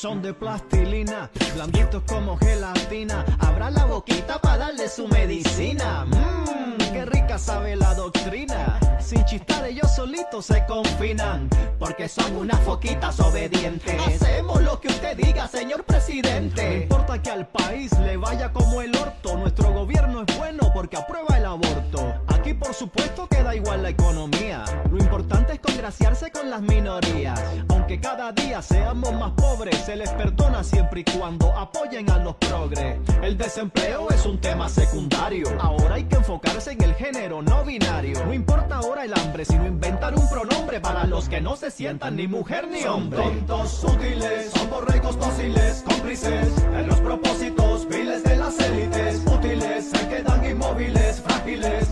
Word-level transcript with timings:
son 0.00 0.22
de 0.22 0.32
plastilina, 0.32 1.30
blanditos 1.54 2.02
como 2.08 2.38
gelatina. 2.38 3.22
Abra 3.38 3.70
la 3.70 3.84
boquita 3.84 4.40
para 4.40 4.56
darle 4.56 4.88
su 4.88 5.06
medicina. 5.06 6.06
Mmm, 6.06 6.78
qué 6.90 7.04
rica 7.04 7.38
sabe 7.38 7.76
la 7.76 7.94
doctrina. 7.94 8.80
Sin 8.98 9.22
chistar 9.26 9.66
ellos 9.66 9.94
solitos 9.94 10.46
se 10.46 10.64
confinan, 10.64 11.50
porque 11.78 12.08
son 12.08 12.34
unas 12.34 12.58
foquitas 12.60 13.20
obedientes. 13.20 13.94
Hacemos 14.06 14.62
lo 14.62 14.80
que 14.80 14.88
usted 14.88 15.18
diga, 15.18 15.46
señor 15.48 15.84
presidente. 15.84 16.66
No 16.66 16.82
importa 16.82 17.20
que 17.20 17.30
al 17.30 17.46
país 17.48 17.92
le 17.98 18.16
vaya 18.16 18.54
como 18.54 18.80
el 18.80 18.96
orto, 18.96 19.36
nuestro 19.36 19.70
gobierno 19.70 20.24
es 20.26 20.38
bueno 20.38 20.70
porque 20.72 20.96
aprueba 20.96 21.36
el 21.36 21.44
aborto. 21.44 22.14
Aquí 22.40 22.54
por 22.54 22.72
supuesto 22.72 23.28
que 23.28 23.42
da 23.42 23.54
igual 23.54 23.82
la 23.82 23.90
economía. 23.90 24.64
Lo 24.90 24.96
importante 24.96 25.52
es 25.52 25.60
congraciarse 25.60 26.30
con 26.30 26.48
las 26.48 26.62
minorías. 26.62 27.38
Aunque 27.68 28.00
cada 28.00 28.32
día 28.32 28.62
seamos 28.62 29.12
más 29.12 29.32
pobres, 29.32 29.76
se 29.84 29.94
les 29.94 30.08
perdona 30.12 30.64
siempre 30.64 31.02
y 31.02 31.04
cuando 31.04 31.54
apoyen 31.54 32.10
a 32.10 32.16
los 32.16 32.36
progres. 32.36 32.96
El 33.22 33.36
desempleo 33.36 34.08
es 34.08 34.24
un 34.24 34.40
tema 34.40 34.70
secundario. 34.70 35.48
Ahora 35.60 35.96
hay 35.96 36.04
que 36.04 36.16
enfocarse 36.16 36.72
en 36.72 36.82
el 36.82 36.94
género 36.94 37.42
no 37.42 37.62
binario. 37.62 38.24
No 38.24 38.32
importa 38.32 38.76
ahora 38.76 39.04
el 39.04 39.12
hambre, 39.12 39.44
sino 39.44 39.66
inventar 39.66 40.14
un 40.14 40.26
pronombre 40.30 40.80
para 40.80 41.04
los 41.04 41.28
que 41.28 41.42
no 41.42 41.56
se 41.56 41.70
sientan 41.70 42.16
ni 42.16 42.26
mujer 42.26 42.68
ni 42.68 42.84
hombre. 42.84 43.22
Son 43.22 43.46
tontos 43.46 43.84
útiles, 43.84 44.50
son 44.54 44.70
borregos 44.70 45.18
dóciles, 45.18 45.84
cómplices 45.86 46.48
en 46.74 46.86
los 46.86 47.00
propósitos 47.00 47.86
viles 47.86 48.24
de 48.24 48.36
las 48.36 48.58
élites. 48.60 49.20
Útiles, 49.26 49.90
se 49.90 50.08
quedan 50.08 50.42
inmóviles, 50.42 51.20
frágiles, 51.20 51.86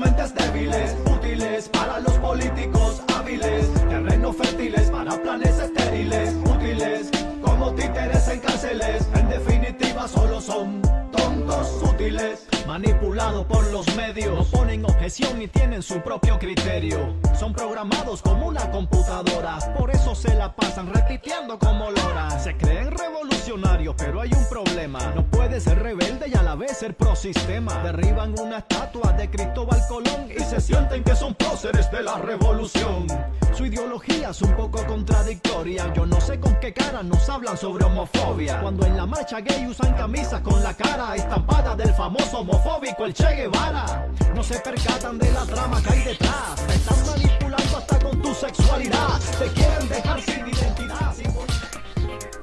mentes 0.00 0.34
débiles. 0.34 0.96
Útiles 1.06 1.68
para 1.68 2.00
los 2.00 2.14
políticos 2.14 3.02
hábiles, 3.14 3.72
terrenos 3.88 4.36
fértiles 4.36 4.90
para 4.90 5.22
planes 5.22 5.58
estériles. 5.58 6.34
Útiles 6.44 7.10
como 7.42 7.74
títeres 7.74 8.28
en 8.28 8.40
cárceles, 8.40 9.08
en 9.14 9.28
definitiva 9.28 10.08
solo 10.08 10.40
son 10.40 10.80
tontos 11.50 11.82
útiles. 11.82 12.46
Manipulados 12.66 13.46
por 13.46 13.66
los 13.72 13.96
medios, 13.96 14.32
no 14.32 14.44
ponen 14.44 14.84
objeción 14.84 15.38
ni 15.38 15.48
tienen 15.48 15.82
su 15.82 16.00
propio 16.00 16.38
criterio. 16.38 17.16
Son 17.38 17.52
programados 17.52 18.22
como 18.22 18.46
una 18.46 18.70
computadora, 18.70 19.58
por 19.76 19.90
eso 19.90 20.14
se 20.14 20.34
la 20.34 20.54
pasan 20.54 20.92
repitiendo 20.92 21.58
como 21.58 21.90
lora. 21.90 22.38
Se 22.38 22.56
creen 22.56 22.90
revolucionarios, 22.92 23.94
pero 23.98 24.20
hay 24.20 24.30
un 24.32 24.44
problema. 24.48 25.00
No 25.16 25.24
puede 25.24 25.60
ser 25.60 25.82
rebelde 25.82 26.28
y 26.28 26.34
a 26.34 26.42
la 26.42 26.54
vez 26.54 26.78
ser 26.78 26.96
pro 26.96 27.16
sistema. 27.16 27.82
Derriban 27.82 28.38
una 28.38 28.58
estatua 28.58 29.12
de 29.12 29.28
Cristóbal 29.28 29.80
Colón 29.88 30.28
y 30.30 30.40
se 30.44 30.60
sienten 30.60 31.02
que 31.02 31.16
son 31.16 31.34
próceres 31.34 31.90
de 31.90 32.02
la 32.02 32.18
revolución. 32.18 33.06
Su 33.52 33.66
ideología 33.66 34.30
es 34.30 34.42
un 34.42 34.54
poco 34.54 34.86
contradictoria. 34.86 35.92
Yo 35.92 36.06
no 36.06 36.20
sé 36.20 36.38
con 36.38 36.54
qué 36.60 36.72
cara 36.72 37.02
nos 37.02 37.28
hablan 37.28 37.56
sobre 37.56 37.84
homofobia. 37.84 38.60
Cuando 38.60 38.86
en 38.86 38.96
la 38.96 39.06
marcha 39.06 39.40
gay 39.40 39.66
usan 39.66 39.92
camisas 39.94 40.40
con 40.42 40.62
la 40.62 40.74
cara 40.74 41.16
del 41.76 41.94
famoso 41.94 42.38
homofóbico 42.38 43.06
el 43.06 43.14
Che 43.14 43.34
Guevara. 43.34 44.06
No 44.34 44.42
se 44.42 44.58
percatan 44.58 45.18
de 45.18 45.32
la 45.32 45.46
trama 45.46 45.82
que 45.82 45.92
hay 45.92 46.04
detrás. 46.04 46.60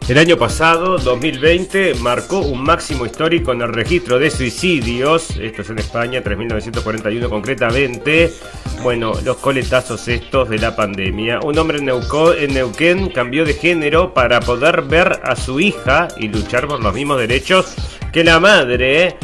El 0.08 0.18
año 0.18 0.38
pasado, 0.38 0.98
2020, 0.98 1.96
marcó 1.96 2.40
un 2.40 2.64
máximo 2.64 3.06
histórico 3.06 3.52
en 3.52 3.62
el 3.62 3.74
registro 3.74 4.18
de 4.18 4.32
suicidios. 4.32 5.32
Esto 5.32 5.64
es 5.64 5.70
en 5.70 5.80
España, 5.80 6.24
3.941 6.24 7.28
concretamente. 7.28 8.32
Bueno, 8.84 9.12
los 9.26 9.36
coletazos 9.38 10.08
estos 10.08 10.48
de 10.48 10.60
la 10.60 10.78
pandemia. 10.78 11.42
Un 11.42 11.58
hombre 11.58 11.80
en 11.80 12.54
Neuquén 12.54 13.10
cambió 13.10 13.44
de 13.44 13.54
género 13.54 14.14
para 14.14 14.40
poder 14.40 14.84
ver 14.84 15.20
a 15.24 15.36
su 15.36 15.60
hija 15.60 16.08
y 16.18 16.30
luchar 16.30 16.68
por 16.68 16.82
los 16.82 16.94
mismos 16.94 17.20
derechos 17.20 17.76
que 18.18 18.24
la 18.24 18.40
madre. 18.40 19.16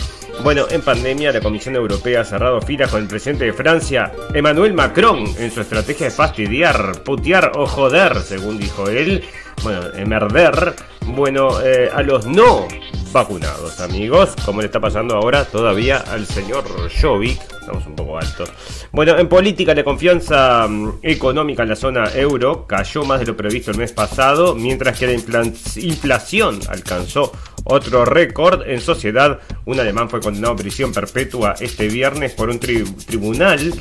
Bueno, 0.44 0.68
en 0.70 0.84
pandemia 0.84 1.32
la 1.32 1.42
Comisión 1.42 1.76
Europea 1.76 2.22
ha 2.22 2.26
cerrado 2.26 2.62
filas 2.62 2.92
con 2.92 3.02
el 3.02 3.08
presidente 3.08 3.46
de 3.46 3.52
Francia, 3.52 4.12
Emmanuel 4.36 4.76
Macron, 4.76 5.26
en 5.40 5.50
su 5.50 5.62
estrategia 5.62 6.06
de 6.06 6.12
fastidiar, 6.12 7.02
putear 7.02 7.54
o 7.56 7.66
joder, 7.66 8.22
según 8.22 8.60
dijo 8.60 8.88
él. 8.88 9.24
Bueno, 9.64 9.82
emerder, 9.96 10.76
bueno, 11.08 11.60
eh, 11.62 11.90
a 11.92 12.04
los 12.04 12.28
no 12.28 12.68
vacunados, 13.12 13.80
amigos, 13.80 14.36
como 14.46 14.62
le 14.62 14.68
está 14.68 14.80
pasando 14.80 15.16
ahora 15.16 15.46
todavía 15.46 15.98
al 15.98 16.28
señor 16.28 16.64
Jovic. 17.02 17.42
Estamos 17.62 17.88
un 17.88 17.96
poco 17.96 18.20
altos. 18.20 18.52
Bueno, 18.92 19.18
en 19.18 19.28
política, 19.28 19.74
la 19.74 19.84
confianza 19.84 20.68
mm, 20.68 21.00
económica 21.02 21.64
en 21.64 21.70
la 21.70 21.76
zona 21.76 22.12
euro 22.14 22.68
cayó 22.68 23.04
más 23.06 23.22
de 23.22 23.26
lo 23.26 23.36
previsto 23.36 23.72
el 23.72 23.78
mes 23.78 23.92
pasado, 23.92 24.54
mientras 24.54 25.00
que 25.00 25.08
la 25.08 25.44
inflación 25.78 26.60
alcanzó 26.68 27.32
otro 27.64 28.06
récord 28.06 28.68
en 28.68 28.82
sociedad. 28.82 29.40
Un 29.66 29.80
alemán 29.80 30.10
fue 30.10 30.22
condenado 30.22 30.54
a 30.54 30.58
prisión 30.58 30.92
perpetua 30.92 31.56
este 31.60 31.88
viernes 31.88 32.34
por 32.34 32.50
un 32.50 32.60
tri 32.60 32.84
tribunal 32.84 33.74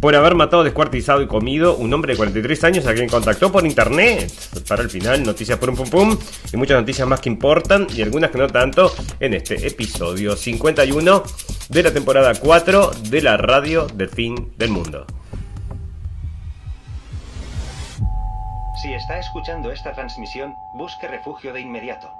por 0.00 0.14
haber 0.14 0.34
matado, 0.34 0.64
descuartizado 0.64 1.20
y 1.20 1.26
comido 1.26 1.76
un 1.76 1.92
hombre 1.92 2.14
de 2.14 2.16
43 2.16 2.64
años 2.64 2.86
a 2.86 2.94
quien 2.94 3.08
contactó 3.08 3.52
por 3.52 3.66
internet. 3.66 4.32
Para 4.66 4.82
el 4.82 4.90
final, 4.90 5.22
noticias 5.22 5.58
por 5.58 5.70
un 5.70 5.76
pum 5.76 5.90
pum 5.90 6.18
y 6.52 6.56
muchas 6.56 6.80
noticias 6.80 7.06
más 7.06 7.20
que 7.20 7.28
importan 7.28 7.86
y 7.94 8.02
algunas 8.02 8.30
que 8.30 8.38
no 8.38 8.46
tanto 8.46 8.92
en 9.18 9.34
este 9.34 9.66
episodio 9.66 10.36
51 10.36 11.22
de 11.68 11.82
la 11.82 11.92
temporada 11.92 12.32
4 12.34 12.90
de 13.10 13.22
la 13.22 13.36
radio 13.36 13.86
del 13.86 14.08
fin 14.08 14.52
del 14.56 14.70
mundo. 14.70 15.06
Si 18.82 18.94
está 18.94 19.18
escuchando 19.18 19.70
esta 19.70 19.92
transmisión, 19.92 20.54
busque 20.74 21.06
refugio 21.06 21.52
de 21.52 21.60
inmediato. 21.60 22.19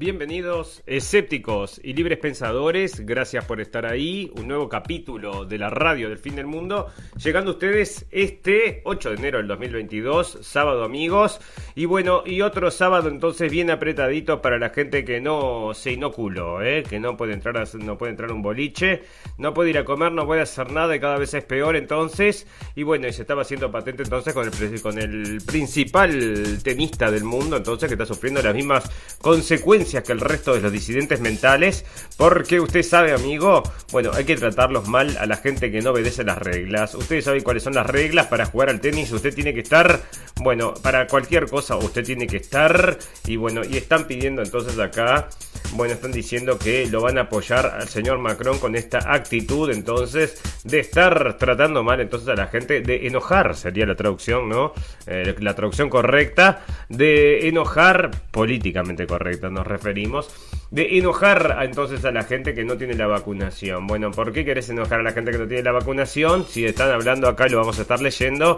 Bienvenidos 0.00 0.82
escépticos 0.86 1.78
y 1.84 1.92
libres 1.92 2.16
pensadores, 2.16 3.04
gracias 3.04 3.44
por 3.44 3.60
estar 3.60 3.84
ahí, 3.84 4.32
un 4.34 4.48
nuevo 4.48 4.66
capítulo 4.66 5.44
de 5.44 5.58
la 5.58 5.68
radio 5.68 6.08
del 6.08 6.16
fin 6.16 6.36
del 6.36 6.46
mundo, 6.46 6.86
llegando 7.22 7.50
a 7.50 7.52
ustedes 7.52 8.06
este 8.10 8.80
8 8.84 9.10
de 9.10 9.16
enero 9.16 9.36
del 9.36 9.48
2022, 9.48 10.38
sábado 10.40 10.84
amigos, 10.84 11.38
y 11.74 11.84
bueno, 11.84 12.22
y 12.24 12.40
otro 12.40 12.70
sábado 12.70 13.10
entonces 13.10 13.52
bien 13.52 13.70
apretadito 13.70 14.40
para 14.40 14.58
la 14.58 14.70
gente 14.70 15.04
que 15.04 15.20
no 15.20 15.72
se 15.74 15.92
inoculó, 15.92 16.62
¿eh? 16.62 16.82
que 16.82 16.98
no 16.98 17.18
puede, 17.18 17.34
entrar 17.34 17.58
a, 17.58 17.64
no 17.74 17.98
puede 17.98 18.12
entrar 18.12 18.30
a 18.30 18.32
un 18.32 18.40
boliche, 18.40 19.02
no 19.36 19.52
puede 19.52 19.68
ir 19.68 19.76
a 19.76 19.84
comer, 19.84 20.12
no 20.12 20.24
puede 20.24 20.40
hacer 20.40 20.72
nada 20.72 20.96
y 20.96 21.00
cada 21.00 21.18
vez 21.18 21.34
es 21.34 21.44
peor 21.44 21.76
entonces, 21.76 22.46
y 22.74 22.84
bueno, 22.84 23.06
y 23.06 23.12
se 23.12 23.20
estaba 23.20 23.42
haciendo 23.42 23.70
patente 23.70 24.02
entonces 24.04 24.32
con 24.32 24.46
el, 24.46 24.80
con 24.80 24.98
el 24.98 25.42
principal 25.44 26.58
tenista 26.62 27.10
del 27.10 27.24
mundo, 27.24 27.58
entonces 27.58 27.86
que 27.86 27.96
está 27.96 28.06
sufriendo 28.06 28.40
las 28.40 28.54
mismas 28.54 28.90
consecuencias 29.20 29.89
que 29.90 30.12
el 30.12 30.20
resto 30.20 30.54
de 30.54 30.60
los 30.60 30.72
disidentes 30.72 31.20
mentales, 31.20 31.84
porque 32.16 32.60
usted 32.60 32.82
sabe, 32.82 33.12
amigo, 33.12 33.62
bueno, 33.90 34.12
hay 34.14 34.24
que 34.24 34.36
tratarlos 34.36 34.86
mal 34.88 35.16
a 35.18 35.26
la 35.26 35.36
gente 35.36 35.70
que 35.70 35.82
no 35.82 35.90
obedece 35.90 36.22
las 36.22 36.38
reglas. 36.38 36.94
Ustedes 36.94 37.24
saben 37.24 37.42
cuáles 37.42 37.64
son 37.64 37.74
las 37.74 37.86
reglas 37.86 38.28
para 38.28 38.46
jugar 38.46 38.70
al 38.70 38.80
tenis, 38.80 39.10
usted 39.10 39.34
tiene 39.34 39.52
que 39.52 39.60
estar, 39.60 40.00
bueno, 40.36 40.74
para 40.74 41.06
cualquier 41.08 41.46
cosa 41.46 41.76
usted 41.76 42.04
tiene 42.04 42.26
que 42.26 42.36
estar, 42.36 42.98
y 43.26 43.36
bueno, 43.36 43.62
y 43.68 43.76
están 43.76 44.06
pidiendo 44.06 44.42
entonces 44.42 44.78
acá, 44.78 45.28
bueno, 45.72 45.94
están 45.94 46.12
diciendo 46.12 46.58
que 46.58 46.86
lo 46.86 47.00
van 47.00 47.18
a 47.18 47.22
apoyar 47.22 47.66
al 47.66 47.88
señor 47.88 48.18
Macron 48.18 48.58
con 48.58 48.74
esta 48.74 49.12
actitud, 49.12 49.70
entonces, 49.70 50.40
de 50.64 50.80
estar 50.80 51.36
tratando 51.38 51.82
mal 51.82 52.00
entonces 52.00 52.28
a 52.28 52.34
la 52.34 52.46
gente, 52.46 52.80
de 52.80 53.06
enojar, 53.06 53.56
sería 53.56 53.86
la 53.86 53.94
traducción, 53.94 54.48
¿no? 54.48 54.72
Eh, 55.06 55.34
la 55.38 55.54
traducción 55.54 55.88
correcta, 55.88 56.64
de 56.88 57.48
enojar 57.48 58.10
políticamente 58.30 59.06
correcta, 59.06 59.48
nos 59.48 59.66
referimos, 59.66 60.28
de 60.70 60.98
enojar 60.98 61.58
entonces 61.62 62.04
a 62.04 62.12
la 62.12 62.22
gente 62.22 62.54
que 62.54 62.64
no 62.64 62.76
tiene 62.76 62.94
la 62.94 63.08
vacunación. 63.08 63.86
Bueno, 63.88 64.12
¿por 64.12 64.32
qué 64.32 64.44
querés 64.44 64.68
enojar 64.70 65.00
a 65.00 65.02
la 65.02 65.12
gente 65.12 65.32
que 65.32 65.38
no 65.38 65.48
tiene 65.48 65.64
la 65.64 65.72
vacunación? 65.72 66.46
Si 66.48 66.64
están 66.64 66.90
hablando 66.90 67.28
acá, 67.28 67.48
lo 67.48 67.58
vamos 67.58 67.78
a 67.78 67.82
estar 67.82 68.00
leyendo, 68.00 68.56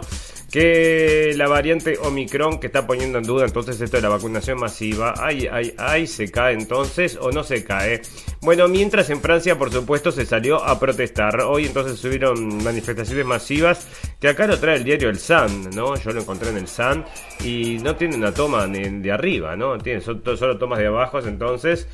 que 0.51 1.33
la 1.35 1.47
variante 1.47 1.97
Omicron 1.99 2.59
que 2.59 2.67
está 2.67 2.85
poniendo 2.85 3.17
en 3.17 3.23
duda 3.23 3.45
entonces 3.45 3.81
esto 3.81 3.97
de 3.97 4.03
la 4.03 4.09
vacunación 4.09 4.59
masiva, 4.59 5.15
ay, 5.17 5.47
ay, 5.51 5.73
ay, 5.79 6.05
se 6.05 6.29
cae 6.29 6.53
entonces 6.53 7.17
o 7.19 7.31
no 7.31 7.43
se 7.43 7.63
cae. 7.63 8.03
Bueno, 8.41 8.67
mientras 8.67 9.09
en 9.09 9.19
Francia, 9.19 9.57
por 9.57 9.71
supuesto, 9.71 10.11
se 10.11 10.25
salió 10.25 10.63
a 10.63 10.79
protestar. 10.79 11.41
Hoy 11.41 11.65
entonces 11.65 11.97
subieron 11.97 12.63
manifestaciones 12.63 13.25
masivas, 13.25 13.87
que 14.19 14.27
acá 14.27 14.45
lo 14.45 14.59
trae 14.59 14.75
el 14.75 14.83
diario 14.83 15.09
El 15.09 15.17
Sun, 15.17 15.71
¿no? 15.73 15.95
Yo 15.95 16.11
lo 16.11 16.21
encontré 16.21 16.49
en 16.49 16.57
el 16.57 16.67
Sun 16.67 17.05
y 17.43 17.79
no 17.81 17.95
tiene 17.95 18.17
una 18.17 18.33
toma 18.33 18.67
ni 18.67 18.83
de 18.99 19.11
arriba, 19.11 19.55
¿no? 19.55 19.77
Tiene 19.79 20.01
solo 20.01 20.57
tomas 20.59 20.77
de 20.77 20.87
abajo, 20.87 21.19
entonces 21.19 21.87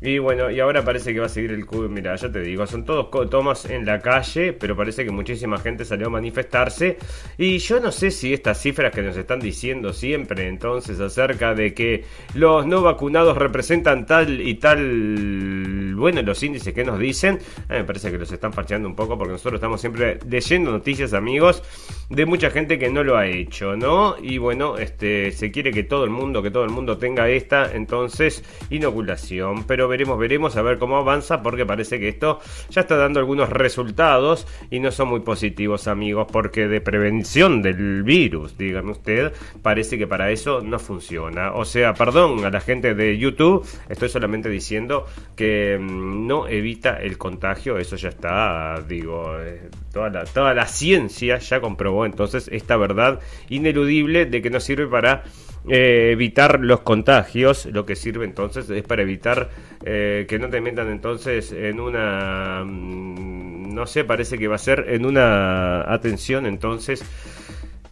Y 0.00 0.18
bueno, 0.18 0.50
y 0.50 0.60
ahora 0.60 0.84
parece 0.84 1.14
que 1.14 1.20
va 1.20 1.26
a 1.26 1.30
seguir 1.30 1.52
el 1.52 1.64
cubo. 1.64 1.88
Mira, 1.88 2.14
ya 2.16 2.30
te 2.30 2.40
digo, 2.40 2.66
son 2.66 2.84
todos 2.84 3.08
tomas 3.30 3.64
en 3.66 3.86
la 3.86 4.00
calle, 4.00 4.52
pero 4.52 4.76
parece 4.76 5.04
que 5.04 5.10
muchísima 5.10 5.58
gente 5.58 5.84
salió 5.84 6.08
a 6.08 6.10
manifestarse. 6.10 6.98
Y 7.38 7.58
yo 7.58 7.80
no 7.80 7.90
sé 7.90 8.10
si 8.10 8.34
estas 8.34 8.60
cifras 8.60 8.92
que 8.94 9.02
nos 9.02 9.16
están 9.16 9.40
diciendo 9.40 9.92
siempre 9.92 10.48
entonces 10.48 11.00
acerca 11.00 11.54
de 11.54 11.74
que 11.74 12.04
los 12.34 12.66
no 12.66 12.82
vacunados 12.82 13.36
representan 13.36 14.06
tal 14.06 14.40
y 14.40 14.54
tal, 14.54 15.94
bueno, 15.96 16.22
los 16.22 16.42
índices 16.42 16.74
que 16.74 16.84
nos 16.84 16.98
dicen, 16.98 17.38
me 17.68 17.84
parece 17.84 18.10
que 18.10 18.18
los 18.18 18.30
están 18.30 18.52
parcheando 18.52 18.88
un 18.88 18.94
poco 18.94 19.16
porque 19.16 19.32
nosotros 19.32 19.54
estamos 19.58 19.80
siempre 19.80 20.18
leyendo 20.28 20.70
noticias, 20.70 21.14
amigos, 21.14 21.62
de 22.10 22.26
mucha 22.26 22.50
gente 22.50 22.78
que 22.78 22.90
no 22.90 23.02
lo 23.04 23.16
ha 23.16 23.26
hecho, 23.26 23.76
¿no? 23.76 24.16
Y 24.20 24.38
bueno, 24.38 24.76
este 24.78 25.32
se 25.32 25.50
quiere 25.50 25.70
que 25.72 25.84
todo 25.84 26.04
el 26.04 26.10
mundo, 26.10 26.42
que 26.42 26.50
todo 26.50 26.64
el 26.64 26.70
mundo 26.70 26.98
tenga 26.98 27.28
esta, 27.28 27.72
entonces, 27.72 28.44
inoculación. 28.70 29.64
Pero 29.64 29.88
veremos, 29.94 30.18
veremos 30.18 30.56
a 30.56 30.62
ver 30.62 30.78
cómo 30.78 30.96
avanza, 30.96 31.40
porque 31.40 31.64
parece 31.64 32.00
que 32.00 32.08
esto 32.08 32.40
ya 32.68 32.80
está 32.80 32.96
dando 32.96 33.20
algunos 33.20 33.48
resultados 33.48 34.44
y 34.68 34.80
no 34.80 34.90
son 34.90 35.08
muy 35.08 35.20
positivos, 35.20 35.86
amigos, 35.86 36.26
porque 36.32 36.66
de 36.66 36.80
prevención 36.80 37.62
del 37.62 38.02
virus, 38.02 38.58
dígame 38.58 38.90
usted, 38.90 39.32
parece 39.62 39.96
que 39.96 40.08
para 40.08 40.32
eso 40.32 40.62
no 40.62 40.80
funciona. 40.80 41.52
O 41.52 41.64
sea, 41.64 41.94
perdón 41.94 42.44
a 42.44 42.50
la 42.50 42.60
gente 42.60 42.94
de 42.94 43.16
YouTube, 43.16 43.64
estoy 43.88 44.08
solamente 44.08 44.48
diciendo 44.48 45.06
que 45.36 45.78
mm, 45.80 46.26
no 46.26 46.48
evita 46.48 46.96
el 46.96 47.16
contagio, 47.16 47.78
eso 47.78 47.94
ya 47.94 48.08
está, 48.08 48.82
digo, 48.88 49.38
eh, 49.38 49.70
toda 49.92 50.10
la, 50.10 50.24
toda 50.24 50.54
la 50.54 50.66
ciencia 50.66 51.38
ya 51.38 51.60
comprobó 51.60 52.04
entonces 52.04 52.48
esta 52.50 52.76
verdad 52.76 53.20
ineludible 53.48 54.26
de 54.26 54.42
que 54.42 54.50
no 54.50 54.58
sirve 54.58 54.88
para 54.88 55.22
eh, 55.68 56.10
evitar 56.12 56.60
los 56.60 56.80
contagios, 56.80 57.66
lo 57.66 57.86
que 57.86 57.96
sirve 57.96 58.24
entonces 58.24 58.68
es 58.68 58.82
para 58.82 59.02
evitar 59.02 59.50
eh, 59.84 60.26
que 60.28 60.38
no 60.38 60.48
te 60.48 60.60
metan 60.60 60.90
entonces 60.90 61.52
en 61.52 61.80
una, 61.80 62.62
mm, 62.64 63.74
no 63.74 63.86
sé, 63.86 64.04
parece 64.04 64.38
que 64.38 64.48
va 64.48 64.56
a 64.56 64.58
ser 64.58 64.86
en 64.88 65.06
una 65.06 65.90
atención 65.92 66.46
entonces 66.46 67.02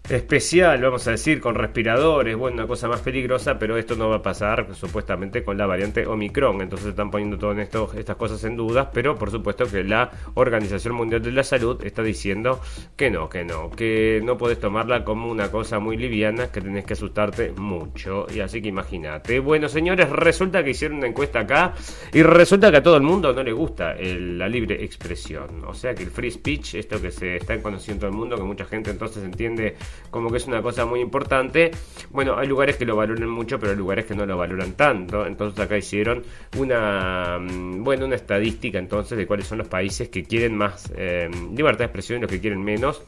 especial, 0.08 0.82
vamos 0.82 1.06
a 1.06 1.12
decir, 1.12 1.40
con 1.40 1.54
respiradores, 1.54 2.36
bueno, 2.36 2.56
una 2.56 2.66
cosa 2.66 2.88
más 2.88 3.00
peligrosa, 3.00 3.58
pero 3.58 3.76
esto 3.76 3.94
no 3.94 4.08
va 4.08 4.16
a 4.16 4.22
pasar 4.22 4.74
supuestamente 4.74 5.44
con 5.44 5.56
la 5.56 5.66
variante 5.66 6.06
Omicron. 6.06 6.60
Entonces 6.60 6.88
están 6.88 7.10
poniendo 7.10 7.38
todas 7.38 7.58
estas 7.94 8.16
cosas 8.16 8.42
en 8.44 8.56
dudas, 8.56 8.88
pero 8.92 9.16
por 9.16 9.30
supuesto 9.30 9.66
que 9.66 9.84
la 9.84 10.10
Organización 10.34 10.94
Mundial 10.94 11.22
de 11.22 11.32
la 11.32 11.44
Salud 11.44 11.82
está 11.84 12.02
diciendo 12.02 12.60
que 12.96 13.10
no, 13.10 13.28
que 13.28 13.44
no, 13.44 13.70
que 13.70 14.20
no 14.24 14.36
puedes 14.36 14.58
tomarla 14.58 15.04
como 15.04 15.30
una 15.30 15.50
cosa 15.50 15.78
muy 15.78 15.96
liviana, 15.96 16.50
que 16.50 16.60
tenés 16.60 16.84
que 16.84 16.94
asustarte 16.94 17.52
mucho. 17.52 18.26
Y 18.34 18.40
así 18.40 18.60
que 18.60 18.68
imagínate. 18.68 19.38
Bueno, 19.38 19.68
señores, 19.68 20.10
resulta 20.10 20.64
que 20.64 20.70
hicieron 20.70 20.98
una 20.98 21.06
encuesta 21.06 21.40
acá 21.40 21.74
y 22.12 22.22
resulta 22.22 22.70
que 22.70 22.78
a 22.78 22.82
todo 22.82 22.96
el 22.96 23.02
mundo 23.02 23.32
no 23.32 23.42
le 23.42 23.52
gusta 23.52 23.94
la 23.94 24.48
libre 24.48 24.82
expresión. 24.82 25.64
O 25.66 25.74
sea 25.74 25.94
que 25.94 26.02
el 26.02 26.10
free 26.10 26.30
speech, 26.30 26.74
esto 26.74 27.00
que 27.00 27.10
se 27.10 27.36
está 27.36 27.60
conociendo 27.62 27.92
en 27.92 28.00
todo 28.00 28.10
el 28.10 28.16
mundo, 28.16 28.36
que 28.36 28.42
mucha 28.42 28.64
gente 28.64 28.90
entonces 28.90 29.22
entiende 29.22 29.76
como 30.10 30.30
que 30.30 30.36
es 30.36 30.46
una 30.46 30.62
cosa 30.62 30.84
muy 30.84 31.00
importante. 31.00 31.70
Bueno, 32.10 32.36
hay 32.36 32.46
lugares 32.46 32.76
que 32.76 32.84
lo 32.84 32.96
valoran 32.96 33.28
mucho, 33.28 33.58
pero 33.58 33.72
hay 33.72 33.78
lugares 33.78 34.06
que 34.06 34.14
no 34.14 34.26
lo 34.26 34.36
valoran 34.36 34.72
tanto. 34.72 35.26
Entonces 35.26 35.58
acá 35.60 35.76
hicieron 35.76 36.22
una, 36.58 37.38
mm, 37.38 37.82
bueno, 37.82 38.06
una 38.06 38.16
estadística 38.16 38.78
entonces 38.78 39.16
de 39.18 39.26
cuáles 39.26 39.46
son 39.46 39.58
los 39.58 39.68
países 39.68 40.08
que 40.08 40.24
quieren 40.24 40.56
más 40.56 40.92
eh, 40.96 41.30
libertad 41.54 41.80
de 41.80 41.84
expresión 41.86 42.18
y 42.18 42.22
los 42.22 42.30
que 42.30 42.40
quieren 42.40 42.62
menos. 42.62 43.02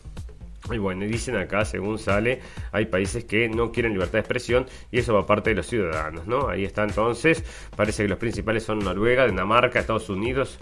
Y 0.72 0.78
bueno, 0.78 1.04
dicen 1.04 1.36
acá, 1.36 1.66
según 1.66 1.98
sale, 1.98 2.40
hay 2.72 2.86
países 2.86 3.26
que 3.26 3.50
no 3.50 3.70
quieren 3.70 3.92
libertad 3.92 4.14
de 4.14 4.20
expresión 4.20 4.66
y 4.90 4.98
eso 4.98 5.12
va 5.12 5.26
parte 5.26 5.50
de 5.50 5.56
los 5.56 5.66
ciudadanos, 5.66 6.26
¿no? 6.26 6.48
Ahí 6.48 6.64
está 6.64 6.84
entonces, 6.84 7.44
parece 7.76 8.04
que 8.04 8.08
los 8.08 8.18
principales 8.18 8.62
son 8.62 8.78
Noruega, 8.78 9.26
Dinamarca, 9.26 9.78
Estados 9.78 10.08
Unidos, 10.08 10.58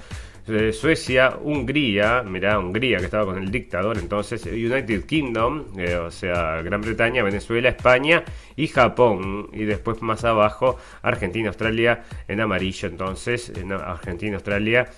Suecia, 0.73 1.37
Hungría, 1.41 2.23
mirá, 2.23 2.59
Hungría 2.59 2.99
que 2.99 3.05
estaba 3.05 3.27
con 3.27 3.39
el 3.39 3.51
dictador 3.51 3.97
entonces, 3.99 4.45
United 4.47 5.05
Kingdom, 5.05 5.65
eh, 5.79 5.95
o 5.97 6.11
sea, 6.11 6.61
Gran 6.63 6.81
Bretaña, 6.81 7.23
Venezuela, 7.23 7.69
España 7.69 8.25
y 8.57 8.67
Japón. 8.67 9.49
Y 9.53 9.65
después 9.65 10.03
más 10.03 10.25
abajo, 10.25 10.79
Argentina, 11.03 11.49
Australia 11.49 12.03
en 12.27 12.41
amarillo, 12.41 12.89
entonces, 12.89 13.53
en 13.57 13.73
Argentina, 13.73 14.37
Australia 14.37 14.89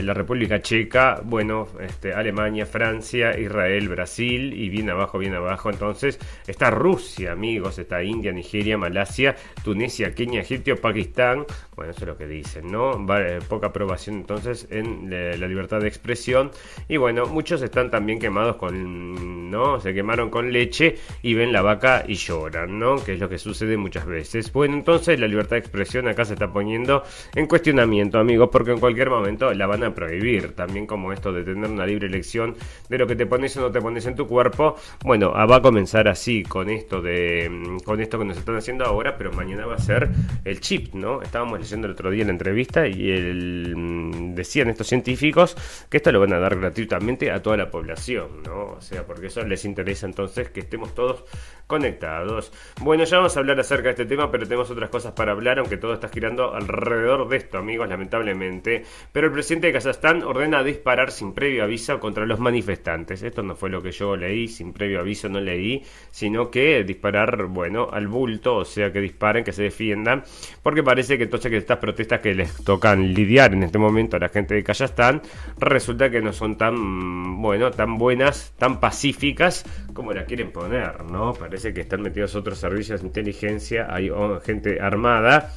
la 0.00 0.14
República 0.14 0.62
Checa, 0.62 1.20
bueno, 1.22 1.68
este, 1.80 2.14
Alemania, 2.14 2.64
Francia, 2.64 3.38
Israel, 3.38 3.88
Brasil 3.90 4.54
y 4.54 4.70
bien 4.70 4.88
abajo, 4.88 5.18
bien 5.18 5.34
abajo. 5.34 5.68
Entonces 5.68 6.18
está 6.46 6.70
Rusia, 6.70 7.32
amigos, 7.32 7.78
está 7.78 8.02
India, 8.02 8.32
Nigeria, 8.32 8.78
Malasia, 8.78 9.36
Tunisia, 9.62 10.14
Kenia, 10.14 10.40
Egipto, 10.40 10.76
Pakistán. 10.76 11.44
Bueno, 11.76 11.92
eso 11.92 12.02
es 12.02 12.06
lo 12.06 12.16
que 12.16 12.26
dicen, 12.26 12.72
¿no? 12.72 13.04
Eh, 13.18 13.40
poca 13.46 13.66
aprobación 13.66 14.16
entonces 14.16 14.66
en 14.70 14.81
la 15.08 15.46
libertad 15.46 15.80
de 15.80 15.88
expresión. 15.88 16.50
Y 16.88 16.96
bueno, 16.96 17.26
muchos 17.26 17.62
están 17.62 17.90
también 17.90 18.18
quemados 18.18 18.56
con, 18.56 19.50
¿no? 19.50 19.80
Se 19.80 19.94
quemaron 19.94 20.30
con 20.30 20.52
leche 20.52 20.96
y 21.22 21.34
ven 21.34 21.52
la 21.52 21.62
vaca 21.62 22.04
y 22.06 22.14
lloran, 22.14 22.78
¿no? 22.78 22.96
Que 23.02 23.14
es 23.14 23.20
lo 23.20 23.28
que 23.28 23.38
sucede 23.38 23.76
muchas 23.76 24.06
veces. 24.06 24.52
Bueno, 24.52 24.74
entonces 24.74 25.18
la 25.18 25.26
libertad 25.26 25.56
de 25.56 25.60
expresión 25.60 26.08
acá 26.08 26.24
se 26.24 26.34
está 26.34 26.52
poniendo 26.52 27.02
en 27.34 27.46
cuestionamiento, 27.46 28.18
amigos, 28.18 28.48
porque 28.50 28.72
en 28.72 28.80
cualquier 28.80 29.10
momento 29.10 29.52
la 29.54 29.66
van 29.66 29.84
a 29.84 29.94
prohibir, 29.94 30.52
también 30.52 30.86
como 30.86 31.12
esto 31.12 31.32
de 31.32 31.44
tener 31.44 31.70
una 31.70 31.86
libre 31.86 32.06
elección 32.06 32.56
de 32.88 32.98
lo 32.98 33.06
que 33.06 33.16
te 33.16 33.26
pones 33.26 33.56
o 33.56 33.60
no 33.60 33.70
te 33.70 33.80
pones 33.80 34.06
en 34.06 34.16
tu 34.16 34.26
cuerpo. 34.26 34.76
Bueno, 35.04 35.32
ah, 35.34 35.46
va 35.46 35.56
a 35.56 35.62
comenzar 35.62 36.08
así 36.08 36.42
con 36.42 36.70
esto 36.70 37.00
de 37.00 37.48
mm, 37.50 37.78
con 37.80 38.00
esto 38.00 38.18
que 38.18 38.24
nos 38.24 38.36
están 38.36 38.56
haciendo 38.56 38.84
ahora, 38.84 39.16
pero 39.16 39.32
mañana 39.32 39.66
va 39.66 39.74
a 39.74 39.78
ser 39.78 40.10
el 40.44 40.60
chip, 40.60 40.94
¿no? 40.94 41.22
Estábamos 41.22 41.60
leyendo 41.60 41.86
el 41.86 41.92
otro 41.92 42.10
día 42.10 42.24
la 42.24 42.30
entrevista 42.30 42.86
y 42.86 43.10
el, 43.10 43.74
mm, 43.76 44.34
decían 44.34 44.68
estos 44.72 44.88
científicos 44.88 45.56
que 45.88 45.98
esto 45.98 46.12
lo 46.12 46.20
van 46.20 46.32
a 46.32 46.38
dar 46.38 46.58
gratuitamente 46.58 47.30
a 47.30 47.42
toda 47.42 47.56
la 47.56 47.70
población, 47.70 48.42
¿no? 48.44 48.72
O 48.72 48.80
sea, 48.80 49.06
porque 49.06 49.26
eso 49.26 49.42
les 49.44 49.64
interesa 49.64 50.06
entonces 50.06 50.50
que 50.50 50.60
estemos 50.60 50.94
todos 50.94 51.24
conectados. 51.66 52.52
Bueno, 52.80 53.04
ya 53.04 53.16
vamos 53.16 53.36
a 53.36 53.40
hablar 53.40 53.58
acerca 53.58 53.84
de 53.84 53.90
este 53.90 54.04
tema, 54.04 54.30
pero 54.30 54.44
tenemos 54.44 54.70
otras 54.70 54.90
cosas 54.90 55.12
para 55.12 55.32
hablar, 55.32 55.58
aunque 55.58 55.76
todo 55.76 55.94
está 55.94 56.08
girando 56.08 56.54
alrededor 56.54 57.28
de 57.28 57.36
esto, 57.38 57.58
amigos, 57.58 57.88
lamentablemente. 57.88 58.84
Pero 59.12 59.28
el 59.28 59.32
presidente 59.32 59.68
de 59.68 59.72
Kazajstán 59.72 60.22
ordena 60.22 60.62
disparar 60.62 61.10
sin 61.10 61.32
previo 61.32 61.64
aviso 61.64 61.98
contra 61.98 62.26
los 62.26 62.40
manifestantes. 62.40 63.22
Esto 63.22 63.42
no 63.42 63.56
fue 63.56 63.70
lo 63.70 63.82
que 63.82 63.92
yo 63.92 64.16
leí, 64.16 64.48
sin 64.48 64.72
previo 64.72 65.00
aviso 65.00 65.28
no 65.28 65.40
leí, 65.40 65.82
sino 66.10 66.50
que 66.50 66.84
disparar, 66.84 67.46
bueno, 67.46 67.88
al 67.90 68.06
bulto, 68.06 68.56
o 68.56 68.64
sea, 68.64 68.92
que 68.92 69.00
disparen, 69.00 69.44
que 69.44 69.52
se 69.52 69.62
defiendan, 69.62 70.24
porque 70.62 70.82
parece 70.82 71.16
que 71.16 71.24
entonces 71.24 71.50
que 71.50 71.56
estas 71.56 71.78
protestas 71.78 72.20
que 72.20 72.34
les 72.34 72.64
tocan 72.64 73.14
lidiar 73.14 73.54
en 73.54 73.62
este 73.62 73.78
momento 73.78 74.16
a 74.16 74.20
la 74.20 74.28
gente 74.28 74.54
de 74.54 74.61
Kazajstán, 74.64 75.22
resulta 75.58 76.10
que 76.10 76.20
no 76.20 76.32
son 76.32 76.56
tan, 76.56 77.40
bueno, 77.42 77.70
tan 77.70 77.98
buenas, 77.98 78.54
tan 78.58 78.80
pacíficas 78.80 79.64
como 79.94 80.12
la 80.12 80.24
quieren 80.24 80.52
poner, 80.52 81.04
¿no? 81.04 81.34
Parece 81.34 81.72
que 81.72 81.82
están 81.82 82.02
metidos 82.02 82.34
otros 82.34 82.58
servicios 82.58 83.00
de 83.00 83.06
inteligencia, 83.08 83.86
hay 83.90 84.10
gente 84.44 84.80
armada 84.80 85.52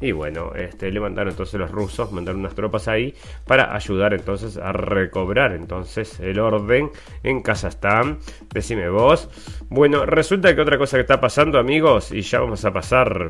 y 0.00 0.12
bueno, 0.12 0.52
este, 0.54 0.90
le 0.90 0.98
mandaron 0.98 1.32
entonces 1.32 1.60
los 1.60 1.70
rusos, 1.70 2.10
mandaron 2.10 2.40
unas 2.40 2.54
tropas 2.54 2.88
ahí 2.88 3.14
para 3.46 3.74
ayudar 3.74 4.14
entonces 4.14 4.56
a 4.56 4.72
recobrar 4.72 5.52
entonces 5.52 6.18
el 6.20 6.38
orden 6.38 6.90
en 7.22 7.42
Kazajstán. 7.42 8.18
Decime 8.52 8.88
vos. 8.88 9.28
Bueno, 9.68 10.06
resulta 10.06 10.54
que 10.54 10.60
otra 10.62 10.78
cosa 10.78 10.96
que 10.96 11.02
está 11.02 11.20
pasando, 11.20 11.58
amigos, 11.58 12.12
y 12.12 12.22
ya 12.22 12.40
vamos 12.40 12.64
a 12.64 12.72
pasar 12.72 13.28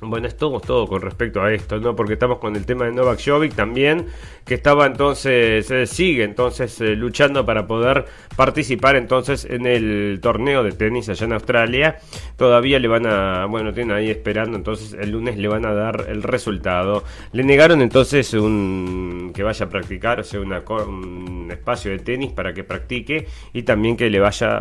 bueno, 0.00 0.28
es 0.28 0.36
todo, 0.36 0.60
todo 0.60 0.86
con 0.86 1.02
respecto 1.02 1.42
a 1.42 1.52
esto, 1.52 1.78
¿no? 1.78 1.96
Porque 1.96 2.12
estamos 2.12 2.38
con 2.38 2.54
el 2.54 2.64
tema 2.64 2.84
de 2.84 2.92
Novak 2.92 3.20
Jovic 3.24 3.54
también, 3.54 4.06
que 4.44 4.54
estaba 4.54 4.86
entonces, 4.86 5.68
eh, 5.70 5.86
sigue 5.86 6.22
entonces 6.22 6.80
eh, 6.80 6.94
luchando 6.94 7.44
para 7.44 7.66
poder 7.66 8.04
participar 8.36 8.96
entonces 8.96 9.44
en 9.44 9.66
el 9.66 10.20
torneo 10.22 10.62
de 10.62 10.72
tenis 10.72 11.08
allá 11.08 11.26
en 11.26 11.32
Australia. 11.32 11.96
Todavía 12.36 12.78
le 12.78 12.86
van 12.86 13.06
a, 13.06 13.46
bueno, 13.46 13.72
tienen 13.74 13.96
ahí 13.96 14.08
esperando, 14.08 14.56
entonces 14.56 14.96
el 15.00 15.10
lunes 15.10 15.36
le 15.36 15.48
van 15.48 15.66
a 15.66 15.72
dar 15.72 16.06
el 16.08 16.22
resultado. 16.22 17.02
Le 17.32 17.42
negaron 17.42 17.82
entonces 17.82 18.32
un 18.34 19.32
que 19.34 19.42
vaya 19.42 19.66
a 19.66 19.68
practicar, 19.68 20.20
o 20.20 20.24
sea, 20.24 20.40
un 20.40 21.48
espacio 21.50 21.90
de 21.90 21.98
tenis 21.98 22.30
para 22.32 22.54
que 22.54 22.62
practique 22.62 23.26
y 23.52 23.62
también 23.62 23.96
que 23.96 24.08
le 24.10 24.20
vaya 24.20 24.60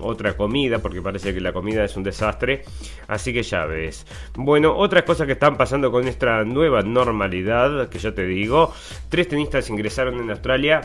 otra 0.00 0.36
comida, 0.36 0.80
porque 0.80 1.00
parece 1.00 1.32
que 1.32 1.40
la 1.40 1.52
comida 1.52 1.84
es 1.84 1.96
un 1.96 2.02
desastre. 2.02 2.64
Así 3.06 3.32
que 3.32 3.42
ya 3.42 3.64
ves. 3.66 4.06
Bueno, 4.34 4.55
otras 4.64 5.02
cosas 5.04 5.26
que 5.26 5.32
están 5.32 5.56
pasando 5.56 5.90
con 5.90 6.08
esta 6.08 6.44
nueva 6.44 6.82
normalidad, 6.82 7.88
que 7.88 7.98
ya 7.98 8.14
te 8.14 8.24
digo, 8.24 8.72
tres 9.08 9.28
tenistas 9.28 9.68
ingresaron 9.70 10.20
en 10.20 10.30
Australia 10.30 10.80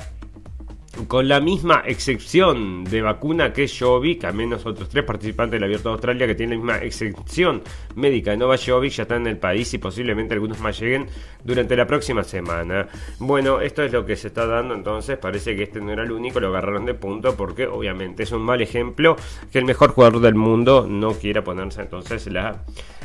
con 1.08 1.28
la 1.28 1.40
misma 1.40 1.84
excepción 1.86 2.84
de 2.84 3.02
vacuna 3.02 3.54
que 3.54 3.68
Jovic, 3.68 4.26
a 4.26 4.32
menos 4.32 4.66
otros 4.66 4.90
tres 4.90 5.04
participantes 5.06 5.54
del 5.54 5.64
Abierto 5.64 5.90
de 5.90 5.94
Australia 5.94 6.28
que 6.28 6.36
tienen 6.36 6.60
la 6.60 6.74
misma 6.74 6.86
excepción 6.86 7.62
médica 7.96 8.32
de 8.32 8.38
Nova 8.38 8.58
Jovic, 8.58 8.92
ya 8.92 9.04
están 9.04 9.22
en 9.22 9.28
el 9.28 9.38
país 9.38 9.74
y 9.74 9.78
posiblemente 9.78 10.34
algunos 10.34 10.60
más 10.60 10.80
lleguen 10.80 11.08
durante 11.44 11.76
la 11.76 11.88
próxima 11.88 12.24
semana. 12.24 12.88
Bueno, 13.20 13.62
esto 13.62 13.84
es 13.84 13.92
lo 13.92 14.06
que 14.06 14.16
se 14.16 14.28
está 14.28 14.46
dando 14.46 14.74
entonces, 14.74 15.18
parece 15.18 15.56
que 15.56 15.64
este 15.64 15.80
no 15.80 15.92
era 15.92 16.04
el 16.04 16.12
único, 16.12 16.40
lo 16.40 16.50
agarraron 16.50 16.86
de 16.86 16.94
punto 16.94 17.36
porque 17.36 17.68
obviamente 17.68 18.24
es 18.24 18.32
un 18.32 18.42
mal 18.42 18.62
ejemplo 18.62 19.16
que 19.52 19.60
el 19.60 19.66
mejor 19.66 19.92
jugador 19.92 20.20
del 20.22 20.36
mundo 20.36 20.86
no 20.88 21.14
quiera 21.14 21.44
ponerse 21.44 21.82
entonces 21.82 22.28
la 22.28 22.64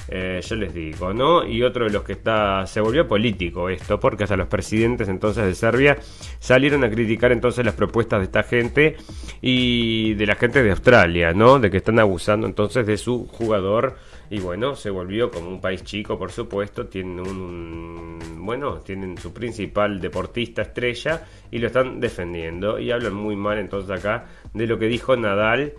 eh, 0.09 0.41
yo 0.47 0.55
les 0.55 0.73
digo, 0.73 1.13
¿no? 1.13 1.45
Y 1.45 1.63
otro 1.65 1.85
de 1.85 1.91
los 1.91 2.05
que 2.05 2.13
está, 2.13 2.65
se 2.67 2.81
volvió 2.81 3.09
político 3.09 3.69
esto, 3.69 3.99
porque 3.99 4.23
hasta 4.23 4.37
los 4.37 4.47
presidentes 4.47 5.09
entonces 5.09 5.45
de 5.45 5.55
Serbia 5.55 5.97
salieron 6.39 6.85
a 6.85 6.91
criticar 6.91 7.33
entonces 7.33 7.65
las 7.65 7.75
propuestas 7.75 7.86
de 7.93 8.25
esta 8.25 8.43
gente 8.43 8.97
y 9.41 10.15
de 10.15 10.27
la 10.27 10.37
gente 10.37 10.63
de 10.63 10.71
Australia, 10.71 11.33
¿no? 11.33 11.59
De 11.59 11.71
que 11.71 11.79
están 11.79 11.99
abusando 11.99 12.47
entonces 12.47 12.87
de 12.87 12.97
su 12.97 13.27
jugador 13.27 13.97
y 14.29 14.41
bueno, 14.41 14.75
se 14.75 14.91
volvió 14.91 15.31
como 15.31 15.49
un 15.49 15.61
país 15.61 15.85
chico, 15.85 16.19
por 16.19 16.33
supuesto, 16.33 16.87
tienen 16.87 17.21
un, 17.21 18.19
bueno, 18.39 18.79
tienen 18.79 19.17
su 19.19 19.33
principal 19.33 20.01
deportista 20.01 20.63
estrella 20.63 21.25
y 21.51 21.59
lo 21.59 21.69
están 21.69 22.01
defendiendo 22.01 22.79
y 22.79 22.91
hablan 22.91 23.15
muy 23.15 23.37
mal 23.37 23.59
entonces 23.59 23.91
acá 23.91 24.27
de 24.53 24.67
lo 24.67 24.79
que 24.79 24.87
dijo 24.87 25.17
Nadal 25.17 25.75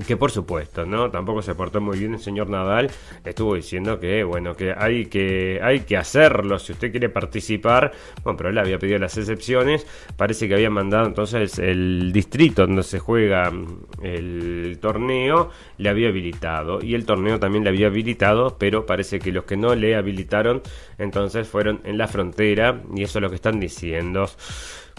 que 0.00 0.16
por 0.16 0.30
supuesto, 0.30 0.86
¿no? 0.86 1.10
Tampoco 1.10 1.42
se 1.42 1.54
portó 1.54 1.80
muy 1.80 1.98
bien 1.98 2.14
el 2.14 2.20
señor 2.20 2.48
Nadal. 2.48 2.90
Estuvo 3.24 3.54
diciendo 3.54 4.00
que, 4.00 4.24
bueno, 4.24 4.54
que 4.54 4.72
hay 4.76 5.06
que, 5.06 5.60
hay 5.62 5.80
que 5.80 5.98
hacerlo 5.98 6.58
si 6.58 6.72
usted 6.72 6.90
quiere 6.90 7.10
participar. 7.10 7.92
Bueno, 8.24 8.36
pero 8.38 8.50
él 8.50 8.58
había 8.58 8.78
pedido 8.78 8.98
las 8.98 9.18
excepciones. 9.18 9.86
Parece 10.16 10.48
que 10.48 10.54
había 10.54 10.70
mandado 10.70 11.06
entonces 11.06 11.58
el 11.58 12.10
distrito 12.12 12.66
donde 12.66 12.82
se 12.84 13.00
juega 13.00 13.50
mm, 13.50 13.84
el 14.02 14.78
torneo, 14.80 15.50
le 15.76 15.88
había 15.90 16.08
habilitado. 16.08 16.82
Y 16.82 16.94
el 16.94 17.04
torneo 17.04 17.38
también 17.38 17.64
le 17.64 17.70
había 17.70 17.88
habilitado, 17.88 18.56
pero 18.58 18.86
parece 18.86 19.18
que 19.18 19.30
los 19.30 19.44
que 19.44 19.56
no 19.58 19.74
le 19.74 19.94
habilitaron 19.94 20.62
entonces 20.98 21.46
fueron 21.46 21.80
en 21.84 21.98
la 21.98 22.08
frontera. 22.08 22.82
Y 22.94 23.02
eso 23.02 23.18
es 23.18 23.22
lo 23.22 23.28
que 23.28 23.36
están 23.36 23.60
diciendo. 23.60 24.26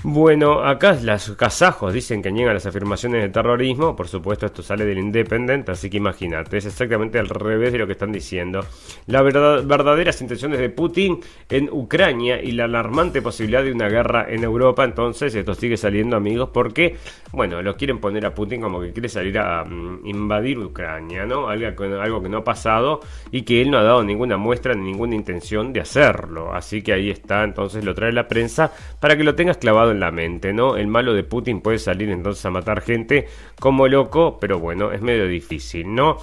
Bueno, 0.02 0.62
acá 0.66 0.98
los 1.02 1.32
kazajos 1.32 1.94
dicen 1.94 2.22
que 2.22 2.30
niegan 2.30 2.54
las 2.54 2.66
afirmaciones 2.66 3.22
de 3.22 3.30
terrorismo. 3.30 3.96
Por 3.96 4.10
supuesto, 4.10 4.46
esto 4.46 4.62
sale 4.62 4.83
del 4.86 4.98
Independent, 4.98 5.70
así 5.70 5.90
que 5.90 5.98
imagínate, 5.98 6.58
es 6.58 6.66
exactamente 6.66 7.20
al 7.20 7.30
revés 7.30 7.72
de 7.72 7.80
lo 7.80 7.86
que 7.86 7.94
están 7.94 8.12
diciendo. 8.12 8.66
Las 9.08 9.24
verdaderas 9.24 10.22
intenciones 10.22 10.60
de 10.60 10.70
Putin 10.70 11.20
en 11.50 11.70
Ucrania 11.72 12.42
y 12.42 12.52
la 12.52 12.66
alarmante 12.66 13.22
posibilidad 13.22 13.64
de 13.64 13.72
una 13.72 13.90
guerra 13.90 14.26
en 14.30 14.44
Europa. 14.44 14.84
Entonces, 14.84 15.36
esto 15.36 15.54
sigue 15.54 15.78
saliendo, 15.78 16.16
amigos, 16.16 16.50
porque, 16.54 16.96
bueno, 17.32 17.62
lo 17.62 17.76
quieren 17.76 18.00
poner 18.00 18.26
a 18.26 18.34
Putin 18.34 18.62
como 18.62 18.80
que 18.82 18.92
quiere 18.92 19.10
salir 19.10 19.38
a 19.38 19.64
mm, 19.64 20.06
invadir 20.06 20.58
Ucrania, 20.60 21.26
¿no? 21.26 21.48
Algo, 21.48 21.84
algo 22.02 22.22
que 22.22 22.30
no 22.30 22.38
ha 22.40 22.44
pasado 22.44 23.02
y 23.32 23.44
que 23.44 23.62
él 23.62 23.72
no 23.72 23.78
ha 23.78 23.84
dado 23.84 24.04
ninguna 24.04 24.38
muestra 24.38 24.74
ni 24.74 24.84
ninguna 24.84 25.16
intención 25.16 25.74
de 25.74 25.82
hacerlo. 25.82 26.54
Así 26.54 26.82
que 26.82 26.94
ahí 26.94 27.10
está, 27.10 27.44
entonces 27.44 27.84
lo 27.84 27.94
trae 27.94 28.12
la 28.12 28.28
prensa 28.28 28.72
para 29.00 29.18
que 29.18 29.24
lo 29.24 29.36
tengas 29.36 29.58
clavado 29.58 29.92
en 29.92 30.00
la 30.00 30.12
mente, 30.12 30.54
¿no? 30.54 30.76
El 30.76 30.88
malo 30.88 31.14
de 31.14 31.24
Putin 31.24 31.62
puede 31.62 31.80
salir 31.80 32.10
entonces 32.10 32.46
a 32.46 32.50
matar 32.50 32.82
gente 32.82 33.28
como 33.60 33.88
loco, 33.88 34.38
pero 34.40 34.60
bueno, 34.60 34.73
es 34.92 35.02
medio 35.02 35.28
difícil, 35.28 35.94
¿no? 35.94 36.18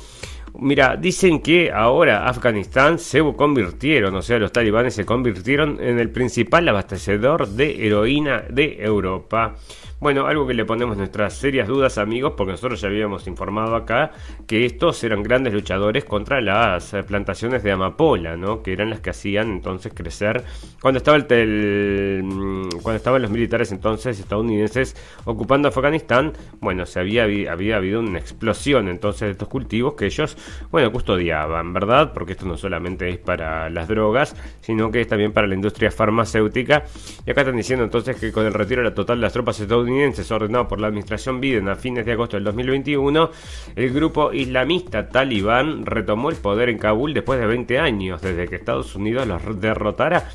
Mira, 0.59 0.97
dicen 0.97 1.41
que 1.41 1.71
ahora 1.71 2.27
Afganistán 2.27 2.99
se 2.99 3.23
convirtieron, 3.37 4.15
o 4.17 4.23
sea, 4.23 4.39
los 4.39 4.53
talibanes 4.53 4.95
se 4.95 5.07
convirtieron 5.07 5.79
en 5.81 5.99
el 5.99 6.11
principal 6.11 6.69
abastecedor 6.69 7.49
de 7.49 7.87
heroína 7.87 8.45
de 8.51 8.79
Europa. 8.81 9.55
Bueno, 10.01 10.27
algo 10.27 10.47
que 10.47 10.55
le 10.55 10.65
ponemos 10.65 10.97
nuestras 10.97 11.35
serias 11.35 11.69
dudas, 11.69 11.99
amigos, 11.99 12.33
porque 12.35 12.53
nosotros 12.53 12.81
ya 12.81 12.89
habíamos 12.89 13.27
informado 13.27 13.77
acá 13.77 14.13
que 14.47 14.65
estos 14.65 15.05
eran 15.05 15.23
grandes 15.23 15.53
luchadores 15.53 16.07
contra 16.07 16.41
las 16.41 16.95
eh, 16.95 17.03
plantaciones 17.03 17.63
de 17.63 17.73
amapola, 17.73 18.35
¿no? 18.35 18.63
Que 18.63 18.73
eran 18.73 18.89
las 18.89 19.01
que 19.01 19.11
hacían 19.11 19.51
entonces 19.51 19.93
crecer 19.95 20.43
cuando 20.81 20.97
estaba 20.97 21.19
el, 21.19 22.23
mm, 22.25 22.81
cuando 22.83 22.97
estaban 22.97 23.21
los 23.21 23.31
militares 23.31 23.73
entonces 23.73 24.19
estadounidenses 24.19 24.97
ocupando 25.27 25.69
Afganistán. 25.69 26.33
Bueno, 26.61 26.87
se 26.87 26.99
había 26.99 27.25
había 27.25 27.77
habido 27.77 28.01
una 28.01 28.19
explosión 28.19 28.89
entonces 28.89 29.21
de 29.21 29.33
estos 29.33 29.49
cultivos 29.49 29.97
que 29.97 30.07
ellos, 30.07 30.35
bueno, 30.71 30.91
custodiaban, 30.93 31.75
¿verdad? 31.75 32.15
Porque 32.15 32.33
esto 32.33 32.47
no 32.47 32.57
solamente 32.57 33.07
es 33.11 33.19
para 33.19 33.69
las 33.69 33.87
drogas, 33.87 34.35
sino 34.63 34.91
que 34.91 35.03
es 35.03 35.09
también 35.09 35.33
para 35.33 35.47
la 35.47 35.55
industria 35.57 35.91
farmacéutica. 35.91 36.85
Y 37.27 37.33
acá 37.33 37.43
están 37.43 37.57
diciendo 37.59 37.85
entonces 37.85 38.17
que 38.17 38.33
con 38.33 38.47
el 38.47 38.55
retiro 38.55 38.81
de 38.83 38.89
la 38.89 38.95
total 38.95 39.19
de 39.19 39.23
las 39.23 39.35
tropas 39.35 39.61
estadounidenses 39.61 39.90
ordenado 40.31 40.69
por 40.69 40.81
la 40.81 40.89
administración 40.89 41.41
Biden 41.41 41.69
a 41.69 41.77
fines 41.77 42.07
de 42.07 42.13
agosto 42.13 42.37
del 42.37 42.45
2021, 42.45 43.31
el 43.77 43.93
grupo 43.93 44.33
islamista 44.33 45.09
talibán 45.09 45.85
retomó 45.85 46.31
el 46.31 46.37
poder 46.37 46.69
en 46.69 46.79
Kabul 46.79 47.15
después 47.15 47.41
de 47.41 47.47
20 47.47 47.79
años, 47.79 48.21
desde 48.23 48.49
que 48.49 48.57
Estados 48.57 48.95
Unidos 48.95 49.27
los 49.27 49.61
derrotara 49.61 50.31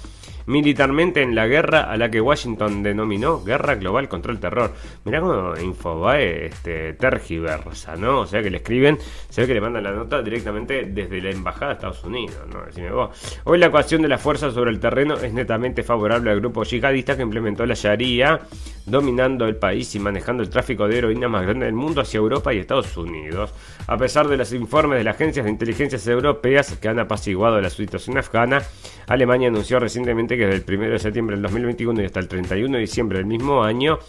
militarmente 0.45 1.21
en 1.21 1.35
la 1.35 1.47
guerra 1.47 1.91
a 1.91 1.97
la 1.97 2.09
que 2.09 2.21
Washington 2.21 2.83
denominó 2.83 3.43
Guerra 3.43 3.75
Global 3.75 4.07
contra 4.07 4.31
el 4.31 4.39
Terror. 4.39 4.73
Mirá 5.03 5.21
cómo 5.21 5.55
Infobae 5.57 6.47
este, 6.47 6.93
tergiversa, 6.93 7.95
¿no? 7.95 8.21
O 8.21 8.25
sea 8.25 8.41
que 8.41 8.49
le 8.49 8.57
escriben, 8.57 8.97
se 9.29 9.41
ve 9.41 9.47
que 9.47 9.53
le 9.53 9.61
mandan 9.61 9.83
la 9.83 9.91
nota 9.91 10.21
directamente 10.21 10.85
desde 10.85 11.21
la 11.21 11.31
Embajada 11.31 11.67
de 11.67 11.73
Estados 11.73 12.03
Unidos, 12.03 12.37
¿no? 12.51 12.95
Vos. 12.95 13.41
Hoy 13.43 13.57
la 13.57 13.67
ecuación 13.67 14.01
de 14.01 14.07
la 14.07 14.17
fuerza 14.17 14.51
sobre 14.51 14.71
el 14.71 14.79
terreno 14.79 15.15
es 15.15 15.33
netamente 15.33 15.83
favorable 15.83 16.31
al 16.31 16.39
grupo 16.39 16.63
yihadista 16.63 17.15
que 17.15 17.23
implementó 17.23 17.65
la 17.65 17.73
Sharia, 17.73 18.41
dominando 18.85 19.45
el 19.45 19.55
país 19.55 19.95
y 19.95 19.99
manejando 19.99 20.43
el 20.43 20.49
tráfico 20.49 20.87
de 20.87 20.97
heroína 20.97 21.27
más 21.27 21.43
grande 21.43 21.65
del 21.65 21.75
mundo 21.75 22.01
hacia 22.01 22.19
Europa 22.19 22.53
y 22.53 22.59
Estados 22.59 22.95
Unidos. 22.97 23.53
A 23.87 23.97
pesar 23.97 24.27
de 24.27 24.37
los 24.37 24.53
informes 24.53 24.99
de 24.99 25.03
las 25.03 25.15
agencias 25.15 25.45
de 25.45 25.51
inteligencia 25.51 25.99
europeas 26.11 26.77
que 26.77 26.87
han 26.87 26.99
apaciguado 26.99 27.59
la 27.61 27.69
situación 27.69 28.17
afgana, 28.17 28.61
Alemania 29.07 29.47
anunció 29.47 29.79
recientemente 29.79 30.34
que 30.37 30.47
desde 30.47 30.73
el 30.73 30.79
1 30.79 30.89
de 30.91 30.99
septiembre 30.99 31.35
del 31.35 31.43
2021 31.43 32.01
y 32.01 32.05
hasta 32.05 32.19
el 32.19 32.27
31 32.27 32.75
de 32.75 32.81
diciembre 32.81 33.17
del 33.17 33.27
mismo 33.27 33.63
año, 33.63 33.99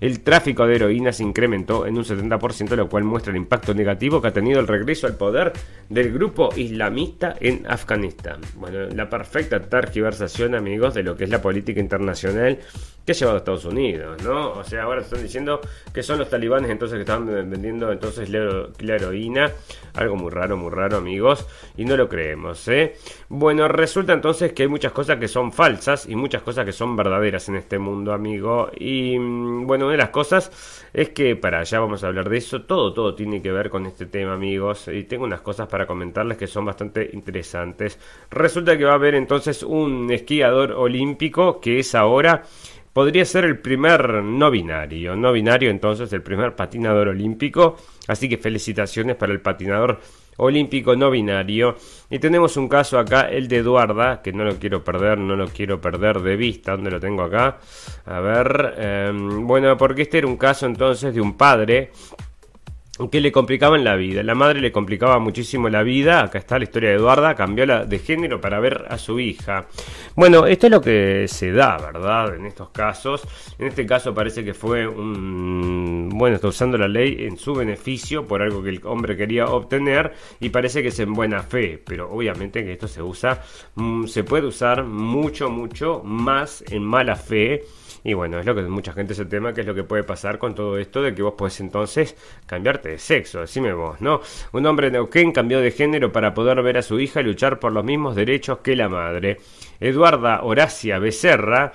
el 0.00 0.20
tráfico 0.20 0.66
de 0.66 0.76
heroína 0.76 1.12
se 1.12 1.22
incrementó 1.22 1.86
en 1.86 1.96
un 1.96 2.04
70%, 2.04 2.76
lo 2.76 2.88
cual 2.88 3.04
muestra 3.04 3.30
el 3.30 3.36
impacto 3.36 3.74
negativo 3.74 4.20
que 4.20 4.28
ha 4.28 4.32
tenido 4.32 4.60
el 4.60 4.66
regreso 4.66 5.06
al 5.06 5.16
poder 5.16 5.52
del 5.88 6.12
grupo 6.12 6.50
islamista 6.56 7.34
en 7.40 7.66
Afganistán. 7.68 8.40
Bueno, 8.54 8.86
la 8.94 9.08
perfecta 9.08 9.60
tergiversación, 9.60 10.54
amigos, 10.54 10.94
de 10.94 11.02
lo 11.02 11.16
que 11.16 11.24
es 11.24 11.30
la 11.30 11.42
política 11.42 11.80
internacional 11.80 12.58
que 13.08 13.12
ha 13.12 13.14
llevado 13.14 13.36
a 13.36 13.38
Estados 13.38 13.64
Unidos, 13.64 14.22
¿no? 14.22 14.50
O 14.52 14.64
sea, 14.64 14.82
ahora 14.82 15.00
están 15.00 15.22
diciendo 15.22 15.62
que 15.94 16.02
son 16.02 16.18
los 16.18 16.28
talibanes 16.28 16.70
entonces 16.70 16.96
que 16.96 17.02
están 17.02 17.24
vendiendo 17.24 17.90
entonces 17.90 18.28
la, 18.28 18.94
heroína, 18.94 19.50
algo 19.94 20.14
muy 20.16 20.30
raro, 20.30 20.58
muy 20.58 20.70
raro, 20.70 20.98
amigos, 20.98 21.46
y 21.78 21.86
no 21.86 21.96
lo 21.96 22.06
creemos, 22.06 22.68
¿eh? 22.68 22.96
Bueno, 23.30 23.66
resulta 23.66 24.12
entonces 24.12 24.52
que 24.52 24.64
hay 24.64 24.68
muchas 24.68 24.92
cosas 24.92 25.16
que 25.16 25.26
son 25.26 25.52
falsas 25.52 26.06
y 26.06 26.16
muchas 26.16 26.42
cosas 26.42 26.66
que 26.66 26.72
son 26.72 26.96
verdaderas 26.96 27.48
en 27.48 27.56
este 27.56 27.78
mundo, 27.78 28.12
amigo, 28.12 28.70
y 28.78 29.18
mm, 29.18 29.66
bueno, 29.68 29.84
una 29.84 29.92
de 29.92 29.98
las 29.98 30.08
cosas 30.08 30.50
es 30.94 31.10
que, 31.10 31.36
para 31.36 31.60
allá 31.60 31.78
vamos 31.78 32.02
a 32.02 32.08
hablar 32.08 32.28
de 32.28 32.38
eso, 32.38 32.62
todo, 32.62 32.92
todo 32.94 33.14
tiene 33.14 33.42
que 33.42 33.52
ver 33.52 33.68
con 33.68 33.84
este 33.84 34.06
tema, 34.06 34.32
amigos, 34.32 34.88
y 34.88 35.04
tengo 35.04 35.24
unas 35.24 35.42
cosas 35.42 35.68
para 35.68 35.86
comentarles 35.86 36.38
que 36.38 36.46
son 36.46 36.64
bastante 36.64 37.10
interesantes. 37.12 37.98
Resulta 38.30 38.78
que 38.78 38.84
va 38.84 38.92
a 38.92 38.94
haber 38.94 39.14
entonces 39.14 39.62
un 39.62 40.10
esquiador 40.10 40.72
olímpico 40.72 41.60
que 41.60 41.80
es 41.80 41.94
ahora 41.94 42.42
podría 42.94 43.24
ser 43.26 43.44
el 43.44 43.58
primer 43.58 44.24
no 44.24 44.50
binario. 44.50 45.14
No 45.14 45.32
binario, 45.32 45.70
entonces, 45.70 46.12
el 46.12 46.22
primer 46.22 46.56
patinador 46.56 47.08
olímpico. 47.08 47.76
Así 48.08 48.28
que 48.28 48.36
felicitaciones 48.36 49.14
para 49.14 49.32
el 49.32 49.40
patinador 49.40 50.00
olímpico 50.38 50.96
no 50.96 51.10
binario. 51.10 51.76
Y 52.10 52.18
tenemos 52.18 52.56
un 52.56 52.68
caso 52.68 52.98
acá, 52.98 53.28
el 53.28 53.46
de 53.46 53.58
Eduarda, 53.58 54.22
que 54.22 54.32
no 54.32 54.44
lo 54.44 54.58
quiero 54.58 54.82
perder, 54.82 55.18
no 55.18 55.36
lo 55.36 55.46
quiero 55.48 55.80
perder 55.80 56.20
de 56.20 56.36
vista. 56.36 56.72
¿Dónde 56.72 56.90
lo 56.90 56.98
tengo 56.98 57.22
acá? 57.22 57.58
A 58.06 58.20
ver. 58.20 58.74
Em, 58.78 59.46
bueno, 59.46 59.76
porque 59.76 60.02
este 60.02 60.18
era 60.18 60.26
un 60.26 60.36
caso 60.36 60.66
entonces 60.66 61.14
de 61.14 61.20
un 61.20 61.36
padre 61.36 61.92
que 63.10 63.20
le 63.20 63.30
complicaban 63.30 63.84
la 63.84 63.94
vida. 63.94 64.22
La 64.22 64.34
madre 64.34 64.60
le 64.60 64.72
complicaba 64.72 65.18
muchísimo 65.18 65.68
la 65.68 65.82
vida. 65.82 66.22
Acá 66.22 66.38
está 66.38 66.58
la 66.58 66.64
historia 66.64 66.90
de 66.90 66.96
Eduarda. 66.96 67.34
Cambió 67.34 67.64
la 67.64 67.84
de 67.84 67.98
género 68.00 68.40
para 68.40 68.58
ver 68.58 68.86
a 68.88 68.98
su 68.98 69.20
hija. 69.20 69.66
Bueno, 70.16 70.46
esto 70.46 70.66
es 70.66 70.72
lo 70.72 70.80
que 70.80 71.26
se 71.28 71.52
da, 71.52 71.78
¿verdad? 71.78 72.34
En 72.34 72.46
estos 72.46 72.70
casos. 72.70 73.22
En 73.58 73.68
este 73.68 73.86
caso 73.86 74.12
parece 74.12 74.44
que 74.44 74.54
fue 74.54 74.86
un... 74.86 76.08
Bueno, 76.12 76.36
está 76.36 76.48
usando 76.48 76.76
la 76.76 76.88
ley 76.88 77.16
en 77.20 77.36
su 77.36 77.54
beneficio 77.54 78.26
por 78.26 78.42
algo 78.42 78.62
que 78.62 78.70
el 78.70 78.80
hombre 78.84 79.16
quería 79.16 79.46
obtener 79.46 80.12
y 80.40 80.48
parece 80.48 80.82
que 80.82 80.88
es 80.88 80.98
en 80.98 81.12
buena 81.12 81.42
fe. 81.42 81.80
Pero 81.84 82.10
obviamente 82.10 82.64
que 82.64 82.72
esto 82.72 82.88
se 82.88 83.02
usa, 83.02 83.42
mm, 83.76 84.06
se 84.06 84.24
puede 84.24 84.46
usar 84.46 84.82
mucho, 84.84 85.50
mucho 85.50 86.02
más 86.04 86.64
en 86.68 86.82
mala 86.82 87.14
fe 87.14 87.62
y 88.08 88.14
bueno, 88.14 88.40
es 88.40 88.46
lo 88.46 88.54
que 88.54 88.62
mucha 88.62 88.94
gente 88.94 89.12
se 89.12 89.26
tema, 89.26 89.52
que 89.52 89.60
es 89.60 89.66
lo 89.66 89.74
que 89.74 89.84
puede 89.84 90.02
pasar 90.02 90.38
con 90.38 90.54
todo 90.54 90.78
esto 90.78 91.02
de 91.02 91.14
que 91.14 91.22
vos 91.22 91.34
podés 91.34 91.60
entonces 91.60 92.16
cambiarte 92.46 92.88
de 92.88 92.98
sexo, 92.98 93.42
decime 93.42 93.74
vos, 93.74 94.00
¿no? 94.00 94.22
Un 94.52 94.64
hombre 94.64 94.86
de 94.86 94.92
Neuquén 94.92 95.30
cambió 95.30 95.60
de 95.60 95.70
género 95.72 96.10
para 96.10 96.32
poder 96.32 96.62
ver 96.62 96.78
a 96.78 96.82
su 96.82 96.98
hija 96.98 97.20
y 97.20 97.24
luchar 97.24 97.60
por 97.60 97.70
los 97.70 97.84
mismos 97.84 98.16
derechos 98.16 98.60
que 98.60 98.76
la 98.76 98.88
madre. 98.88 99.36
Eduarda 99.78 100.42
Horacia 100.42 100.98
Becerra 100.98 101.74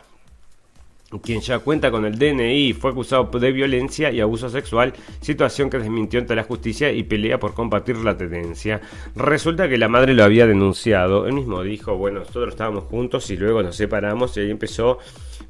quien 1.21 1.41
ya 1.41 1.59
cuenta 1.59 1.91
con 1.91 2.05
el 2.05 2.17
DNI, 2.17 2.73
fue 2.73 2.91
acusado 2.91 3.25
de 3.25 3.51
violencia 3.51 4.11
y 4.11 4.21
abuso 4.21 4.49
sexual, 4.49 4.93
situación 5.21 5.69
que 5.69 5.77
desmintió 5.77 6.19
ante 6.19 6.35
la 6.35 6.43
justicia 6.43 6.91
y 6.91 7.03
pelea 7.03 7.39
por 7.39 7.53
combatir 7.53 7.97
la 7.97 8.17
tendencia. 8.17 8.81
Resulta 9.15 9.69
que 9.69 9.77
la 9.77 9.89
madre 9.89 10.13
lo 10.13 10.23
había 10.23 10.47
denunciado, 10.47 11.27
él 11.27 11.33
mismo 11.33 11.63
dijo, 11.63 11.95
bueno, 11.95 12.19
nosotros 12.19 12.49
estábamos 12.49 12.85
juntos 12.85 13.29
y 13.29 13.37
luego 13.37 13.61
nos 13.61 13.75
separamos 13.75 14.35
y 14.37 14.41
ahí 14.41 14.51
empezó, 14.51 14.99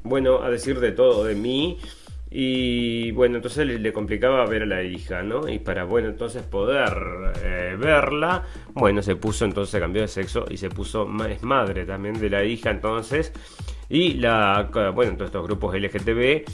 bueno, 0.04 0.42
a 0.42 0.50
decir 0.50 0.78
de 0.78 0.92
todo 0.92 1.24
de 1.24 1.34
mí. 1.34 1.78
Y 2.36 3.12
bueno, 3.12 3.36
entonces 3.36 3.64
le, 3.64 3.92
complicaba 3.92 4.44
ver 4.46 4.62
a 4.62 4.66
la 4.66 4.82
hija, 4.82 5.22
¿no? 5.22 5.48
Y 5.48 5.60
para, 5.60 5.84
bueno, 5.84 6.08
entonces 6.08 6.42
poder 6.42 6.92
eh, 7.44 7.76
verla, 7.78 8.42
bueno, 8.72 9.02
se 9.02 9.14
puso 9.14 9.44
entonces, 9.44 9.80
cambió 9.80 10.02
de 10.02 10.08
sexo 10.08 10.44
y 10.50 10.56
se 10.56 10.68
puso, 10.68 11.08
es 11.28 11.44
madre 11.44 11.84
también 11.84 12.18
de 12.18 12.30
la 12.30 12.42
hija, 12.44 12.70
entonces 12.70 13.32
y 13.88 14.14
la, 14.14 14.70
bueno, 14.94 15.12
todos 15.12 15.28
estos 15.28 15.46
grupos 15.46 15.76
LGTB 15.76 16.44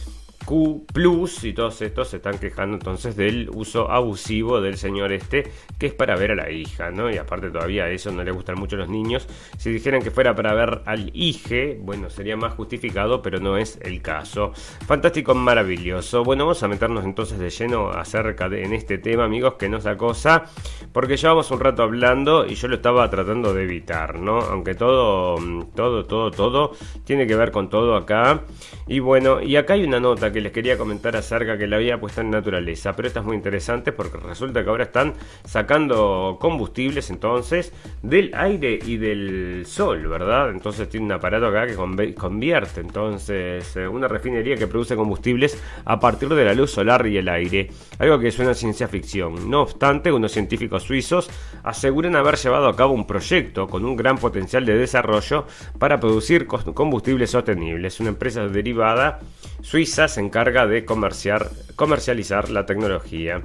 Q 0.45 0.87
Plus 0.93 1.45
y 1.45 1.53
todos 1.53 1.81
estos 1.83 2.09
se 2.09 2.17
están 2.17 2.39
quejando 2.39 2.77
entonces 2.77 3.17
del 3.17 3.51
uso 3.55 3.91
abusivo 3.91 4.61
del 4.61 4.77
señor 4.77 5.13
este, 5.13 5.51
que 5.79 5.87
es 5.87 5.95
para 5.95 6.17
ver 6.17 6.33
a 6.33 6.35
la 6.35 6.51
hija, 6.51 6.91
¿no? 6.91 7.11
Y 7.11 7.17
aparte 7.17 7.51
todavía 7.51 7.89
eso 7.89 8.11
no 8.11 8.25
le 8.25 8.31
gustan 8.31 8.59
mucho 8.59 8.77
a 8.77 8.81
los 8.81 8.89
niños. 8.89 9.27
Si 9.59 9.71
dijeran 9.71 10.03
que 10.03 10.11
fuera 10.11 10.35
para 10.35 10.55
ver 10.55 10.83
al 10.87 11.11
hije, 11.15 11.79
bueno, 11.81 12.11
sería 12.11 12.37
más 12.37 12.55
justificado, 12.55 13.23
pero 13.23 13.41
no 13.41 13.57
es 13.57 13.79
el 13.83 14.03
caso. 14.03 14.53
Fantástico, 14.87 15.35
maravilloso. 15.35 16.25
Bueno, 16.25 16.45
vamos 16.45 16.63
a 16.63 16.69
meternos 16.69 17.05
entonces 17.05 17.39
de 17.39 17.51
lleno 17.51 17.91
acerca 17.91 18.49
de 18.49 18.65
en 18.65 18.73
este 18.73 18.99
tema, 18.99 19.25
amigos, 19.25 19.55
que 19.55 19.69
nos 19.69 19.87
acosa, 19.87 20.45
porque 20.93 21.17
llevamos 21.17 21.51
un 21.51 21.61
rato 21.61 21.83
hablando 21.83 22.47
y 22.47 22.55
yo 22.55 22.69
lo 22.69 22.77
estaba 22.77 23.09
tratando 23.11 23.55
de 23.55 23.65
evitar, 23.65 24.19
¿no? 24.19 24.39
Aunque 24.41 24.75
todo, 24.75 25.37
todo, 25.75 26.05
todo, 26.05 26.31
todo 26.31 26.73
tiene 27.05 27.27
que 27.27 27.37
ver 27.37 27.51
con 27.51 27.69
todo 27.69 27.97
acá. 27.97 28.43
Y 28.87 28.99
bueno, 28.99 29.41
y 29.41 29.57
acá 29.57 29.75
hay 29.75 29.85
una 29.85 30.01
nota 30.01 30.30
que 30.33 30.41
les 30.41 30.53
quería 30.53 30.77
comentar 30.77 31.17
acerca 31.17 31.59
que 31.59 31.67
la 31.67 31.77
había 31.77 31.99
puesta 32.01 32.21
en 32.21 32.31
naturaleza, 32.31 32.95
pero 32.95 33.09
esta 33.09 33.21
es 33.21 33.27
muy 33.27 33.37
interesante 33.37 33.93
porque 33.93 34.19
resulta 34.19 34.63
que 34.63 34.71
ahora 34.71 34.85
están 34.85 35.15
sacando 35.45 36.39
combustibles 36.41 37.11
entonces 37.11 37.73
del 38.03 38.33
aire 38.35 38.79
y 38.85 38.97
del 38.97 39.65
sol, 39.67 40.07
¿verdad? 40.07 40.51
Entonces 40.51 40.89
tiene 40.89 41.07
un 41.07 41.13
aparato 41.13 41.47
acá 41.47 41.67
que 41.67 41.75
convierte 42.15 42.81
entonces 42.81 43.77
eh, 43.77 43.89
una 43.89 44.09
refinería 44.09 44.57
que 44.57 44.67
produce 44.67 44.97
combustibles 44.97 45.61
a 45.85 45.99
partir 45.99 46.29
de 46.29 46.45
la 46.45 46.55
luz 46.55 46.71
solar 46.71 47.07
y 47.07 47.17
el 47.17 47.29
aire, 47.29 47.71
algo 47.99 48.19
que 48.19 48.31
suena 48.31 48.53
a 48.53 48.55
ciencia 48.55 48.89
ficción. 48.89 49.51
No 49.51 49.63
obstante, 49.63 50.13
unos 50.13 50.33
científicos 50.33 50.85
suizos 50.85 51.31
aseguran 51.63 52.17
haber 52.17 52.37
llevado 52.37 52.69
a 52.69 52.77
cabo 52.77 52.95
un 52.95 53.07
proyecto 53.07 53.67
con 53.67 53.85
un 53.85 53.97
gran 53.97 54.19
potencial 54.19 54.65
de 54.65 54.77
desarrollo 54.77 55.47
para 55.79 56.01
producir 56.01 56.47
combustibles 56.47 57.31
sostenibles. 57.31 58.01
Una 58.01 58.11
empresa 58.11 58.47
derivada 58.49 59.21
suiza 59.63 60.09
se 60.09 60.20
encarga 60.21 60.67
de 60.67 60.85
comerciar, 60.85 61.51
comercializar 61.77 62.51
la 62.51 62.67
tecnología. 62.67 63.43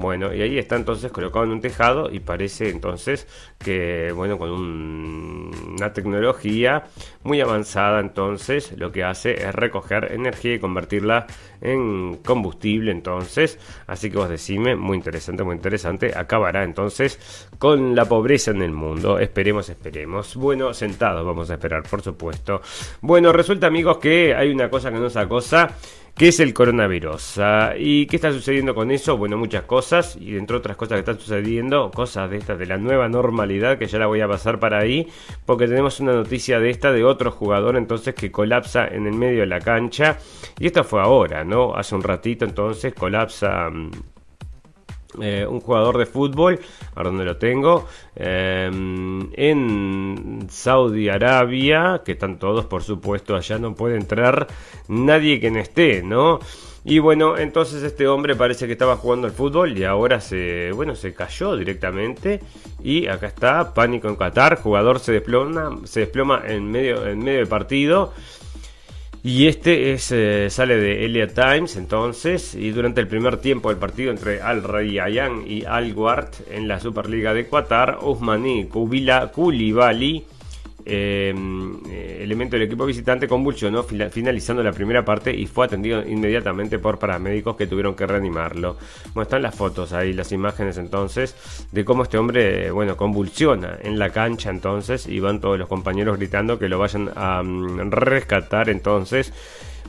Bueno, 0.00 0.34
y 0.34 0.40
ahí 0.40 0.58
está 0.58 0.76
entonces 0.76 1.12
colocado 1.12 1.44
en 1.44 1.52
un 1.52 1.60
tejado 1.60 2.10
y 2.10 2.20
parece 2.20 2.70
entonces 2.70 3.26
que, 3.58 4.12
bueno, 4.12 4.38
con 4.38 4.50
una 4.50 5.92
tecnología 5.92 6.84
muy 7.22 7.40
avanzada, 7.42 8.00
entonces 8.00 8.72
lo 8.78 8.90
que 8.92 9.04
hace 9.04 9.34
es 9.34 9.54
recoger 9.54 10.12
energía 10.12 10.54
y 10.54 10.58
convertirla 10.58 11.26
en 11.60 12.16
combustible, 12.24 12.92
entonces. 12.92 13.58
Así 13.86 14.10
que 14.10 14.16
vos 14.16 14.30
decime, 14.30 14.74
muy 14.74 14.96
interesante, 14.96 15.42
muy 15.42 15.56
interesante. 15.56 16.12
Acabará 16.16 16.64
entonces 16.64 17.48
con 17.58 17.94
la 17.94 18.06
pobreza 18.06 18.52
en 18.52 18.62
el 18.62 18.72
mundo. 18.72 19.18
Esperemos, 19.18 19.68
esperemos. 19.68 20.34
Bueno, 20.34 20.72
sentados 20.72 21.26
vamos 21.26 21.50
a 21.50 21.54
esperar, 21.54 21.82
por 21.82 22.00
supuesto. 22.00 22.62
Bueno, 23.02 23.32
resulta, 23.32 23.66
amigos, 23.66 23.98
que 23.98 24.34
hay 24.34 24.50
una 24.50 24.70
cosa 24.70 24.90
que 24.90 24.98
nos 24.98 25.16
acosa 25.16 25.76
¿Qué 26.20 26.28
es 26.28 26.40
el 26.40 26.52
coronavirus? 26.52 27.38
Ah, 27.38 27.72
¿Y 27.78 28.04
qué 28.06 28.16
está 28.16 28.30
sucediendo 28.30 28.74
con 28.74 28.90
eso? 28.90 29.16
Bueno, 29.16 29.38
muchas 29.38 29.62
cosas, 29.62 29.89
y 30.20 30.36
entre 30.36 30.56
otras 30.56 30.76
cosas 30.76 30.96
que 30.96 31.00
están 31.00 31.18
sucediendo, 31.18 31.90
cosas 31.90 32.30
de 32.30 32.36
esta, 32.36 32.56
de 32.56 32.66
la 32.66 32.76
nueva 32.76 33.08
normalidad, 33.08 33.78
que 33.78 33.86
ya 33.86 33.98
la 33.98 34.06
voy 34.06 34.20
a 34.20 34.28
pasar 34.28 34.58
para 34.58 34.78
ahí, 34.78 35.08
porque 35.46 35.66
tenemos 35.66 35.98
una 36.00 36.12
noticia 36.12 36.60
de 36.60 36.70
esta 36.70 36.92
de 36.92 37.04
otro 37.04 37.30
jugador 37.30 37.76
entonces 37.76 38.14
que 38.14 38.30
colapsa 38.30 38.86
en 38.86 39.06
el 39.06 39.14
medio 39.14 39.40
de 39.40 39.46
la 39.46 39.60
cancha, 39.60 40.18
y 40.58 40.66
esto 40.66 40.84
fue 40.84 41.00
ahora, 41.00 41.44
¿no? 41.44 41.74
Hace 41.74 41.94
un 41.94 42.02
ratito 42.02 42.44
entonces 42.44 42.94
colapsa... 42.94 43.68
Mm, 43.70 43.90
eh, 45.20 45.44
un 45.44 45.58
jugador 45.58 45.98
de 45.98 46.06
fútbol, 46.06 46.60
a 46.94 47.02
donde 47.02 47.24
lo 47.24 47.36
tengo, 47.36 47.88
eh, 48.14 48.70
en 49.32 50.46
Saudi 50.48 51.08
Arabia, 51.08 52.02
que 52.04 52.12
están 52.12 52.38
todos, 52.38 52.66
por 52.66 52.84
supuesto, 52.84 53.34
allá 53.34 53.58
no 53.58 53.74
puede 53.74 53.96
entrar 53.96 54.46
nadie 54.86 55.40
que 55.40 55.50
no 55.50 55.58
esté, 55.58 56.04
¿no? 56.04 56.38
Y 56.84 56.98
bueno, 56.98 57.36
entonces 57.36 57.82
este 57.82 58.08
hombre 58.08 58.34
parece 58.34 58.66
que 58.66 58.72
estaba 58.72 58.96
jugando 58.96 59.26
al 59.26 59.34
fútbol 59.34 59.76
y 59.76 59.84
ahora 59.84 60.20
se, 60.20 60.72
bueno, 60.72 60.94
se 60.94 61.12
cayó 61.12 61.56
directamente. 61.56 62.40
Y 62.82 63.06
acá 63.06 63.26
está, 63.26 63.74
pánico 63.74 64.08
en 64.08 64.16
Qatar, 64.16 64.56
jugador 64.56 64.98
se 64.98 65.12
desploma, 65.12 65.78
se 65.84 66.00
desploma 66.00 66.42
en 66.46 66.70
medio, 66.70 67.06
en 67.06 67.18
medio 67.18 67.40
del 67.40 67.48
partido. 67.48 68.12
Y 69.22 69.48
este 69.48 69.92
es, 69.92 70.10
eh, 70.12 70.48
sale 70.48 70.76
de 70.78 71.04
Elliot 71.04 71.34
Times 71.34 71.76
entonces, 71.76 72.54
y 72.54 72.70
durante 72.70 73.02
el 73.02 73.06
primer 73.06 73.36
tiempo 73.36 73.68
del 73.68 73.76
partido 73.76 74.10
entre 74.10 74.40
Al 74.40 74.62
Rayyan 74.62 75.44
y 75.46 75.66
Al 75.66 75.92
Guard 75.92 76.30
en 76.50 76.66
la 76.66 76.80
Superliga 76.80 77.34
de 77.34 77.46
Qatar, 77.46 77.98
Usmani 78.00 78.64
Kubila 78.64 79.30
Kulibali 79.30 80.24
eh, 80.84 82.18
elemento 82.20 82.56
del 82.56 82.66
equipo 82.66 82.86
visitante 82.86 83.28
convulsionó 83.28 83.82
finalizando 83.82 84.62
la 84.62 84.72
primera 84.72 85.04
parte 85.04 85.34
y 85.34 85.46
fue 85.46 85.66
atendido 85.66 86.02
inmediatamente 86.06 86.78
por 86.78 86.98
paramédicos 86.98 87.56
que 87.56 87.66
tuvieron 87.66 87.94
que 87.94 88.06
reanimarlo. 88.06 88.76
Bueno, 89.14 89.22
están 89.22 89.42
las 89.42 89.54
fotos 89.54 89.92
ahí, 89.92 90.12
las 90.12 90.32
imágenes 90.32 90.78
entonces 90.78 91.34
de 91.72 91.84
cómo 91.84 92.02
este 92.04 92.18
hombre, 92.18 92.70
bueno, 92.70 92.96
convulsiona 92.96 93.78
en 93.82 93.98
la 93.98 94.10
cancha 94.10 94.50
entonces 94.50 95.06
y 95.06 95.20
van 95.20 95.40
todos 95.40 95.58
los 95.58 95.68
compañeros 95.68 96.18
gritando 96.18 96.58
que 96.58 96.68
lo 96.68 96.78
vayan 96.78 97.10
a 97.14 97.42
mm, 97.42 97.90
rescatar 97.90 98.68
entonces. 98.68 99.32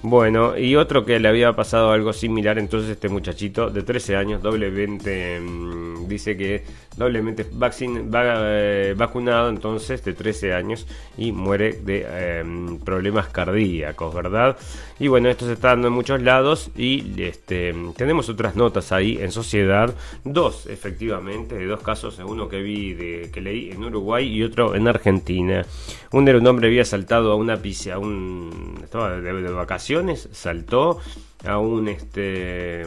Bueno, 0.04 0.58
y 0.58 0.76
otro 0.76 1.06
que 1.06 1.20
le 1.20 1.28
había 1.28 1.54
pasado 1.54 1.92
algo 1.92 2.12
similar, 2.12 2.58
entonces 2.58 2.90
este 2.90 3.08
muchachito 3.08 3.70
de 3.70 3.84
13 3.84 4.16
años, 4.16 4.42
doblemente, 4.42 5.40
mm, 5.40 6.08
dice 6.08 6.36
que 6.36 6.64
doblemente 6.98 7.46
vaccine, 7.52 8.10
eh, 8.12 8.96
vacunado, 8.98 9.50
entonces 9.50 10.04
de 10.04 10.14
13 10.14 10.54
años 10.54 10.88
y 11.18 11.32
muere 11.32 11.74
de 11.74 12.40
em, 12.40 12.80
problemas 12.80 13.28
cardíacos, 13.28 14.14
¿verdad? 14.14 14.58
Y 15.00 15.08
bueno, 15.08 15.30
esto 15.30 15.46
se 15.46 15.54
está 15.54 15.70
dando 15.70 15.88
en 15.90 15.94
muchos 15.94 16.22
lados 16.22 16.72
y 16.76 17.22
este, 17.22 17.76
tenemos 17.96 18.28
otras 18.28 18.56
notas 18.56 18.92
ahí 18.92 19.20
en 19.22 19.32
sociedad, 19.32 19.94
dos 20.24 20.66
efectivamente, 20.66 21.56
de 21.56 21.68
dos 21.68 21.82
casos, 21.82 22.20
uno 22.26 22.50
que 22.50 22.62
vi, 22.62 22.94
de, 22.94 23.30
que 23.32 23.40
leí 23.40 23.70
en 23.70 23.84
Uruguay 23.84 24.28
y 24.28 24.44
otro 24.44 24.74
en 24.74 24.88
Argentina. 24.88 25.64
Un, 26.12 26.28
un 26.28 26.48
hombre 26.48 26.68
había 26.68 26.86
saltado 26.86 27.32
a 27.32 27.36
una 27.36 27.58
piscina, 27.58 27.96
a 27.96 28.00
un, 28.00 28.80
estaba 28.84 29.22
de 29.22 29.42
vacaciones 29.52 29.90
saltó 30.32 30.99
a 31.45 31.58
un 31.58 31.88
este 31.88 32.84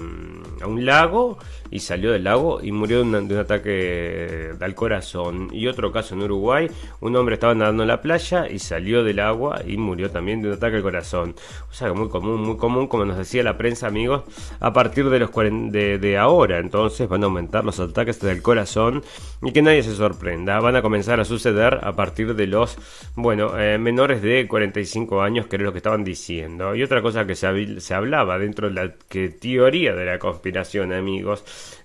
a 0.61 0.67
un 0.67 0.85
lago 0.85 1.39
y 1.71 1.81
salió 1.81 2.13
del 2.13 2.25
lago 2.25 2.61
y 2.63 2.71
murió 2.71 3.03
de, 3.03 3.19
un 3.19 3.37
ataque 3.37 4.53
al 4.61 4.75
corazón. 4.75 5.49
Y 5.53 5.67
otro 5.67 5.91
caso 5.91 6.15
en 6.15 6.23
Uruguay 6.23 6.71
un 7.01 7.17
hombre 7.17 7.35
estaba 7.35 7.55
nadando 7.55 7.83
en 7.83 7.89
la 7.89 8.01
playa 8.01 8.49
y 8.49 8.59
salió 8.61 9.03
del 9.03 9.19
agua 9.19 9.61
y 9.67 9.77
murió 9.77 10.11
también 10.11 10.41
de 10.41 10.49
un 10.49 10.55
ataque 10.55 10.77
al 10.77 10.83
corazón. 10.83 11.35
O 11.71 11.75
sea 11.75 11.93
muy 11.93 12.09
común 12.09 12.43
muy 12.43 12.57
común 12.57 12.87
como 12.87 13.05
nos 13.05 13.19
decía 13.19 13.43
la 13.43 13.59
prensa 13.59 13.89
amigos 13.89 14.23
a 14.61 14.73
partir 14.73 15.11
de 15.11 15.19
los 15.19 15.31
de, 15.35 15.99
de 15.99 16.19
ahora 16.19 16.59
entonces 16.59 17.09
van 17.09 17.23
a 17.23 17.27
aumentar 17.27 17.65
los 17.65 17.81
ataques 17.81 18.21
del 18.21 18.41
corazón 18.41 19.03
y 19.43 19.53
que 19.53 19.63
nadie 19.63 19.83
se 19.83 19.95
sorprenda. 19.95 20.61
Van 20.61 20.77
a 20.77 20.83
comenzar 20.83 21.21
a 21.21 21.25
suceder 21.25 21.81
a 21.83 21.93
partir 21.95 22.35
de 22.35 22.47
los 22.47 22.79
bueno 23.17 23.59
eh, 23.59 23.79
menores 23.79 24.23
de 24.23 24.47
45 24.47 25.23
años 25.23 25.47
que 25.47 25.57
era 25.57 25.65
lo 25.65 25.73
que 25.73 25.79
estaban 25.79 26.05
diciendo. 26.05 26.75
Y 26.75 26.83
otra 26.83 27.03
cosa 27.03 27.27
que 27.27 27.35
se, 27.35 27.81
se 27.81 27.95
hablaba 27.95 28.39
dentro 28.45 28.69
de 28.69 28.75
la 28.75 28.95
que 29.09 29.29
teoría 29.29 29.95
de 29.95 30.05
la 30.05 30.19
conspiración, 30.19 30.93
amigos, 30.93 31.45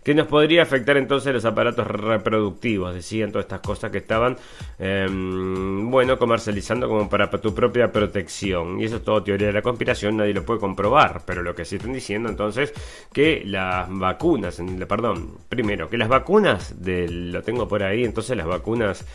que 0.10 0.16
nos 0.16 0.26
podría 0.26 0.64
afectar 0.64 0.98
entonces 0.98 1.32
los 1.32 1.46
aparatos 1.46 1.86
reproductivos, 1.86 2.96
decían 2.96 3.32
todas 3.32 3.46
estas 3.46 3.60
cosas 3.60 3.92
que 3.92 4.00
estaban, 4.00 4.38
em, 4.80 5.92
bueno, 5.92 6.18
comercializando 6.18 6.88
como 6.88 7.08
para 7.08 7.30
tu 7.30 7.54
propia 7.54 7.92
protección. 7.92 8.82
Y 8.82 8.86
eso 8.86 8.96
es 8.96 9.04
todo 9.04 9.22
teoría 9.22 9.46
de 9.46 9.54
la 9.54 9.62
conspiración, 9.62 10.18
nadie 10.18 10.34
lo 10.34 10.44
puede 10.44 10.60
comprobar, 10.60 11.22
pero 11.28 11.44
lo 11.44 11.54
que 11.54 11.64
sí 11.64 11.76
están 11.76 11.94
diciendo 11.94 12.28
entonces 12.28 12.74
que 13.14 13.44
las 13.46 13.88
vacunas, 13.88 14.60
perdón, 14.88 15.38
primero, 15.48 15.88
que 15.88 16.00
las 16.00 16.10
vacunas, 16.10 16.84
de, 16.84 17.08
lo 17.08 17.44
tengo 17.44 17.68
por 17.68 17.84
ahí, 17.84 18.04
entonces 18.04 18.36
las 18.36 18.48
vacunas 18.48 19.06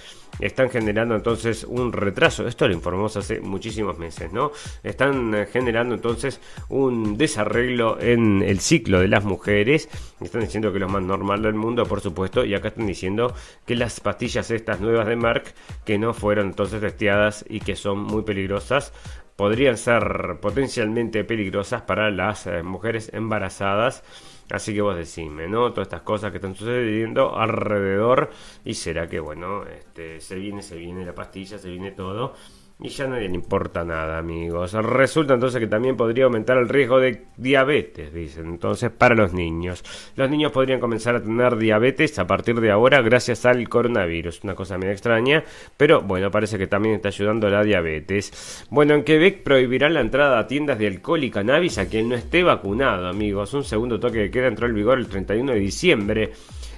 están 0.40 0.70
generando 0.70 1.14
entonces 1.14 1.64
un 1.64 1.92
retraso. 1.92 2.46
Esto 2.46 2.66
lo 2.68 2.74
informamos 2.74 3.16
hace 3.16 3.40
muchísimos 3.40 3.98
meses, 3.98 4.32
¿no? 4.32 4.52
Están 4.82 5.34
eh, 5.34 5.46
generando 5.50 5.94
entonces 5.94 6.40
un 6.68 7.16
desarreglo 7.16 8.00
en 8.00 8.42
el 8.42 8.60
ciclo 8.60 9.00
de 9.00 9.08
las 9.08 9.24
mujeres. 9.24 9.88
Están 10.20 10.42
diciendo 10.42 10.72
que 10.72 10.78
más 10.88 11.02
normal 11.02 11.42
del 11.42 11.54
mundo, 11.54 11.84
por 11.84 12.00
supuesto, 12.00 12.44
y 12.44 12.54
acá 12.54 12.68
están 12.68 12.86
diciendo 12.86 13.34
que 13.66 13.76
las 13.76 14.00
pastillas 14.00 14.50
estas 14.50 14.80
nuevas 14.80 15.06
de 15.06 15.16
Merck, 15.16 15.54
que 15.84 15.98
no 15.98 16.14
fueron 16.14 16.48
entonces 16.48 16.80
testeadas 16.80 17.44
y 17.48 17.60
que 17.60 17.76
son 17.76 17.98
muy 17.98 18.22
peligrosas 18.22 18.92
podrían 19.36 19.76
ser 19.76 20.38
potencialmente 20.40 21.24
peligrosas 21.24 21.82
para 21.82 22.10
las 22.10 22.46
eh, 22.46 22.62
mujeres 22.62 23.10
embarazadas. 23.12 24.04
Así 24.50 24.74
que 24.74 24.82
vos 24.82 24.96
decime, 24.96 25.48
¿no? 25.48 25.72
Todas 25.72 25.88
estas 25.88 26.02
cosas 26.02 26.30
que 26.30 26.36
están 26.36 26.54
sucediendo 26.54 27.36
alrededor 27.36 28.30
y 28.64 28.74
será 28.74 29.08
que, 29.08 29.18
bueno, 29.18 29.64
este, 29.64 30.20
se 30.20 30.36
viene, 30.36 30.62
se 30.62 30.76
viene 30.76 31.04
la 31.04 31.14
pastilla, 31.14 31.58
se 31.58 31.70
viene 31.70 31.92
todo 31.92 32.34
y 32.80 32.88
ya 32.88 33.06
nadie 33.06 33.28
le 33.28 33.36
importa 33.36 33.84
nada, 33.84 34.18
amigos. 34.18 34.72
Resulta 34.72 35.34
entonces 35.34 35.60
que 35.60 35.68
también 35.68 35.96
podría 35.96 36.24
aumentar 36.24 36.58
el 36.58 36.68
riesgo 36.68 36.98
de 36.98 37.26
diabetes, 37.36 38.12
dicen. 38.12 38.46
Entonces, 38.46 38.90
para 38.90 39.14
los 39.14 39.32
niños. 39.32 39.84
Los 40.16 40.28
niños 40.28 40.50
podrían 40.50 40.80
comenzar 40.80 41.14
a 41.14 41.22
tener 41.22 41.56
diabetes 41.56 42.18
a 42.18 42.26
partir 42.26 42.60
de 42.60 42.72
ahora 42.72 43.00
gracias 43.00 43.46
al 43.46 43.68
coronavirus. 43.68 44.42
Una 44.42 44.56
cosa 44.56 44.76
medio 44.76 44.92
extraña, 44.92 45.44
pero 45.76 46.02
bueno, 46.02 46.32
parece 46.32 46.58
que 46.58 46.66
también 46.66 46.96
está 46.96 47.08
ayudando 47.08 47.48
la 47.48 47.62
diabetes. 47.62 48.66
Bueno, 48.70 48.94
en 48.94 49.04
Quebec 49.04 49.44
prohibirán 49.44 49.94
la 49.94 50.00
entrada 50.00 50.40
a 50.40 50.46
tiendas 50.48 50.78
de 50.78 50.88
alcohol 50.88 51.22
y 51.22 51.30
cannabis 51.30 51.78
a 51.78 51.88
quien 51.88 52.08
no 52.08 52.16
esté 52.16 52.42
vacunado, 52.42 53.06
amigos. 53.06 53.54
Un 53.54 53.64
segundo 53.64 54.00
toque 54.00 54.18
de 54.18 54.30
queda 54.32 54.48
entró 54.48 54.66
en 54.66 54.74
vigor 54.74 54.98
el 54.98 55.06
31 55.06 55.52
de 55.52 55.58
diciembre. 55.60 56.32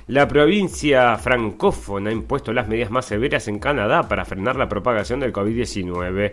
La 0.08 0.28
provincia 0.28 1.18
francófona 1.18 2.10
ha 2.10 2.12
impuesto 2.12 2.52
las 2.52 2.68
medidas 2.68 2.92
más 2.92 3.06
severas 3.06 3.48
en 3.48 3.58
Canadá 3.58 4.06
para 4.08 4.24
frenar 4.24 4.54
la 4.54 4.68
propagación 4.68 5.18
del 5.18 5.32
COVID-19. 5.32 6.32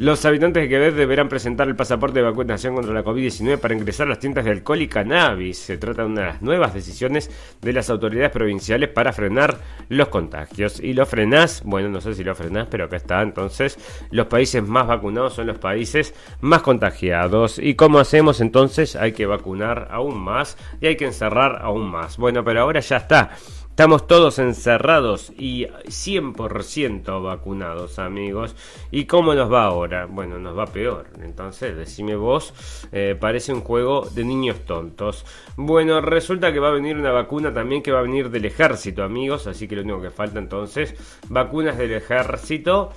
Los 0.00 0.24
habitantes 0.24 0.62
de 0.62 0.68
Quebec 0.70 0.94
deberán 0.94 1.28
presentar 1.28 1.68
el 1.68 1.76
pasaporte 1.76 2.20
de 2.20 2.24
vacunación 2.24 2.74
contra 2.74 2.94
la 2.94 3.04
COVID-19 3.04 3.58
para 3.58 3.74
ingresar 3.74 4.06
a 4.06 4.08
las 4.08 4.18
tiendas 4.18 4.46
de 4.46 4.52
alcohol 4.52 4.80
y 4.80 4.88
cannabis. 4.88 5.58
Se 5.58 5.76
trata 5.76 6.00
de 6.00 6.08
una 6.08 6.20
de 6.22 6.26
las 6.28 6.40
nuevas 6.40 6.72
decisiones 6.72 7.30
de 7.60 7.74
las 7.74 7.90
autoridades 7.90 8.30
provinciales 8.30 8.88
para 8.88 9.12
frenar 9.12 9.58
los 9.90 10.08
contagios. 10.08 10.80
¿Y 10.80 10.94
lo 10.94 11.04
frenás? 11.04 11.60
Bueno, 11.66 11.90
no 11.90 12.00
sé 12.00 12.14
si 12.14 12.24
lo 12.24 12.34
frenás, 12.34 12.68
pero 12.70 12.86
acá 12.86 12.96
está. 12.96 13.20
Entonces, 13.20 13.78
los 14.10 14.26
países 14.28 14.66
más 14.66 14.86
vacunados 14.86 15.34
son 15.34 15.48
los 15.48 15.58
países 15.58 16.14
más 16.40 16.62
contagiados. 16.62 17.58
¿Y 17.58 17.74
cómo 17.74 17.98
hacemos 17.98 18.40
entonces? 18.40 18.96
Hay 18.96 19.12
que 19.12 19.26
vacunar 19.26 19.88
aún 19.90 20.18
más 20.18 20.56
y 20.80 20.86
hay 20.86 20.96
que 20.96 21.04
encerrar 21.04 21.58
aún 21.60 21.90
más. 21.90 22.16
Bueno, 22.16 22.42
pero 22.42 22.62
ahora 22.62 22.80
ya 22.80 22.96
está. 22.96 23.32
Estamos 23.70 24.06
todos 24.06 24.38
encerrados 24.38 25.32
y 25.38 25.64
100% 25.64 27.22
vacunados, 27.22 27.98
amigos. 27.98 28.54
¿Y 28.90 29.06
cómo 29.06 29.34
nos 29.34 29.50
va 29.50 29.64
ahora? 29.64 30.04
Bueno, 30.04 30.38
nos 30.38 30.58
va 30.58 30.66
peor. 30.66 31.06
Entonces, 31.22 31.74
decime 31.76 32.14
vos, 32.14 32.52
eh, 32.92 33.16
parece 33.18 33.54
un 33.54 33.62
juego 33.62 34.06
de 34.12 34.24
niños 34.24 34.60
tontos. 34.66 35.24
Bueno, 35.56 36.02
resulta 36.02 36.52
que 36.52 36.58
va 36.58 36.68
a 36.68 36.72
venir 36.72 36.98
una 36.98 37.10
vacuna 37.10 37.54
también 37.54 37.82
que 37.82 37.90
va 37.90 38.00
a 38.00 38.02
venir 38.02 38.28
del 38.28 38.44
ejército, 38.44 39.02
amigos. 39.02 39.46
Así 39.46 39.66
que 39.66 39.76
lo 39.76 39.82
único 39.82 40.02
que 40.02 40.10
falta 40.10 40.38
entonces, 40.38 40.94
vacunas 41.28 41.78
del 41.78 41.92
ejército 41.92 42.92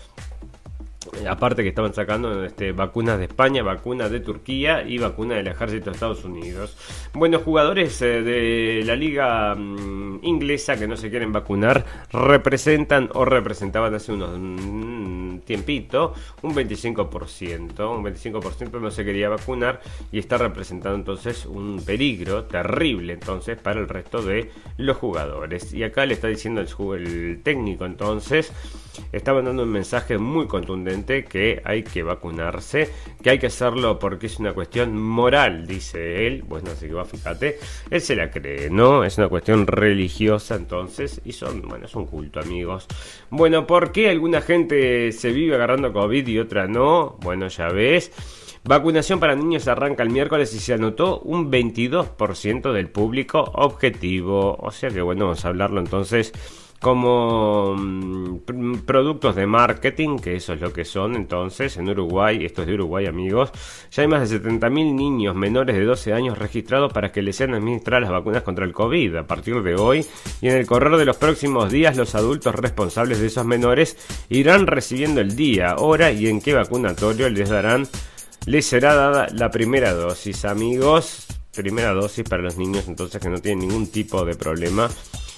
aparte 1.30 1.64
que 1.64 1.70
estaban 1.70 1.94
sacando 1.94 2.44
este, 2.44 2.72
vacunas 2.72 3.18
de 3.18 3.26
España, 3.26 3.64
vacunas 3.64 4.12
de 4.12 4.20
Turquía 4.20 4.84
y 4.84 4.98
vacunas 4.98 5.38
del 5.38 5.48
ejército 5.48 5.86
de 5.86 5.92
Estados 5.92 6.24
Unidos. 6.24 6.78
Buenos 7.14 7.44
jugadores 7.44 8.02
eh, 8.02 8.22
de 8.22 8.84
la 8.86 8.96
liga 8.96 9.56
mm, 9.56 10.20
inglesa 10.24 10.78
que 10.78 10.88
no 10.88 10.98
se 10.98 11.10
quieren 11.10 11.32
vacunar 11.32 11.86
representan 12.12 13.10
o 13.14 13.26
representaban 13.26 13.94
hace 13.94 14.12
unos 14.12 14.38
mm, 14.38 15.40
tiempito 15.40 16.14
un 16.42 16.56
25%, 16.56 17.90
un 17.90 18.04
25% 18.04 18.80
no 18.80 18.92
se 18.92 19.06
quería 19.06 19.30
vacunar 19.30 19.82
y 20.12 20.20
está 20.20 20.38
representando 20.38 20.96
entonces 20.96 21.46
un 21.46 21.82
peligro 21.86 22.46
terrible 22.46 23.14
entonces 23.14 23.58
para 23.58 23.80
el 23.80 23.88
resto 23.88 24.22
de 24.22 24.52
los 24.78 24.98
jugadores. 24.98 25.74
Y 25.74 25.84
acá 25.84 26.06
le 26.06 26.14
está 26.14 26.28
diciendo 26.28 26.62
el, 26.62 26.68
el 27.02 27.42
técnico 27.44 27.86
entonces, 27.86 28.52
está 29.12 29.34
mandando 29.34 29.64
un 29.64 29.72
mensaje 29.72 30.18
muy 30.18 30.48
contundente 30.48 31.03
que 31.06 31.62
hay 31.64 31.84
que 31.84 32.04
vacunarse, 32.04 32.90
que 33.22 33.32
hay 33.32 33.40
que 33.40 33.48
hacerlo 33.48 34.00
porque 34.00 34.28
es 34.28 34.40
una 34.40 34.54
cuestión 34.54 34.98
moral, 35.02 35.68
dice 35.68 36.28
él. 36.28 36.44
Bueno, 36.44 36.72
así 36.72 36.88
que 36.88 36.94
va, 36.94 37.06
fíjate, 37.06 37.60
él 37.90 38.02
se 38.02 38.16
la 38.16 38.32
cree, 38.32 38.70
¿no? 38.70 39.04
Es 39.04 39.18
una 39.18 39.30
cuestión 39.30 39.68
religiosa 39.68 40.56
entonces, 40.56 41.22
y 41.26 41.34
son, 41.34 41.62
bueno, 41.62 41.86
es 41.86 41.96
un 41.96 42.06
culto, 42.06 42.40
amigos. 42.40 42.88
Bueno, 43.30 43.68
¿por 43.68 43.92
qué 43.92 44.10
alguna 44.10 44.42
gente 44.42 45.12
se 45.12 45.32
vive 45.32 45.56
agarrando 45.56 45.94
COVID 45.94 46.28
y 46.28 46.40
otra 46.40 46.68
no? 46.68 47.18
Bueno, 47.22 47.48
ya 47.48 47.68
ves. 47.70 48.12
Vacunación 48.66 49.20
para 49.20 49.36
niños 49.36 49.68
arranca 49.68 50.04
el 50.04 50.10
miércoles 50.10 50.54
y 50.54 50.60
se 50.60 50.74
anotó 50.74 51.20
un 51.20 51.52
22% 51.52 52.72
del 52.72 52.90
público 52.90 53.42
objetivo. 53.56 54.56
O 54.58 54.72
sea 54.72 54.90
que 54.90 55.02
bueno, 55.02 55.26
vamos 55.26 55.44
a 55.44 55.50
hablarlo 55.50 55.82
entonces 55.82 56.32
como 56.84 57.76
mm, 57.78 58.80
productos 58.86 59.38
de 59.38 59.48
marketing, 59.48 60.20
que 60.20 60.36
eso 60.36 60.52
es 60.52 60.60
lo 60.60 60.74
que 60.74 60.84
son 60.84 61.16
entonces 61.16 61.78
en 61.78 61.88
Uruguay, 61.88 62.44
esto 62.44 62.62
es 62.62 62.68
de 62.68 62.74
Uruguay 62.74 63.06
amigos, 63.06 63.52
ya 63.90 64.02
hay 64.02 64.10
más 64.10 64.30
de 64.30 64.42
70.000 64.42 64.94
niños 64.94 65.34
menores 65.34 65.78
de 65.78 65.86
12 65.86 66.12
años 66.12 66.38
registrados 66.38 66.92
para 66.92 67.10
que 67.14 67.22
les 67.22 67.38
sean 67.38 67.54
administradas 67.54 68.02
las 68.02 68.12
vacunas 68.12 68.44
contra 68.44 68.66
el 68.66 68.74
COVID 68.74 69.16
a 69.16 69.26
partir 69.26 69.64
de 69.64 69.76
hoy 69.76 70.06
y 70.42 70.50
en 70.50 70.58
el 70.58 70.68
correr 70.68 70.98
de 70.98 71.06
los 71.06 71.16
próximos 71.16 71.72
días 71.72 71.96
los 71.96 72.16
adultos 72.16 72.54
responsables 72.54 73.22
de 73.22 73.28
esos 73.28 73.46
menores 73.46 73.96
irán 74.28 74.68
recibiendo 74.68 75.22
el 75.22 75.38
día, 75.38 75.78
hora 75.78 76.12
y 76.12 76.28
en 76.28 76.42
qué 76.42 76.54
vacunatorio 76.54 77.30
les 77.30 77.48
darán, 77.48 77.88
les 78.46 78.66
será 78.66 78.94
dada 78.94 79.28
la 79.32 79.50
primera 79.52 79.94
dosis 79.94 80.44
amigos, 80.44 81.28
primera 81.56 81.94
dosis 81.94 82.28
para 82.28 82.44
los 82.44 82.58
niños 82.58 82.90
entonces 82.90 83.22
que 83.22 83.30
no 83.30 83.38
tienen 83.38 83.70
ningún 83.70 83.88
tipo 83.88 84.26
de 84.26 84.36
problema 84.36 84.90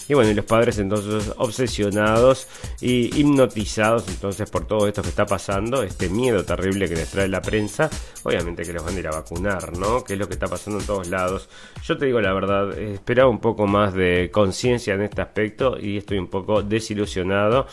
y 0.07 0.13
bueno, 0.13 0.31
y 0.31 0.33
los 0.33 0.45
padres 0.45 0.77
entonces 0.77 1.33
obsesionados 1.37 2.47
y 2.81 3.19
hipnotizados 3.19 4.07
entonces 4.07 4.49
por 4.49 4.65
todo 4.65 4.87
esto 4.87 5.01
que 5.01 5.09
está 5.09 5.25
pasando, 5.25 5.83
este 5.83 6.09
miedo 6.09 6.43
terrible 6.45 6.87
que 6.87 6.95
les 6.95 7.09
trae 7.09 7.27
la 7.27 7.41
prensa, 7.41 7.89
obviamente 8.23 8.63
que 8.63 8.73
los 8.73 8.83
van 8.83 8.95
a 8.95 8.99
ir 8.99 9.07
a 9.07 9.11
vacunar, 9.11 9.77
¿no? 9.77 10.03
Que 10.03 10.13
es 10.13 10.19
lo 10.19 10.27
que 10.27 10.33
está 10.33 10.47
pasando 10.47 10.79
en 10.79 10.85
todos 10.85 11.07
lados. 11.07 11.49
Yo 11.83 11.97
te 11.97 12.05
digo 12.05 12.21
la 12.21 12.33
verdad, 12.33 12.77
esperaba 12.77 13.29
un 13.29 13.39
poco 13.39 13.67
más 13.67 13.93
de 13.93 14.29
conciencia 14.31 14.93
en 14.93 15.01
este 15.01 15.21
aspecto 15.21 15.77
y 15.79 15.97
estoy 15.97 16.17
un 16.17 16.27
poco 16.27 16.61
desilusionado. 16.61 17.67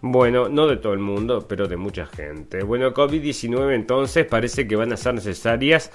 Bueno, 0.00 0.48
no 0.48 0.66
de 0.66 0.76
todo 0.76 0.92
el 0.92 1.00
mundo, 1.00 1.46
pero 1.48 1.66
de 1.66 1.76
mucha 1.76 2.06
gente. 2.06 2.62
Bueno, 2.62 2.94
COVID-19 2.94 3.74
entonces 3.74 4.26
parece 4.26 4.66
que 4.68 4.76
van 4.76 4.92
a 4.92 4.96
ser 4.96 5.14
necesarias 5.14 5.90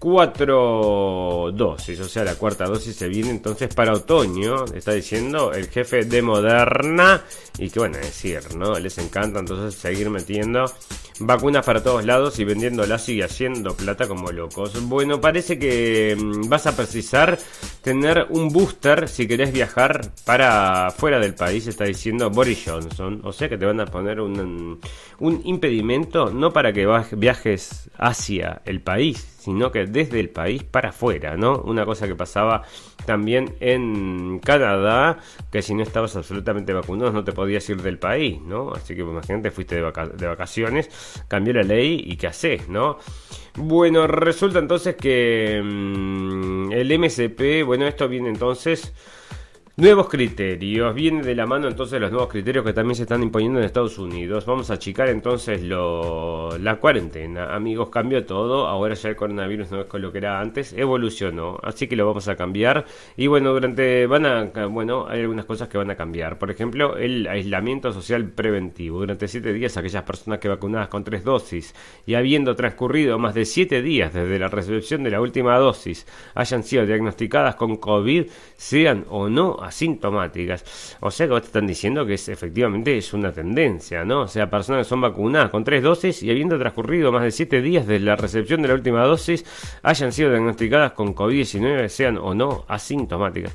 cuatro 0.00 1.52
dosis, 1.52 2.00
o 2.00 2.08
sea, 2.08 2.24
la 2.24 2.34
cuarta 2.34 2.64
dosis 2.64 2.96
se 2.96 3.06
viene 3.06 3.28
entonces 3.28 3.72
para 3.74 3.92
otoño, 3.92 4.64
está 4.74 4.92
diciendo 4.92 5.52
el 5.52 5.68
jefe 5.68 6.06
de 6.06 6.22
Moderna, 6.22 7.22
y 7.58 7.68
que 7.68 7.80
bueno, 7.80 7.98
decir, 7.98 8.40
¿no? 8.56 8.78
Les 8.78 8.96
encanta 8.96 9.40
entonces 9.40 9.78
seguir 9.78 10.08
metiendo 10.08 10.64
vacunas 11.20 11.66
para 11.66 11.82
todos 11.82 12.04
lados 12.06 12.38
y 12.38 12.44
vendiéndolas 12.44 13.04
sigue 13.04 13.24
haciendo 13.24 13.76
plata 13.76 14.08
como 14.08 14.32
locos. 14.32 14.72
Bueno, 14.88 15.20
parece 15.20 15.58
que 15.58 16.16
mm, 16.18 16.48
vas 16.48 16.66
a 16.66 16.74
precisar 16.74 17.38
tener 17.82 18.26
un 18.30 18.48
booster 18.48 19.06
si 19.06 19.28
querés 19.28 19.52
viajar 19.52 20.12
para 20.24 20.90
fuera 20.96 21.18
del 21.18 21.34
país, 21.34 21.66
está 21.66 21.84
diciendo 21.84 22.30
Boris 22.30 22.62
Johnson, 22.66 23.20
o 23.30 23.32
sea 23.32 23.48
que 23.48 23.56
te 23.56 23.64
van 23.66 23.80
a 23.80 23.86
poner 23.86 24.20
un, 24.20 24.80
un 25.18 25.40
impedimento, 25.44 26.30
no 26.30 26.52
para 26.52 26.72
que 26.72 26.86
viajes 27.12 27.90
hacia 27.96 28.62
el 28.64 28.80
país, 28.80 29.18
sino 29.38 29.72
que 29.72 29.86
desde 29.86 30.20
el 30.20 30.28
país 30.28 30.62
para 30.62 30.90
afuera, 30.90 31.36
¿no? 31.36 31.62
Una 31.62 31.84
cosa 31.84 32.06
que 32.06 32.14
pasaba 32.14 32.62
también 33.06 33.54
en 33.60 34.38
Canadá, 34.40 35.18
que 35.50 35.62
si 35.62 35.74
no 35.74 35.82
estabas 35.82 36.14
absolutamente 36.16 36.72
vacunado 36.72 37.10
no 37.12 37.24
te 37.24 37.32
podías 37.32 37.68
ir 37.70 37.80
del 37.80 37.98
país, 37.98 38.40
¿no? 38.42 38.72
Así 38.72 38.94
que 38.94 39.00
imagínate, 39.00 39.50
fuiste 39.50 39.76
de, 39.76 39.82
de 39.82 40.26
vacaciones, 40.26 41.24
cambió 41.28 41.54
la 41.54 41.62
ley 41.62 42.02
y 42.04 42.16
¿qué 42.16 42.26
haces, 42.26 42.68
no? 42.68 42.98
Bueno, 43.56 44.06
resulta 44.06 44.58
entonces 44.58 44.96
que 44.96 45.60
mm, 45.62 46.72
el 46.72 46.98
MSP, 46.98 47.64
bueno, 47.64 47.86
esto 47.86 48.08
viene 48.08 48.28
entonces 48.28 48.92
Nuevos 49.76 50.08
criterios. 50.08 50.94
Viene 50.94 51.22
de 51.22 51.34
la 51.34 51.46
mano 51.46 51.68
entonces 51.68 52.00
los 52.00 52.10
nuevos 52.10 52.28
criterios 52.28 52.64
que 52.64 52.72
también 52.72 52.96
se 52.96 53.02
están 53.02 53.22
imponiendo 53.22 53.60
en 53.60 53.64
Estados 53.64 53.98
Unidos. 53.98 54.44
Vamos 54.44 54.68
a 54.70 54.74
achicar 54.74 55.08
entonces 55.08 55.62
lo, 55.62 56.58
la 56.58 56.76
cuarentena. 56.76 57.54
Amigos, 57.54 57.88
cambió 57.88 58.26
todo. 58.26 58.66
Ahora 58.66 58.94
ya 58.94 59.08
el 59.08 59.16
coronavirus 59.16 59.70
no 59.70 59.80
es 59.82 59.86
con 59.86 60.02
lo 60.02 60.10
que 60.10 60.18
era 60.18 60.40
antes. 60.40 60.72
Evolucionó. 60.72 61.58
Así 61.62 61.86
que 61.86 61.96
lo 61.96 62.04
vamos 62.06 62.26
a 62.28 62.36
cambiar. 62.36 62.84
Y 63.16 63.28
bueno, 63.28 63.52
durante 63.52 64.06
van 64.06 64.26
a 64.26 64.66
bueno, 64.66 65.06
hay 65.08 65.20
algunas 65.20 65.46
cosas 65.46 65.68
que 65.68 65.78
van 65.78 65.90
a 65.90 65.96
cambiar. 65.96 66.36
Por 66.36 66.50
ejemplo, 66.50 66.96
el 66.96 67.26
aislamiento 67.28 67.92
social 67.92 68.24
preventivo. 68.24 68.98
Durante 68.98 69.28
siete 69.28 69.52
días 69.52 69.76
aquellas 69.76 70.02
personas 70.02 70.40
que 70.40 70.48
vacunadas 70.48 70.88
con 70.88 71.04
tres 71.04 71.24
dosis 71.24 71.74
y 72.04 72.14
habiendo 72.14 72.56
transcurrido 72.56 73.18
más 73.18 73.34
de 73.34 73.44
siete 73.44 73.80
días 73.82 74.12
desde 74.12 74.38
la 74.38 74.48
recepción 74.48 75.04
de 75.04 75.10
la 75.10 75.20
última 75.20 75.56
dosis 75.58 76.06
hayan 76.34 76.64
sido 76.64 76.84
diagnosticadas 76.84 77.54
con 77.54 77.76
COVID, 77.76 78.26
sean 78.56 79.06
o 79.08 79.28
no 79.28 79.59
asintomáticas. 79.62 80.96
O 81.00 81.10
sea 81.10 81.26
que 81.26 81.32
vos 81.32 81.42
te 81.42 81.46
están 81.46 81.66
diciendo 81.66 82.06
que 82.06 82.14
es 82.14 82.28
efectivamente 82.28 82.96
es 82.96 83.12
una 83.12 83.32
tendencia, 83.32 84.04
¿no? 84.04 84.22
O 84.22 84.28
sea, 84.28 84.50
personas 84.50 84.86
que 84.86 84.88
son 84.88 85.00
vacunadas 85.00 85.50
con 85.50 85.64
tres 85.64 85.82
dosis 85.82 86.22
y 86.22 86.30
habiendo 86.30 86.58
transcurrido 86.58 87.12
más 87.12 87.22
de 87.22 87.30
siete 87.30 87.60
días 87.60 87.86
desde 87.86 88.04
la 88.04 88.16
recepción 88.16 88.62
de 88.62 88.68
la 88.68 88.74
última 88.74 89.04
dosis, 89.04 89.44
hayan 89.82 90.12
sido 90.12 90.30
diagnosticadas 90.30 90.92
con 90.92 91.14
COVID-19, 91.14 91.88
sean 91.88 92.18
o 92.18 92.34
no 92.34 92.64
asintomáticas 92.68 93.54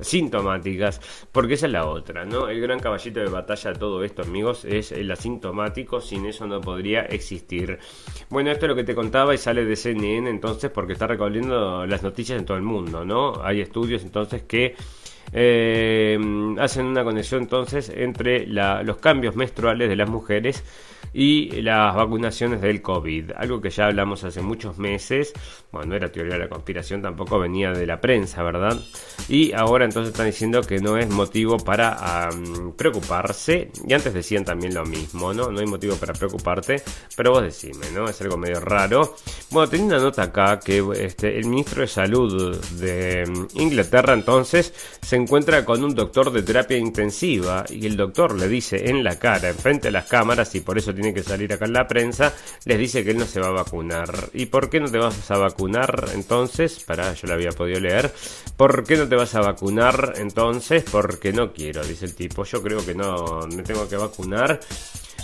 sintomáticas, 0.00 1.00
porque 1.32 1.54
esa 1.54 1.66
es 1.66 1.72
la 1.72 1.86
otra, 1.86 2.24
¿no? 2.24 2.48
El 2.48 2.60
gran 2.60 2.80
caballito 2.80 3.20
de 3.20 3.28
batalla 3.28 3.72
de 3.72 3.78
todo 3.78 4.04
esto, 4.04 4.22
amigos, 4.22 4.64
es 4.64 4.92
el 4.92 5.10
asintomático, 5.10 6.00
sin 6.00 6.26
eso 6.26 6.46
no 6.46 6.60
podría 6.60 7.02
existir. 7.02 7.78
Bueno, 8.28 8.50
esto 8.50 8.66
es 8.66 8.70
lo 8.70 8.76
que 8.76 8.84
te 8.84 8.94
contaba 8.94 9.34
y 9.34 9.38
sale 9.38 9.64
de 9.64 9.76
CNN 9.76 10.28
entonces 10.28 10.70
porque 10.70 10.92
está 10.92 11.06
recogiendo 11.06 11.86
las 11.86 12.02
noticias 12.02 12.38
en 12.38 12.44
todo 12.44 12.56
el 12.56 12.62
mundo, 12.62 13.04
¿no? 13.04 13.42
Hay 13.42 13.60
estudios 13.60 14.02
entonces 14.02 14.42
que 14.42 14.74
eh, 15.32 16.18
hacen 16.58 16.86
una 16.86 17.04
conexión 17.04 17.42
entonces 17.42 17.92
entre 17.94 18.46
los 18.46 18.96
cambios 18.98 19.36
menstruales 19.36 19.88
de 19.88 19.96
las 19.96 20.08
mujeres 20.08 20.62
y 21.12 21.62
las 21.62 21.94
vacunaciones 21.94 22.60
del 22.60 22.82
COVID, 22.82 23.32
algo 23.36 23.60
que 23.60 23.70
ya 23.70 23.86
hablamos 23.86 24.24
hace 24.24 24.40
muchos 24.42 24.78
meses, 24.78 25.32
bueno, 25.72 25.90
no 25.90 25.96
era 25.96 26.10
teoría 26.10 26.34
de 26.34 26.40
la 26.40 26.48
conspiración, 26.48 27.02
tampoco 27.02 27.38
venía 27.38 27.72
de 27.72 27.86
la 27.86 28.00
prensa, 28.00 28.42
¿verdad? 28.42 28.78
Y 29.28 29.52
ahora 29.52 29.84
entonces 29.84 30.12
están 30.12 30.26
diciendo 30.26 30.60
que 30.62 30.78
no 30.78 30.96
es 30.96 31.08
motivo 31.08 31.56
para 31.58 32.28
preocuparse, 32.76 33.70
y 33.86 33.92
antes 33.92 34.14
decían 34.14 34.44
también 34.44 34.74
lo 34.74 34.84
mismo, 34.84 35.32
¿no? 35.32 35.50
No 35.50 35.60
hay 35.60 35.66
motivo 35.66 35.96
para 35.96 36.12
preocuparte, 36.12 36.82
pero 37.16 37.32
vos 37.32 37.42
decime, 37.42 37.86
¿no? 37.94 38.08
Es 38.08 38.20
algo 38.20 38.36
medio 38.36 38.60
raro. 38.60 39.16
Bueno, 39.50 39.68
tenía 39.68 39.86
una 39.86 39.98
nota 39.98 40.24
acá 40.24 40.60
que 40.60 40.84
este, 40.94 41.38
el 41.38 41.46
ministro 41.46 41.82
de 41.82 41.88
Salud 41.88 42.56
de 42.78 43.24
Inglaterra 43.54 44.14
entonces 44.14 44.72
se 45.00 45.16
encuentra 45.16 45.64
con 45.64 45.82
un 45.82 45.94
doctor 45.94 46.30
de 46.30 46.42
terapia 46.42 46.76
intensiva 46.76 47.64
y 47.68 47.86
el 47.86 47.96
doctor 47.96 48.34
le 48.38 48.48
dice 48.48 48.90
en 48.90 49.04
la 49.04 49.18
cara, 49.18 49.48
enfrente 49.48 49.88
a 49.88 49.90
las 49.90 50.06
cámaras, 50.06 50.54
y 50.54 50.60
por 50.60 50.78
eso 50.78 50.92
tiene 50.96 51.14
que 51.14 51.22
salir 51.22 51.52
acá 51.52 51.66
en 51.66 51.72
la 51.72 51.86
prensa, 51.86 52.32
les 52.64 52.78
dice 52.78 53.04
que 53.04 53.12
él 53.12 53.18
no 53.18 53.26
se 53.26 53.40
va 53.40 53.48
a 53.48 53.52
vacunar. 53.52 54.30
¿Y 54.32 54.46
por 54.46 54.68
qué 54.68 54.80
no 54.80 54.90
te 54.90 54.98
vas 54.98 55.30
a 55.30 55.38
vacunar 55.38 56.10
entonces? 56.14 56.82
Para, 56.84 57.12
yo 57.12 57.28
lo 57.28 57.34
había 57.34 57.50
podido 57.50 57.78
leer. 57.78 58.12
¿Por 58.56 58.84
qué 58.84 58.96
no 58.96 59.08
te 59.08 59.16
vas 59.16 59.34
a 59.34 59.40
vacunar 59.40 60.14
entonces? 60.16 60.84
Porque 60.90 61.32
no 61.32 61.52
quiero, 61.52 61.84
dice 61.84 62.06
el 62.06 62.14
tipo. 62.14 62.44
Yo 62.44 62.62
creo 62.62 62.84
que 62.84 62.94
no 62.94 63.46
me 63.54 63.62
tengo 63.62 63.88
que 63.88 63.96
vacunar 63.96 64.60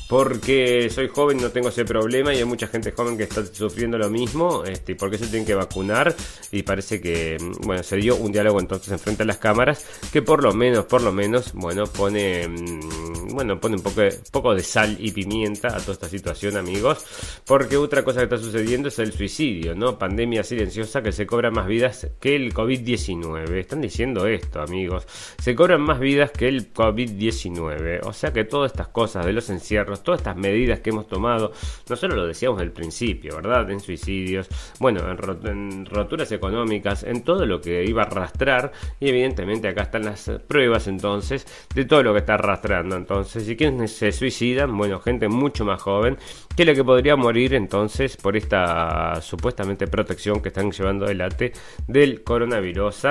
porque 0.08 0.90
soy 0.90 1.08
joven 1.08 1.38
no 1.38 1.50
tengo 1.50 1.68
ese 1.68 1.84
problema 1.84 2.34
y 2.34 2.38
hay 2.38 2.44
mucha 2.44 2.66
gente 2.66 2.92
joven 2.92 3.16
que 3.16 3.24
está 3.24 3.44
sufriendo 3.46 3.98
lo 3.98 4.10
mismo, 4.10 4.64
este, 4.64 4.94
porque 4.94 5.18
se 5.18 5.26
tienen 5.26 5.46
que 5.46 5.54
vacunar 5.54 6.14
y 6.50 6.62
parece 6.62 7.00
que, 7.00 7.36
mm, 7.40 7.66
bueno, 7.66 7.82
se 7.82 7.96
dio 7.96 8.16
un 8.16 8.32
diálogo 8.32 8.60
entonces 8.60 8.92
enfrente 8.92 9.22
a 9.22 9.26
las 9.26 9.38
cámaras 9.38 9.84
que 10.12 10.22
por 10.22 10.42
lo 10.42 10.52
menos, 10.52 10.84
por 10.86 11.02
lo 11.02 11.12
menos, 11.12 11.52
bueno, 11.54 11.84
pone, 11.84 12.48
mm, 12.48 13.34
bueno, 13.34 13.58
pone 13.60 13.76
un 13.76 13.82
poco, 13.82 14.02
poco 14.30 14.54
de 14.54 14.62
sal 14.62 14.96
y 14.98 15.10
pimienta 15.12 15.68
a 15.68 15.80
toda 15.80 15.92
esta 15.92 16.08
situación, 16.08 16.56
amigos, 16.56 17.04
porque 17.46 17.76
otra 17.76 18.04
cosa 18.04 18.20
que 18.20 18.24
está 18.24 18.38
sucediendo 18.38 18.88
es 18.88 18.98
el 18.98 19.12
suicidio, 19.12 19.74
¿no? 19.74 19.98
Pandemia 19.98 20.42
silenciosa 20.42 21.02
que 21.02 21.12
se 21.12 21.26
cobra 21.26 21.50
más 21.50 21.66
vidas 21.66 22.08
que 22.20 22.36
el 22.36 22.52
COVID-19. 22.52 23.58
Están 23.58 23.80
diciendo 23.80 24.26
esto, 24.26 24.60
amigos. 24.60 25.06
Se 25.38 25.54
cobran 25.54 25.80
más 25.80 26.00
vidas 26.00 26.30
que 26.30 26.48
el 26.48 26.72
COVID-19. 26.72 28.00
O 28.04 28.12
sea 28.12 28.32
que 28.32 28.44
todas 28.44 28.72
estas 28.72 28.88
cosas 28.88 29.24
de 29.26 29.32
los 29.32 29.50
encierros, 29.50 29.91
todas 30.00 30.20
estas 30.20 30.36
medidas 30.36 30.80
que 30.80 30.90
hemos 30.90 31.06
tomado, 31.06 31.52
nosotros 31.88 32.16
lo 32.16 32.26
decíamos 32.26 32.58
del 32.58 32.72
principio, 32.72 33.36
¿verdad? 33.36 33.70
En 33.70 33.80
suicidios, 33.80 34.48
bueno, 34.78 35.00
en, 35.10 35.86
roturas 35.86 36.30
económicas, 36.32 37.02
en 37.02 37.22
todo 37.22 37.46
lo 37.46 37.60
que 37.60 37.84
iba 37.84 38.02
a 38.02 38.06
arrastrar, 38.06 38.72
y 39.00 39.08
evidentemente 39.08 39.68
acá 39.68 39.82
están 39.82 40.04
las 40.04 40.30
pruebas 40.46 40.86
entonces 40.86 41.46
de 41.74 41.84
todo 41.84 42.02
lo 42.02 42.12
que 42.12 42.20
está 42.20 42.34
arrastrando. 42.34 42.96
Entonces, 42.96 43.48
¿y 43.48 43.56
quiénes 43.56 43.92
se 43.92 44.12
suicidan? 44.12 44.76
Bueno, 44.76 45.00
gente 45.00 45.28
mucho 45.28 45.64
más 45.64 45.80
joven 45.82 46.18
que 46.56 46.64
la 46.64 46.74
que 46.74 46.84
podría 46.84 47.16
morir 47.16 47.54
entonces 47.54 48.16
por 48.16 48.36
esta 48.36 49.20
supuestamente 49.20 49.86
protección 49.86 50.40
que 50.40 50.48
están 50.48 50.70
llevando 50.70 51.04
adelante 51.06 51.52
del 51.86 52.22
coronavirus. 52.22 53.06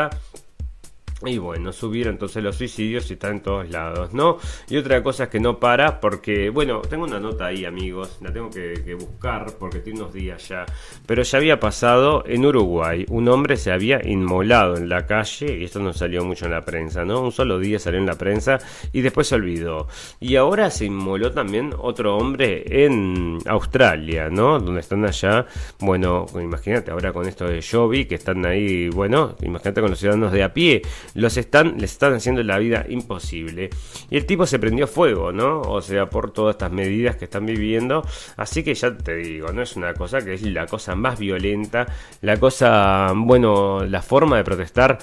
Y 1.24 1.38
bueno, 1.38 1.72
subir 1.72 2.08
entonces 2.08 2.44
los 2.44 2.56
suicidios 2.56 3.10
y 3.12 3.14
está 3.14 3.30
en 3.30 3.42
todos 3.42 3.70
lados, 3.70 4.14
¿no? 4.14 4.40
Y 4.70 4.78
otra 4.78 5.04
cosa 5.04 5.26
es 5.26 5.30
que 5.30 5.40
no 5.40 5.60
para 5.60 6.00
porque, 6.00 6.50
bueno, 6.50 6.82
tengo 6.82 7.04
una 7.04 7.20
nota 7.20 7.48
ahí, 7.48 7.64
amigos, 7.64 8.18
la 8.22 8.34
tengo 8.34 8.50
que, 8.50 8.96
buscar 8.96 9.56
porque 9.60 9.80
tiene 9.80 10.02
unos 10.02 10.14
días 10.14 10.48
ya. 10.50 10.66
Pero 11.06 11.22
ya 11.22 11.38
había 11.38 11.60
pasado 11.60 12.24
en 12.26 12.46
Uruguay, 12.46 13.06
un 13.10 13.28
hombre 13.28 13.56
se 13.56 13.72
había 13.72 14.02
inmolado 14.04 14.78
en 14.78 14.90
la 14.90 15.06
calle, 15.06 15.60
y 15.60 15.64
esto 15.64 15.80
no 15.80 15.94
salió 15.94 16.26
mucho 16.26 16.46
en 16.46 16.52
la 16.52 16.66
prensa, 16.66 17.06
¿no? 17.06 17.22
Un 17.22 17.32
solo 17.32 17.60
día 17.60 17.78
salió 17.78 18.00
en 18.00 18.08
la 18.08 18.16
prensa 18.16 18.58
y 18.92 19.02
después 19.02 19.28
se 19.28 19.36
olvidó. 19.36 19.88
Y 20.20 20.36
ahora 20.36 20.72
se 20.72 20.86
inmoló 20.86 21.32
también 21.32 21.74
otro 21.78 22.18
hombre 22.18 22.64
en 22.84 23.38
Australia, 23.46 24.30
¿no? 24.30 24.60
Donde 24.60 24.82
están 24.82 25.06
allá, 25.06 25.46
bueno, 25.80 26.26
imagínate 26.34 26.90
ahora 26.90 27.14
con 27.14 27.28
esto 27.28 27.46
de 27.46 27.62
Jovi, 27.62 28.06
que 28.06 28.16
están 28.16 28.46
ahí, 28.46 28.90
bueno, 28.90 29.36
imagínate 29.44 29.82
con 29.82 29.92
los 29.92 30.00
ciudadanos 30.00 30.32
de 30.32 30.44
a 30.44 30.54
pie 30.54 30.82
los 31.14 31.38
están, 31.38 31.78
les 31.78 31.92
están 31.92 32.14
haciendo 32.14 32.44
la 32.44 32.58
vida 32.58 32.86
imposible. 32.90 33.70
Y 34.10 34.18
el 34.18 34.26
tipo 34.26 34.46
se 34.46 34.60
prendió 34.60 34.88
fuego, 34.88 35.32
¿no? 35.32 35.62
O 35.62 35.82
sea, 35.82 36.10
por 36.10 36.32
todas 36.32 36.56
estas 36.56 36.72
medidas 36.72 37.16
que 37.16 37.26
están 37.26 37.46
viviendo. 37.46 38.06
Así 38.38 38.64
que 38.64 38.74
ya 38.74 38.96
te 38.96 39.16
digo, 39.16 39.52
no 39.52 39.62
es 39.62 39.76
una 39.76 39.94
cosa 39.94 40.22
que 40.22 40.34
es 40.34 40.42
la 40.44 40.68
cosa 40.68 40.96
más 40.96 41.20
violenta, 41.20 41.86
la 42.22 42.38
cosa, 42.38 43.14
bueno, 43.16 43.86
la 43.86 44.02
forma 44.02 44.38
de 44.38 44.44
protestar 44.44 45.00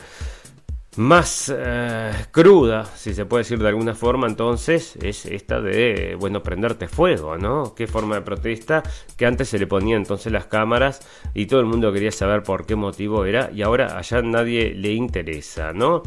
más 0.99 1.55
eh, 1.57 2.11
cruda, 2.33 2.85
si 2.85 3.15
se 3.15 3.25
puede 3.25 3.45
decir 3.45 3.61
de 3.61 3.69
alguna 3.69 3.95
forma, 3.95 4.27
entonces 4.27 4.97
es 4.97 5.27
esta 5.27 5.61
de, 5.61 6.17
bueno, 6.19 6.43
prenderte 6.43 6.89
fuego, 6.89 7.39
¿no? 7.39 7.73
Qué 7.77 7.87
forma 7.87 8.17
de 8.17 8.23
protesta 8.23 8.83
que 9.17 9.25
antes 9.25 9.49
se 9.49 9.61
le 9.61 9.69
ponía 9.69 9.97
entonces 9.97 10.33
las 10.33 10.47
cámaras 10.47 11.01
y 11.35 11.47
todo 11.47 11.61
el 11.61 11.67
mundo 11.67 11.93
quería 11.93 12.11
saber 12.11 12.43
por 12.43 12.67
qué 12.67 12.75
motivo 12.75 13.25
era 13.25 13.49
y 13.53 13.63
ahora 13.63 13.97
allá 13.97 14.23
nadie 14.23 14.75
le 14.75 14.93
interesa, 14.93 15.73
¿no? 15.73 16.03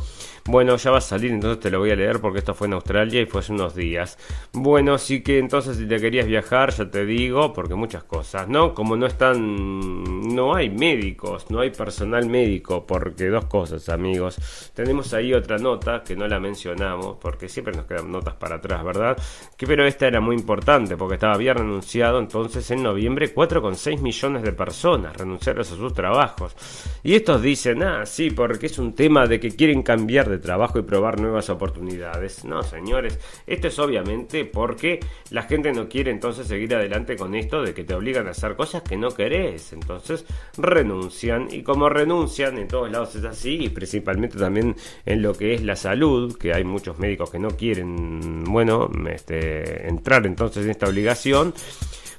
Bueno, 0.46 0.76
ya 0.78 0.90
va 0.90 0.98
a 0.98 1.02
salir, 1.02 1.32
entonces 1.32 1.60
te 1.60 1.70
lo 1.70 1.80
voy 1.80 1.92
a 1.92 1.96
leer 1.96 2.20
porque 2.20 2.40
esto 2.40 2.56
fue 2.56 2.66
en 2.66 2.74
Australia 2.74 3.22
y 3.22 3.26
fue 3.28 3.42
hace 3.42 3.54
unos 3.54 3.76
días. 3.76 4.18
Bueno, 4.54 4.98
sí 4.98 5.22
que 5.22 5.38
entonces 5.38 5.78
si 5.78 5.86
te 5.86 6.00
querías 6.00 6.26
viajar, 6.26 6.72
ya 6.72 6.90
te 6.90 7.06
digo, 7.06 7.54
porque 7.54 7.76
muchas 7.76 8.04
cosas, 8.06 8.48
¿no? 8.48 8.74
Como 8.74 8.96
no 8.96 9.06
están, 9.06 10.34
no 10.34 10.56
hay 10.56 10.72
médicos, 10.72 11.46
no 11.52 11.60
hay 11.60 11.70
personal 11.70 12.26
médico, 12.28 12.86
porque 12.88 13.28
dos 13.28 13.46
cosas, 13.46 13.88
amigos. 13.90 14.72
Tenemos 14.74 15.14
ahí 15.14 15.32
otra 15.34 15.60
nota 15.60 16.02
que 16.04 16.16
no 16.16 16.28
la 16.28 16.40
mencionamos, 16.40 17.18
porque 17.22 17.48
siempre 17.48 17.76
nos 17.76 17.86
quedan 17.86 18.12
notas 18.12 18.34
para 18.34 18.56
atrás, 18.56 18.84
¿verdad? 18.84 19.18
Que 19.56 19.68
pero 19.68 19.86
esta 19.86 20.08
era 20.08 20.20
muy 20.20 20.36
importante 20.36 20.98
porque 20.98 21.16
estaba 21.16 21.38
bien 21.38 21.56
renunciado, 21.56 22.20
entonces 22.20 22.70
en 22.72 22.82
noviembre 22.82 23.34
4,6 23.34 24.02
millones 24.02 24.42
de 24.42 24.54
personas 24.54 25.16
renunciaron 25.16 25.62
a 25.62 25.64
sus 25.64 25.94
trabajos. 25.94 26.56
Y 27.04 27.14
estos 27.14 27.44
dicen, 27.44 27.84
ah, 27.84 28.06
sí, 28.08 28.32
porque 28.32 28.66
es 28.66 28.80
un 28.80 28.94
tema 28.94 29.28
de 29.28 29.40
que 29.40 29.52
quieren 29.52 29.84
cambiar 29.84 30.31
de 30.32 30.40
trabajo 30.40 30.80
y 30.80 30.84
probar 30.84 31.20
nuevas 31.20 31.50
oportunidades. 31.50 32.44
No, 32.46 32.64
señores, 32.64 33.20
esto 33.46 33.68
es 33.68 33.80
obviamente 33.80 34.46
porque 34.46 35.00
la 35.30 35.44
gente 35.44 35.72
no 35.72 35.88
quiere 35.88 36.12
entonces 36.12 36.48
seguir 36.48 36.74
adelante 36.76 37.16
con 37.16 37.36
esto 37.36 37.62
de 37.62 37.74
que 37.74 37.84
te 37.84 37.94
obligan 37.94 38.28
a 38.28 38.32
hacer 38.32 38.56
cosas 38.56 38.82
que 38.82 38.98
no 38.98 39.12
querés. 39.12 39.74
Entonces 39.74 40.26
renuncian 40.58 41.48
y 41.52 41.64
como 41.64 41.90
renuncian 41.90 42.58
en 42.58 42.68
todos 42.68 42.92
lados 42.92 43.16
es 43.16 43.26
así 43.26 43.66
y 43.66 43.70
principalmente 43.70 44.38
también 44.38 44.76
en 45.06 45.22
lo 45.22 45.34
que 45.34 45.54
es 45.54 45.64
la 45.64 45.76
salud, 45.76 46.38
que 46.38 46.54
hay 46.54 46.64
muchos 46.64 46.98
médicos 47.00 47.30
que 47.30 47.40
no 47.40 47.50
quieren, 47.50 48.44
bueno, 48.46 48.90
este, 49.10 49.88
entrar 49.88 50.26
entonces 50.26 50.66
en 50.66 50.72
esta 50.72 50.88
obligación. 50.88 51.54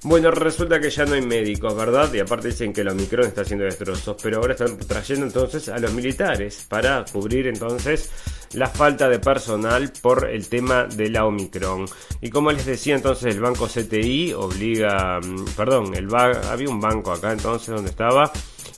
Bueno, 0.05 0.33
resulta 0.33 0.81
que 0.81 0.91
ya 0.91 1.05
no 1.05 1.15
hay 1.15 1.23
médicos, 1.23 1.77
¿verdad? 1.77 2.12
Y 2.12 2.19
aparte 2.19 2.49
dicen 2.49 2.73
que 2.73 2.81
el 2.81 2.88
Omicron 2.88 3.27
está 3.27 3.43
haciendo 3.43 3.65
destrozos, 3.65 4.17
pero 4.21 4.38
ahora 4.38 4.55
están 4.55 4.77
trayendo 4.77 5.27
entonces 5.27 5.69
a 5.69 5.79
los 5.79 5.93
militares 5.93 6.67
para 6.69 7.05
cubrir 7.05 7.47
entonces 7.47 8.11
la 8.55 8.67
falta 8.67 9.09
de 9.09 9.21
personal 9.21 9.93
por 10.03 10.29
el 10.29 10.49
tema 10.49 10.87
de 10.87 11.09
la 11.09 11.25
Omicron. 11.25 11.87
Y 12.21 12.31
como 12.31 12.51
les 12.51 12.67
decía 12.67 12.97
entonces 12.97 13.33
el 13.33 13.41
banco 13.41 13.69
CTI 13.69 14.33
obliga, 14.33 15.21
mm, 15.21 15.45
perdón, 15.57 15.95
el 15.95 16.09
había 16.12 16.69
un 16.69 16.81
banco 16.81 17.12
acá 17.12 17.33
entonces 17.33 17.73
donde 17.73 17.91
estaba 17.91 18.33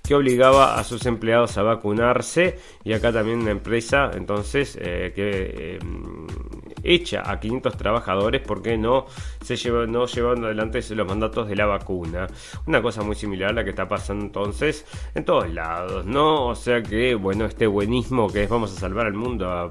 que 0.07 0.15
obligaba 0.15 0.79
a 0.79 0.85
sus 0.85 1.07
empleados 1.07 1.57
a 1.57 1.63
vacunarse 1.63 2.59
y 2.85 2.93
acá 2.93 3.11
también 3.11 3.39
una 3.39 3.53
empresa 3.53 4.11
entonces 4.13 4.77
eh, 4.79 5.13
que 5.15 5.77
eh, 5.77 5.79
echa 6.85 7.29
a 7.31 7.41
500 7.41 7.77
trabajadores 7.77 8.43
porque 8.47 8.77
no 8.77 9.07
se 9.43 9.57
lleva, 9.57 9.87
no 9.87 10.07
llevan 10.07 10.45
adelante 10.45 10.81
los 10.95 11.07
mandatos 11.07 11.49
de 11.49 11.57
la 11.57 11.67
vacuna. 11.67 12.27
Una 12.67 12.83
cosa 12.83 13.03
muy 13.03 13.17
similar 13.17 13.51
a 13.51 13.53
la 13.53 13.65
que 13.65 13.71
está 13.71 13.89
pasando 13.89 14.25
entonces 14.25 14.85
en 15.15 15.25
todos 15.25 15.53
lados, 15.53 16.05
¿no? 16.07 16.49
O 16.49 16.55
sea 16.55 16.83
que, 16.83 17.15
bueno, 17.15 17.45
este 17.47 17.67
buenismo 17.67 18.29
que 18.29 18.45
es 18.45 18.51
vamos 18.51 18.77
a 18.77 18.81
salvar 18.81 19.07
al 19.07 19.15
mundo 19.15 19.51
a, 19.51 19.71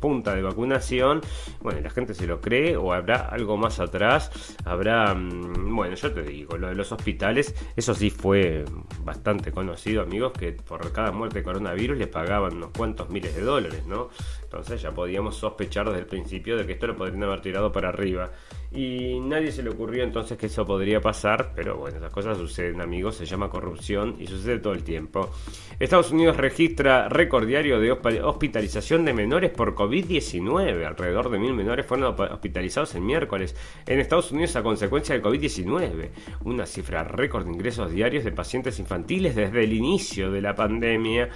punta 0.00 0.34
de 0.34 0.42
vacunación, 0.42 1.20
bueno, 1.60 1.80
la 1.80 1.90
gente 1.90 2.14
se 2.14 2.26
lo 2.26 2.40
cree 2.40 2.76
o 2.76 2.92
habrá 2.92 3.28
algo 3.28 3.56
más 3.56 3.80
atrás, 3.80 4.30
habrá, 4.64 5.14
mm, 5.14 5.74
bueno, 5.74 5.94
yo 5.94 6.12
te 6.12 6.22
digo, 6.22 6.56
lo 6.56 6.68
de 6.68 6.74
los 6.74 6.92
hospitales, 6.92 7.54
eso 7.76 7.94
sí 7.94 8.10
fue 8.10 8.64
bastante 9.04 9.52
conocido, 9.52 10.02
amigos, 10.02 10.32
que 10.32 10.52
por 10.52 10.92
cada 10.92 11.12
muerte 11.12 11.38
de 11.38 11.44
coronavirus 11.44 11.98
le 11.98 12.06
pagaban 12.06 12.56
unos 12.56 12.70
cuantos 12.70 13.10
miles 13.10 13.34
de 13.34 13.42
dólares, 13.42 13.86
¿no? 13.86 14.10
Entonces 14.42 14.80
ya 14.82 14.92
podíamos 14.92 15.36
sospechar 15.36 15.86
desde 15.86 16.00
el 16.00 16.06
principio 16.06 16.56
de 16.56 16.66
que 16.66 16.72
esto 16.72 16.86
lo 16.86 16.96
podrían 16.96 17.22
haber 17.24 17.40
tirado 17.40 17.72
para 17.72 17.88
arriba. 17.88 18.30
Y 18.74 19.20
nadie 19.20 19.52
se 19.52 19.62
le 19.62 19.68
ocurrió 19.68 20.02
entonces 20.02 20.38
que 20.38 20.46
eso 20.46 20.64
podría 20.64 20.98
pasar, 20.98 21.52
pero 21.54 21.76
bueno, 21.76 21.98
esas 21.98 22.10
cosas 22.10 22.38
suceden 22.38 22.80
amigos, 22.80 23.16
se 23.16 23.26
llama 23.26 23.50
corrupción 23.50 24.16
y 24.18 24.26
sucede 24.26 24.60
todo 24.60 24.72
el 24.72 24.82
tiempo. 24.82 25.30
Estados 25.78 26.10
Unidos 26.10 26.38
registra 26.38 27.08
récord 27.10 27.46
diario 27.46 27.78
de 27.80 27.92
hospitalización 27.92 29.04
de 29.04 29.12
menores 29.12 29.50
por 29.50 29.74
COVID-19. 29.74 30.86
Alrededor 30.86 31.30
de 31.30 31.38
mil 31.38 31.52
menores 31.52 31.84
fueron 31.84 32.14
hospitalizados 32.18 32.94
el 32.94 33.02
miércoles 33.02 33.54
en 33.86 34.00
Estados 34.00 34.32
Unidos 34.32 34.56
a 34.56 34.62
consecuencia 34.62 35.14
del 35.14 35.22
COVID-19. 35.22 36.08
Una 36.44 36.64
cifra 36.64 37.04
récord 37.04 37.44
de 37.44 37.52
ingresos 37.52 37.92
diarios 37.92 38.24
de 38.24 38.32
pacientes 38.32 38.78
infantiles 38.78 39.34
desde 39.34 39.64
el 39.64 39.72
inicio 39.74 40.30
de 40.30 40.40
la 40.40 40.54
pandemia. 40.54 41.28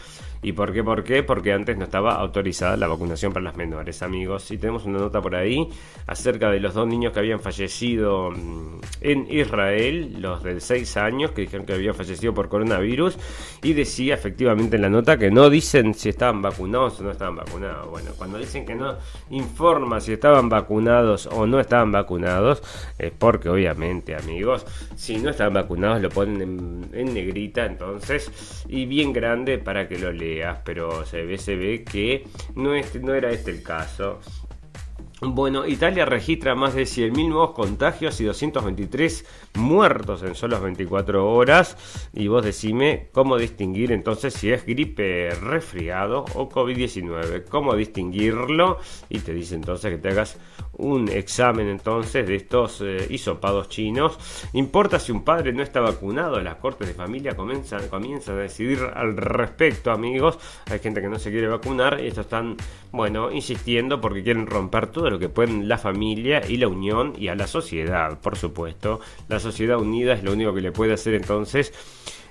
¿Y 0.42 0.52
por 0.52 0.72
qué? 0.72 0.84
¿Por 0.84 1.02
qué? 1.02 1.22
Porque 1.22 1.52
antes 1.52 1.76
no 1.76 1.84
estaba 1.84 2.14
autorizada 2.14 2.76
la 2.76 2.86
vacunación 2.86 3.32
para 3.32 3.44
las 3.44 3.56
menores, 3.56 4.02
amigos. 4.02 4.50
Y 4.50 4.58
tenemos 4.58 4.84
una 4.84 4.98
nota 4.98 5.20
por 5.20 5.34
ahí 5.34 5.68
acerca 6.06 6.50
de 6.50 6.60
los 6.60 6.74
dos 6.74 6.86
niños 6.86 7.12
que 7.12 7.20
habían 7.20 7.40
fallecido 7.40 8.30
mm, 8.30 8.80
en 9.00 9.26
Israel, 9.30 10.16
los 10.20 10.42
de 10.42 10.60
6 10.60 10.96
años, 10.98 11.30
que 11.32 11.42
dijeron 11.42 11.66
que 11.66 11.72
habían 11.72 11.94
fallecido 11.94 12.34
por 12.34 12.48
coronavirus. 12.48 13.18
Y 13.62 13.72
decía 13.72 14.14
efectivamente 14.14 14.76
en 14.76 14.82
la 14.82 14.90
nota 14.90 15.18
que 15.18 15.30
no 15.30 15.50
dicen 15.50 15.94
si 15.94 16.10
estaban 16.10 16.42
vacunados 16.42 17.00
o 17.00 17.04
no 17.04 17.10
estaban 17.10 17.36
vacunados. 17.36 17.90
Bueno, 17.90 18.10
cuando 18.16 18.38
dicen 18.38 18.66
que 18.66 18.74
no 18.74 18.96
informa 19.30 20.00
si 20.00 20.12
estaban 20.12 20.48
vacunados 20.48 21.26
o 21.26 21.46
no 21.46 21.60
estaban 21.60 21.92
vacunados, 21.92 22.62
es 22.98 23.12
porque 23.12 23.48
obviamente, 23.48 24.14
amigos, 24.14 24.66
si 24.96 25.18
no 25.18 25.30
estaban 25.30 25.54
vacunados 25.54 26.00
lo 26.02 26.10
ponen 26.10 26.42
en, 26.42 26.90
en 26.92 27.14
negrita 27.14 27.64
entonces 27.64 28.30
y 28.68 28.86
bien 28.86 29.12
grande 29.12 29.58
para 29.58 29.88
que 29.88 29.98
lo 29.98 30.12
lean 30.12 30.25
pero 30.64 31.04
se 31.04 31.22
ve, 31.24 31.38
se 31.38 31.56
ve 31.56 31.84
que 31.84 32.24
no, 32.54 32.70
no 33.00 33.14
era 33.14 33.30
este 33.30 33.50
el 33.50 33.62
caso. 33.62 34.20
Bueno, 35.22 35.66
Italia 35.66 36.04
registra 36.04 36.54
más 36.54 36.74
de 36.74 36.82
100.000 36.82 37.30
nuevos 37.30 37.52
contagios 37.52 38.20
y 38.20 38.24
223 38.24 39.24
muertos 39.54 40.22
en 40.22 40.34
solo 40.34 40.60
24 40.60 41.32
horas. 41.32 42.08
Y 42.12 42.28
vos 42.28 42.44
decime 42.44 43.08
cómo 43.12 43.38
distinguir 43.38 43.92
entonces 43.92 44.34
si 44.34 44.52
es 44.52 44.66
gripe, 44.66 45.30
resfriado 45.30 46.26
o 46.34 46.50
COVID-19. 46.50 47.44
¿Cómo 47.48 47.74
distinguirlo? 47.74 48.78
Y 49.08 49.20
te 49.20 49.32
dice 49.32 49.54
entonces 49.54 49.90
que 49.90 49.98
te 49.98 50.10
hagas 50.10 50.38
un 50.78 51.08
examen 51.08 51.68
entonces 51.68 52.26
de 52.26 52.36
estos 52.36 52.80
eh, 52.80 53.06
hisopados 53.10 53.68
chinos. 53.68 54.18
Importa 54.52 54.98
si 54.98 55.12
un 55.12 55.24
padre 55.24 55.52
no 55.52 55.62
está 55.62 55.80
vacunado. 55.80 56.40
Las 56.40 56.56
cortes 56.56 56.88
de 56.88 56.94
familia 56.94 57.36
comienzan, 57.36 57.88
comienzan 57.88 58.36
a 58.36 58.42
decidir 58.42 58.80
al 58.94 59.16
respecto, 59.16 59.90
amigos. 59.90 60.38
Hay 60.70 60.78
gente 60.78 61.00
que 61.00 61.08
no 61.08 61.18
se 61.18 61.30
quiere 61.30 61.48
vacunar 61.48 62.00
y 62.00 62.08
estos 62.08 62.26
están, 62.26 62.56
bueno, 62.92 63.30
insistiendo 63.30 64.00
porque 64.00 64.22
quieren 64.22 64.46
romper 64.46 64.88
todo 64.88 65.10
lo 65.10 65.18
que 65.18 65.28
pueden 65.28 65.68
la 65.68 65.78
familia 65.78 66.42
y 66.46 66.56
la 66.56 66.68
unión 66.68 67.14
y 67.18 67.28
a 67.28 67.34
la 67.34 67.46
sociedad, 67.46 68.18
por 68.20 68.36
supuesto. 68.36 69.00
La 69.28 69.40
sociedad 69.40 69.78
unida 69.78 70.14
es 70.14 70.22
lo 70.22 70.32
único 70.32 70.54
que 70.54 70.60
le 70.60 70.72
puede 70.72 70.94
hacer 70.94 71.14
entonces 71.14 71.72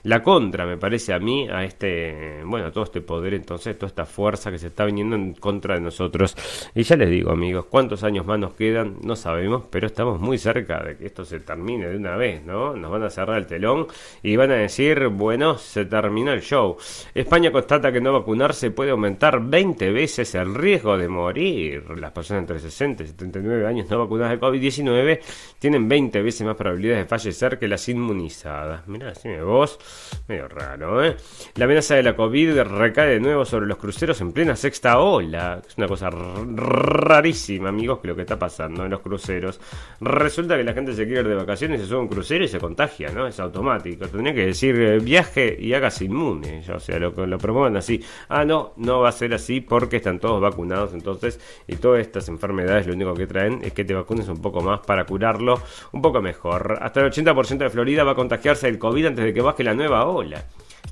la 0.05 0.21
contra, 0.21 0.65
me 0.67 0.77
parece 0.77 1.13
a 1.13 1.19
mí, 1.19 1.47
a 1.49 1.63
este, 1.63 2.41
bueno, 2.45 2.71
todo 2.71 2.83
este 2.83 3.01
poder, 3.01 3.33
entonces, 3.33 3.75
toda 3.75 3.87
esta 3.87 4.05
fuerza 4.05 4.51
que 4.51 4.59
se 4.59 4.67
está 4.67 4.85
viniendo 4.85 5.15
en 5.15 5.33
contra 5.33 5.73
de 5.75 5.81
nosotros. 5.81 6.35
Y 6.75 6.83
ya 6.83 6.95
les 6.95 7.09
digo, 7.09 7.31
amigos, 7.31 7.65
cuántos 7.65 8.03
años 8.03 8.23
más 8.23 8.37
nos 8.37 8.53
quedan, 8.53 8.97
no 9.01 9.15
sabemos, 9.15 9.63
pero 9.71 9.87
estamos 9.87 10.19
muy 10.19 10.37
cerca 10.37 10.83
de 10.83 10.95
que 10.95 11.07
esto 11.07 11.25
se 11.25 11.39
termine 11.39 11.87
de 11.87 11.97
una 11.97 12.15
vez, 12.17 12.45
¿no? 12.45 12.75
Nos 12.75 12.91
van 12.91 13.01
a 13.01 13.09
cerrar 13.09 13.39
el 13.39 13.47
telón 13.47 13.87
y 14.21 14.35
van 14.35 14.51
a 14.51 14.55
decir, 14.55 15.07
bueno, 15.07 15.57
se 15.57 15.85
terminó 15.85 16.33
el 16.33 16.41
show. 16.41 16.77
España 17.15 17.51
constata 17.51 17.91
que 17.91 17.99
no 17.99 18.13
vacunarse 18.13 18.69
puede 18.69 18.91
aumentar 18.91 19.41
20 19.41 19.91
veces 19.91 20.35
el 20.35 20.53
riesgo 20.53 20.99
de 20.99 21.07
morir. 21.07 21.83
Las 21.97 22.11
personas 22.11 22.41
entre 22.41 22.59
60 22.59 23.01
y 23.01 23.07
79 23.07 23.65
años 23.65 23.89
no 23.89 23.97
vacunadas 23.97 24.39
de 24.39 24.39
COVID-19 24.39 25.19
tienen 25.57 25.89
20 25.89 26.21
veces 26.21 26.45
más 26.45 26.55
probabilidades 26.55 27.05
de 27.05 27.09
fallecer 27.09 27.57
que 27.57 27.67
las 27.67 27.89
inmunizadas. 27.89 28.87
Mirá, 28.87 29.11
me 29.23 29.41
vos. 29.41 29.79
Medio 30.27 30.47
raro, 30.47 31.03
¿eh? 31.03 31.15
La 31.55 31.65
amenaza 31.65 31.95
de 31.95 32.03
la 32.03 32.15
COVID 32.15 32.62
recae 32.62 33.10
de 33.10 33.19
nuevo 33.19 33.45
sobre 33.45 33.67
los 33.67 33.77
cruceros 33.77 34.19
en 34.21 34.31
plena 34.31 34.55
sexta 34.55 34.99
ola. 34.99 35.62
Es 35.67 35.77
una 35.77 35.88
cosa 35.88 36.10
rarísima, 36.10 37.69
amigos, 37.69 37.99
que 37.99 38.08
lo 38.08 38.15
que 38.15 38.21
está 38.21 38.39
pasando 38.39 38.86
en 38.86 38.91
los 38.91 39.01
cruceros. 39.01 39.60
Resulta 40.01 40.58
que 40.58 40.63
la 40.63 40.73
gente 40.73 40.93
se 40.93 41.05
quiere 41.05 41.21
ir 41.21 41.27
de 41.27 41.36
vacaciones, 41.36 41.81
se 41.81 41.88
sube 41.88 41.99
un 41.99 42.08
crucero 42.08 42.43
y 42.43 42.47
se 42.47 42.60
contagia, 42.60 43.12
¿no? 43.12 43.27
Es 43.27 43.39
automático. 43.39 44.08
Tendría 44.08 44.34
que 44.34 44.45
decir 44.47 44.75
eh, 44.75 44.99
viaje 44.99 45.55
y 45.60 45.73
hágase 45.73 46.05
inmune. 46.05 46.63
O 46.73 46.79
sea, 46.79 46.97
lo, 46.97 47.12
lo 47.25 47.38
promuevan 47.38 47.77
así. 47.77 48.03
Ah, 48.29 48.45
no, 48.45 48.73
no 48.77 49.01
va 49.01 49.10
a 49.10 49.12
ser 49.12 49.34
así 49.34 49.62
porque 49.62 49.97
están 49.97 50.19
todos 50.19 50.41
vacunados 50.41 50.93
entonces. 50.93 51.39
Y 51.67 51.75
todas 51.75 52.01
estas 52.01 52.27
enfermedades 52.29 52.88
lo 52.88 52.93
único 52.93 53.13
que 53.13 53.27
traen 53.27 53.62
es 53.63 53.73
que 53.73 53.86
te 53.86 53.93
vacunes 53.93 54.27
un 54.27 54.41
poco 54.41 54.62
más 54.62 54.79
para 54.81 55.05
curarlo 55.05 55.62
un 55.91 56.01
poco 56.01 56.21
mejor. 56.21 56.79
Hasta 56.81 57.01
el 57.01 57.12
80% 57.12 57.58
de 57.58 57.69
Florida 57.69 58.03
va 58.03 58.12
a 58.12 58.15
contagiarse 58.15 58.67
del 58.67 58.79
COVID 58.79 59.05
antes 59.08 59.25
de 59.25 59.34
que 59.34 59.41
baje 59.41 59.63
la 59.63 59.73
nueva 59.73 59.84
nueva 59.85 60.07
ola. 60.07 60.43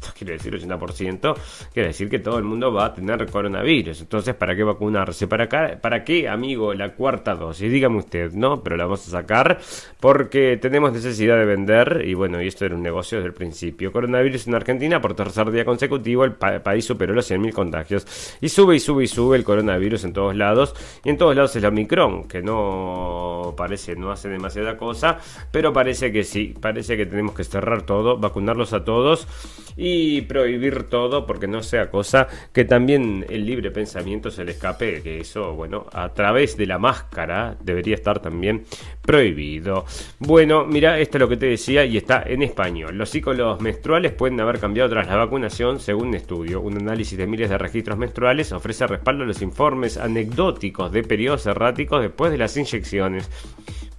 Esto 0.03 0.13
quiere 0.17 0.33
decir 0.33 0.53
80%, 0.53 1.35
quiere 1.73 1.87
decir 1.87 2.09
que 2.09 2.19
todo 2.19 2.37
el 2.37 2.43
mundo 2.43 2.73
va 2.73 2.85
a 2.87 2.93
tener 2.93 3.25
coronavirus. 3.29 4.01
Entonces, 4.01 4.35
¿para 4.35 4.53
qué 4.53 4.63
vacunarse? 4.63 5.27
¿Para, 5.27 5.45
acá, 5.45 5.79
¿Para 5.79 6.03
qué, 6.03 6.27
amigo, 6.27 6.73
la 6.73 6.93
cuarta 6.93 7.35
dosis? 7.35 7.71
Dígame 7.71 7.99
usted, 7.99 8.33
¿no? 8.33 8.61
Pero 8.61 8.75
la 8.75 8.83
vamos 8.83 9.07
a 9.07 9.11
sacar 9.11 9.59
porque 10.01 10.57
tenemos 10.57 10.91
necesidad 10.91 11.37
de 11.37 11.45
vender 11.45 12.03
y 12.05 12.15
bueno, 12.15 12.41
y 12.41 12.47
esto 12.47 12.65
era 12.65 12.75
un 12.75 12.83
negocio 12.83 13.17
desde 13.17 13.27
el 13.27 13.33
principio. 13.33 13.93
Coronavirus 13.93 14.47
en 14.47 14.55
Argentina, 14.55 14.99
por 14.99 15.13
tercer 15.15 15.49
día 15.51 15.63
consecutivo, 15.63 16.25
el 16.25 16.33
país 16.33 16.83
superó 16.83 17.13
los 17.13 17.29
100.000 17.31 17.53
contagios. 17.53 18.37
Y 18.41 18.49
sube 18.49 18.75
y 18.75 18.79
sube 18.79 19.05
y 19.05 19.07
sube 19.07 19.37
el 19.37 19.45
coronavirus 19.45 20.03
en 20.03 20.11
todos 20.11 20.35
lados. 20.35 20.75
Y 21.05 21.09
en 21.11 21.17
todos 21.17 21.33
lados 21.33 21.55
es 21.55 21.61
la 21.61 21.69
Omicron, 21.69 22.27
que 22.27 22.41
no 22.41 23.53
parece, 23.55 23.95
no 23.95 24.11
hace 24.11 24.27
demasiada 24.27 24.75
cosa, 24.75 25.17
pero 25.49 25.71
parece 25.71 26.11
que 26.11 26.25
sí, 26.25 26.53
parece 26.59 26.97
que 26.97 27.05
tenemos 27.05 27.33
que 27.35 27.45
cerrar 27.45 27.83
todo, 27.83 28.17
vacunarlos 28.17 28.73
a 28.73 28.83
todos 28.83 29.27
y 29.75 29.92
prohibir 30.27 30.83
todo 30.83 31.25
porque 31.25 31.47
no 31.47 31.63
sea 31.63 31.89
cosa 31.89 32.27
que 32.51 32.65
también 32.65 33.25
el 33.29 33.45
libre 33.45 33.71
pensamiento 33.71 34.31
se 34.31 34.43
le 34.43 34.51
escape, 34.51 35.01
que 35.01 35.19
eso, 35.19 35.53
bueno, 35.53 35.85
a 35.91 36.13
través 36.13 36.57
de 36.57 36.65
la 36.65 36.77
máscara 36.77 37.55
debería 37.61 37.95
estar 37.95 38.19
también 38.19 38.65
prohibido. 39.01 39.85
Bueno, 40.19 40.65
mira, 40.65 40.99
esto 40.99 41.17
es 41.17 41.21
lo 41.21 41.29
que 41.29 41.37
te 41.37 41.47
decía 41.47 41.85
y 41.85 41.97
está 41.97 42.23
en 42.25 42.43
español. 42.43 42.97
Los 42.97 43.09
ciclos 43.09 43.59
menstruales 43.61 44.13
pueden 44.13 44.39
haber 44.39 44.59
cambiado 44.59 44.89
tras 44.89 45.07
la 45.07 45.15
vacunación, 45.15 45.79
según 45.79 46.09
un 46.09 46.15
estudio. 46.15 46.61
Un 46.61 46.77
análisis 46.77 47.17
de 47.17 47.27
miles 47.27 47.49
de 47.49 47.57
registros 47.57 47.97
menstruales 47.97 48.51
ofrece 48.51 48.87
respaldo 48.87 49.23
a 49.23 49.27
los 49.27 49.41
informes 49.41 49.97
anecdóticos 49.97 50.91
de 50.91 51.03
periodos 51.03 51.45
erráticos 51.45 52.01
después 52.01 52.31
de 52.31 52.37
las 52.37 52.55
inyecciones. 52.57 53.29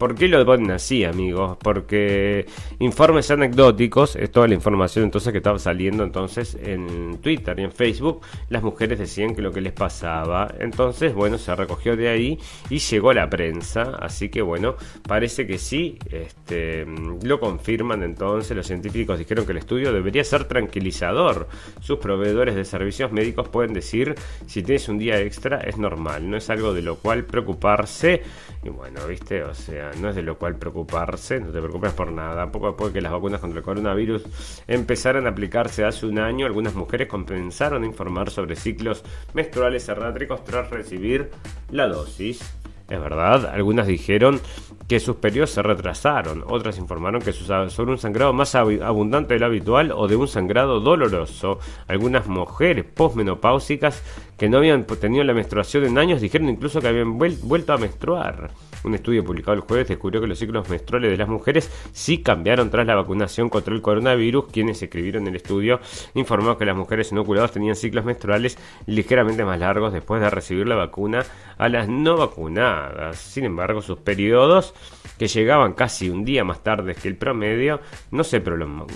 ¿Por 0.04 0.16
qué 0.16 0.28
lo 0.28 0.44
ponen 0.44 0.70
así, 0.70 1.02
amigos? 1.02 1.56
Porque 1.62 2.44
informes 2.78 3.30
anecdóticos, 3.30 4.16
es 4.16 4.30
toda 4.30 4.46
la 4.46 4.52
información 4.52 5.06
entonces 5.06 5.32
que 5.32 5.38
estaba 5.38 5.58
saliendo 5.58 6.04
entonces 6.04 6.58
en 6.62 7.22
Twitter 7.22 7.58
y 7.58 7.62
en 7.62 7.72
Facebook, 7.72 8.20
las 8.50 8.62
mujeres 8.62 8.98
decían 8.98 9.34
que 9.34 9.40
lo 9.40 9.50
que 9.50 9.62
les 9.62 9.72
pasaba. 9.72 10.54
Entonces, 10.58 11.14
bueno, 11.14 11.38
se 11.38 11.56
recogió 11.56 11.96
de 11.96 12.10
ahí 12.10 12.38
y 12.68 12.80
llegó 12.80 13.12
a 13.12 13.14
la 13.14 13.30
prensa, 13.30 13.96
así 13.98 14.28
que 14.28 14.42
bueno, 14.42 14.76
parece 15.08 15.46
que 15.46 15.56
sí, 15.56 15.98
este, 16.10 16.84
lo 17.22 17.40
confirman 17.40 18.02
entonces, 18.02 18.54
los 18.54 18.66
científicos 18.66 19.18
dijeron 19.18 19.46
que 19.46 19.52
el 19.52 19.58
estudio 19.58 19.90
debería 19.90 20.22
ser 20.22 20.44
tranquilizador. 20.44 21.48
Sus 21.80 21.98
proveedores 21.98 22.56
de 22.56 22.66
servicios 22.66 23.10
médicos 23.10 23.48
pueden 23.48 23.72
decir, 23.72 24.14
si 24.44 24.62
tienes 24.62 24.86
un 24.90 24.98
día 24.98 25.18
extra 25.18 25.60
es 25.60 25.78
normal, 25.78 26.28
no 26.28 26.36
es 26.36 26.50
algo 26.50 26.74
de 26.74 26.82
lo 26.82 26.96
cual 26.96 27.24
preocuparse. 27.24 28.20
Y 28.62 28.68
bueno, 28.68 29.00
viste, 29.06 29.42
o 29.42 29.54
sea, 29.54 29.93
no 30.00 30.08
es 30.10 30.14
de 30.16 30.22
lo 30.22 30.38
cual 30.38 30.56
preocuparse, 30.56 31.40
no 31.40 31.46
te 31.46 31.60
preocupes 31.60 31.92
por 31.92 32.12
nada. 32.12 32.50
Poco 32.50 32.68
después 32.68 32.92
de 32.92 32.98
que 32.98 33.02
las 33.02 33.12
vacunas 33.12 33.40
contra 33.40 33.58
el 33.58 33.64
coronavirus 33.64 34.24
empezaran 34.66 35.26
a 35.26 35.30
aplicarse 35.30 35.84
hace 35.84 36.06
un 36.06 36.18
año, 36.18 36.46
algunas 36.46 36.74
mujeres 36.74 37.08
comenzaron 37.08 37.82
a 37.82 37.86
informar 37.86 38.30
sobre 38.30 38.56
ciclos 38.56 39.04
menstruales 39.32 39.88
erráticos 39.88 40.44
tras 40.44 40.70
recibir 40.70 41.30
la 41.70 41.88
dosis. 41.88 42.54
Es 42.88 43.00
verdad, 43.00 43.46
algunas 43.46 43.86
dijeron 43.86 44.40
que 44.86 45.00
sus 45.00 45.16
periodos 45.16 45.50
se 45.50 45.62
retrasaron, 45.62 46.44
otras 46.46 46.76
informaron 46.76 47.22
que 47.22 47.32
sobre 47.32 47.90
un 47.90 47.98
sangrado 47.98 48.34
más 48.34 48.54
abundante 48.54 49.34
del 49.34 49.44
habitual 49.44 49.90
o 49.90 50.06
de 50.06 50.16
un 50.16 50.28
sangrado 50.28 50.80
doloroso. 50.80 51.58
Algunas 51.88 52.26
mujeres 52.26 52.84
posmenopáusicas 52.84 54.02
que 54.36 54.48
no 54.48 54.58
habían 54.58 54.84
tenido 54.84 55.24
la 55.24 55.34
menstruación 55.34 55.84
en 55.84 55.98
años 55.98 56.20
dijeron 56.20 56.48
incluso 56.48 56.80
que 56.80 56.88
habían 56.88 57.18
vuelto 57.18 57.72
a 57.72 57.78
menstruar. 57.78 58.50
Un 58.84 58.94
estudio 58.94 59.24
publicado 59.24 59.54
el 59.54 59.60
jueves 59.60 59.88
descubrió 59.88 60.20
que 60.20 60.26
los 60.26 60.38
ciclos 60.38 60.68
menstruales 60.68 61.10
de 61.10 61.16
las 61.16 61.28
mujeres 61.28 61.70
sí 61.92 62.18
cambiaron 62.18 62.70
tras 62.70 62.86
la 62.86 62.94
vacunación 62.94 63.48
contra 63.48 63.74
el 63.74 63.80
coronavirus. 63.80 64.46
Quienes 64.52 64.82
escribieron 64.82 65.26
el 65.26 65.36
estudio 65.36 65.80
informaron 66.12 66.58
que 66.58 66.66
las 66.66 66.76
mujeres 66.76 67.10
inoculadas 67.10 67.52
tenían 67.52 67.76
ciclos 67.76 68.04
menstruales 68.04 68.58
ligeramente 68.86 69.42
más 69.42 69.58
largos 69.58 69.94
después 69.94 70.20
de 70.20 70.28
recibir 70.28 70.68
la 70.68 70.74
vacuna 70.74 71.24
a 71.56 71.68
las 71.70 71.88
no 71.88 72.18
vacunadas. 72.18 73.16
Sin 73.16 73.44
embargo, 73.44 73.80
sus 73.80 73.98
periodos, 74.00 74.74
que 75.18 75.28
llegaban 75.28 75.72
casi 75.72 76.10
un 76.10 76.24
día 76.24 76.44
más 76.44 76.62
tarde 76.62 76.94
que 76.94 77.08
el 77.08 77.16
promedio, 77.16 77.80
no 78.10 78.22
se, 78.22 78.42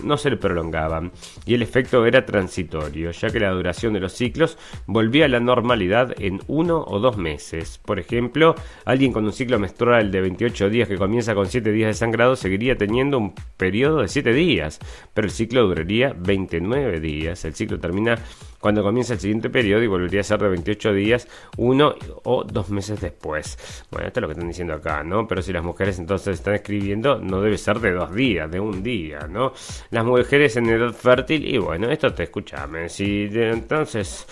no 0.03 0.16
se 0.18 0.36
prolongaban 0.36 1.12
y 1.47 1.55
el 1.55 1.62
efecto 1.62 2.05
era 2.05 2.26
transitorio, 2.26 3.11
ya 3.12 3.30
que 3.30 3.41
la 3.41 3.53
duración 3.53 3.95
de 3.95 4.01
los 4.01 4.12
ciclos 4.12 4.59
volvía 4.86 5.28
la 5.29 5.41
normalidad 5.41 6.14
en 6.20 6.41
uno 6.47 6.85
o 6.87 6.99
dos 6.99 7.16
meses. 7.16 7.79
Por 7.79 7.99
ejemplo, 7.99 8.55
alguien 8.85 9.12
con 9.12 9.24
un 9.24 9.33
ciclo 9.33 9.59
menstrual 9.59 10.11
de 10.11 10.20
28 10.20 10.70
días 10.70 10.89
que 10.89 10.97
comienza 10.97 11.35
con 11.35 11.47
7 11.47 11.70
días 11.72 11.89
de 11.89 11.95
sangrado 11.95 12.37
seguiría 12.37 12.76
teniendo 12.76 13.18
un 13.18 13.35
periodo 13.57 14.03
de 14.03 14.09
7 14.09 14.33
días, 14.33 14.79
pero 15.14 15.26
el 15.26 15.33
ciclo 15.33 15.66
duraría 15.66 16.14
29 16.16 17.01
días. 17.01 17.45
El 17.45 17.55
ciclo 17.55 17.79
termina 17.79 18.18
cuando 18.61 18.83
comienza 18.83 19.14
el 19.14 19.20
siguiente 19.20 19.51
periodo 19.51 19.83
y 19.83 19.87
volvería 19.87 20.20
a 20.20 20.24
ser 20.24 20.41
de 20.41 20.49
28 20.49 20.93
días, 20.93 21.29
uno 21.57 21.95
o 22.24 22.45
dos 22.45 22.70
meses 22.70 23.01
después. 23.01 23.87
Bueno, 23.91 24.09
esto 24.09 24.20
es 24.20 24.22
lo 24.22 24.29
que 24.29 24.33
están 24.33 24.49
diciendo 24.49 24.74
acá, 24.74 25.03
¿no? 25.05 25.26
Pero 25.29 25.43
si 25.43 25.53
las 25.53 25.62
mujeres 25.62 25.99
entonces 25.99 26.35
están 26.35 26.55
escribiendo, 26.55 27.18
no 27.18 27.41
debe 27.41 27.57
ser 27.57 27.79
de 27.79 27.93
dos 27.93 28.14
días, 28.14 28.51
de 28.51 28.59
un 28.61 28.83
día, 28.83 29.29
¿no? 29.29 29.53
Las 29.91 30.05
mujeres 30.05 30.57
en 30.57 30.68
edad 30.68 30.93
fértil, 30.93 31.47
y 31.47 31.59
bueno, 31.59 31.91
esto 31.91 32.12
te 32.12 32.24
escuchame. 32.24 32.89
Si 32.89 33.29
entonces 33.33 34.26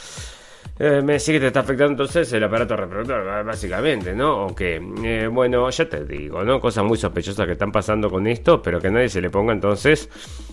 eh, 0.78 1.00
me 1.02 1.14
decís 1.14 1.28
que 1.28 1.40
te 1.40 1.46
está 1.46 1.60
afectando 1.60 1.92
entonces 1.92 2.30
el 2.34 2.44
aparato 2.44 2.76
reproductor, 2.76 3.24
básicamente, 3.46 4.14
¿no? 4.14 4.46
O 4.46 4.54
eh, 4.58 5.26
bueno, 5.32 5.70
ya 5.70 5.88
te 5.88 6.04
digo, 6.04 6.44
¿no? 6.44 6.60
Cosas 6.60 6.84
muy 6.84 6.98
sospechosas 6.98 7.46
que 7.46 7.52
están 7.52 7.72
pasando 7.72 8.10
con 8.10 8.26
esto, 8.26 8.60
pero 8.60 8.78
que 8.78 8.90
nadie 8.90 9.08
se 9.08 9.22
le 9.22 9.30
ponga 9.30 9.54
entonces 9.54 10.10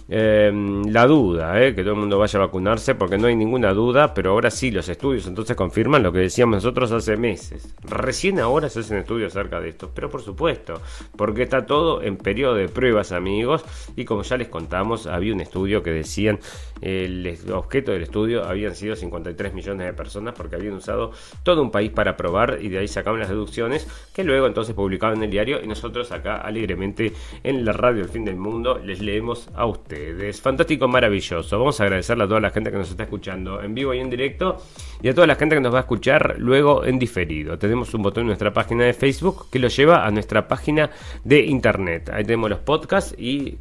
em, 0.08 0.86
la 0.86 1.06
duda, 1.08 1.62
¿eh? 1.62 1.76
Que 1.76 1.82
todo 1.82 1.96
el 1.96 2.00
mundo 2.00 2.18
vaya 2.18 2.40
a 2.40 2.46
vacunarse, 2.46 2.96
porque 2.96 3.18
no 3.18 3.28
hay 3.28 3.36
ninguna 3.36 3.74
duda, 3.74 4.14
pero 4.14 4.32
ahora 4.32 4.50
sí 4.50 4.72
los 4.72 4.88
estudios 4.88 5.28
entonces 5.28 5.58
confirman 5.58 6.02
lo 6.02 6.14
que 6.14 6.20
decíamos 6.20 6.56
nosotros 6.56 6.94
hace 6.94 7.18
meses. 7.18 7.76
Recién 7.84 8.40
ahora 8.40 8.70
se 8.70 8.80
hacen 8.80 9.00
estudios 9.00 9.36
acerca 9.36 9.60
de 9.60 9.70
esto, 9.70 9.92
pero 9.94 10.10
por 10.10 10.22
supuesto, 10.22 10.82
porque 11.18 11.44
está 11.44 11.66
todo 11.66 12.02
en 12.02 12.16
periodo 12.16 12.56
de 12.56 12.70
pruebas, 12.70 13.12
amigos, 13.12 13.66
y 13.98 14.06
como 14.06 14.24
ya 14.24 14.38
les 14.38 14.48
contamos, 14.48 15.06
había 15.06 15.34
un 15.34 15.42
estudio 15.42 15.84
que 15.84 15.92
decían 15.92 16.40
el 16.80 17.38
objeto 17.52 17.92
del 17.92 18.04
estudio 18.04 18.46
habían 18.46 18.76
sido 18.76 18.96
53 18.96 19.54
millones 19.54 19.88
de 19.88 19.94
personas 19.94 20.13
porque 20.36 20.56
habían 20.56 20.74
usado 20.74 21.12
todo 21.44 21.62
un 21.62 21.72
país 21.72 21.92
para 21.92 22.16
probar 22.18 22.60
y 22.62 22.70
de 22.70 22.80
ahí 22.80 22.88
sacaban 22.88 23.20
las 23.20 23.30
deducciones 23.30 23.88
que 24.14 24.24
luego 24.24 24.48
entonces 24.48 24.76
publicaban 24.76 25.18
en 25.18 25.24
el 25.24 25.32
diario 25.32 25.64
y 25.64 25.68
nosotros 25.68 26.12
acá 26.12 26.38
alegremente 26.38 27.14
en 27.44 27.66
la 27.66 27.74
radio 27.74 28.04
El 28.04 28.10
Fin 28.10 28.26
del 28.26 28.36
Mundo 28.36 28.80
les 28.80 29.02
leemos 29.02 29.50
a 29.56 29.66
ustedes. 29.66 30.42
Fantástico, 30.42 30.88
maravilloso. 30.88 31.58
Vamos 31.58 31.80
a 31.80 31.84
agradecerle 31.84 32.24
a 32.24 32.28
toda 32.28 32.40
la 32.40 32.50
gente 32.50 32.72
que 32.72 32.78
nos 32.78 32.90
está 32.90 33.04
escuchando 33.04 33.62
en 33.62 33.74
vivo 33.74 33.94
y 33.94 34.00
en 34.00 34.10
directo 34.10 34.58
y 35.02 35.10
a 35.10 35.14
toda 35.14 35.28
la 35.28 35.36
gente 35.36 35.56
que 35.56 35.62
nos 35.62 35.74
va 35.74 35.80
a 35.80 35.82
escuchar 35.82 36.36
luego 36.38 36.86
en 36.86 37.00
diferido. 37.00 37.58
Tenemos 37.58 37.94
un 37.94 38.02
botón 38.02 38.22
en 38.22 38.28
nuestra 38.28 38.54
página 38.54 38.86
de 38.86 38.94
Facebook 38.94 39.50
que 39.52 39.60
lo 39.60 39.68
lleva 39.68 40.06
a 40.06 40.12
nuestra 40.12 40.48
página 40.48 40.90
de 41.24 41.42
internet. 41.42 42.10
Ahí 42.14 42.24
tenemos 42.24 42.50
los 42.50 42.60
podcasts 42.60 43.16
y... 43.18 43.58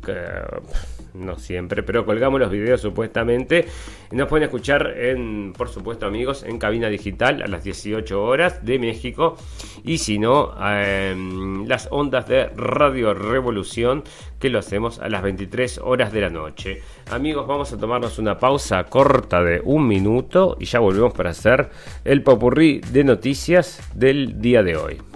no 1.14 1.38
siempre, 1.38 1.82
pero 1.82 2.04
colgamos 2.04 2.40
los 2.40 2.50
videos 2.50 2.80
supuestamente. 2.80 3.66
Nos 4.10 4.28
pueden 4.28 4.44
escuchar 4.44 4.94
en, 4.96 5.52
por 5.56 5.68
supuesto 5.68 6.06
amigos, 6.06 6.42
en 6.42 6.58
cabina 6.58 6.88
digital 6.88 7.42
a 7.42 7.46
las 7.46 7.64
18 7.64 8.22
horas 8.22 8.64
de 8.64 8.78
México 8.78 9.36
y 9.84 9.98
si 9.98 10.18
no, 10.18 10.54
em, 10.60 11.66
las 11.66 11.88
ondas 11.90 12.28
de 12.28 12.46
Radio 12.48 13.14
Revolución 13.14 14.04
que 14.38 14.50
lo 14.50 14.58
hacemos 14.58 14.98
a 14.98 15.08
las 15.08 15.22
23 15.22 15.78
horas 15.78 16.12
de 16.12 16.20
la 16.20 16.30
noche. 16.30 16.82
Amigos, 17.10 17.46
vamos 17.46 17.72
a 17.72 17.78
tomarnos 17.78 18.18
una 18.18 18.38
pausa 18.38 18.84
corta 18.84 19.42
de 19.42 19.60
un 19.64 19.86
minuto 19.86 20.56
y 20.58 20.64
ya 20.64 20.80
volvemos 20.80 21.12
para 21.12 21.30
hacer 21.30 21.70
el 22.04 22.22
popurrí 22.22 22.80
de 22.92 23.04
noticias 23.04 23.80
del 23.94 24.40
día 24.40 24.62
de 24.62 24.76
hoy. 24.76 25.11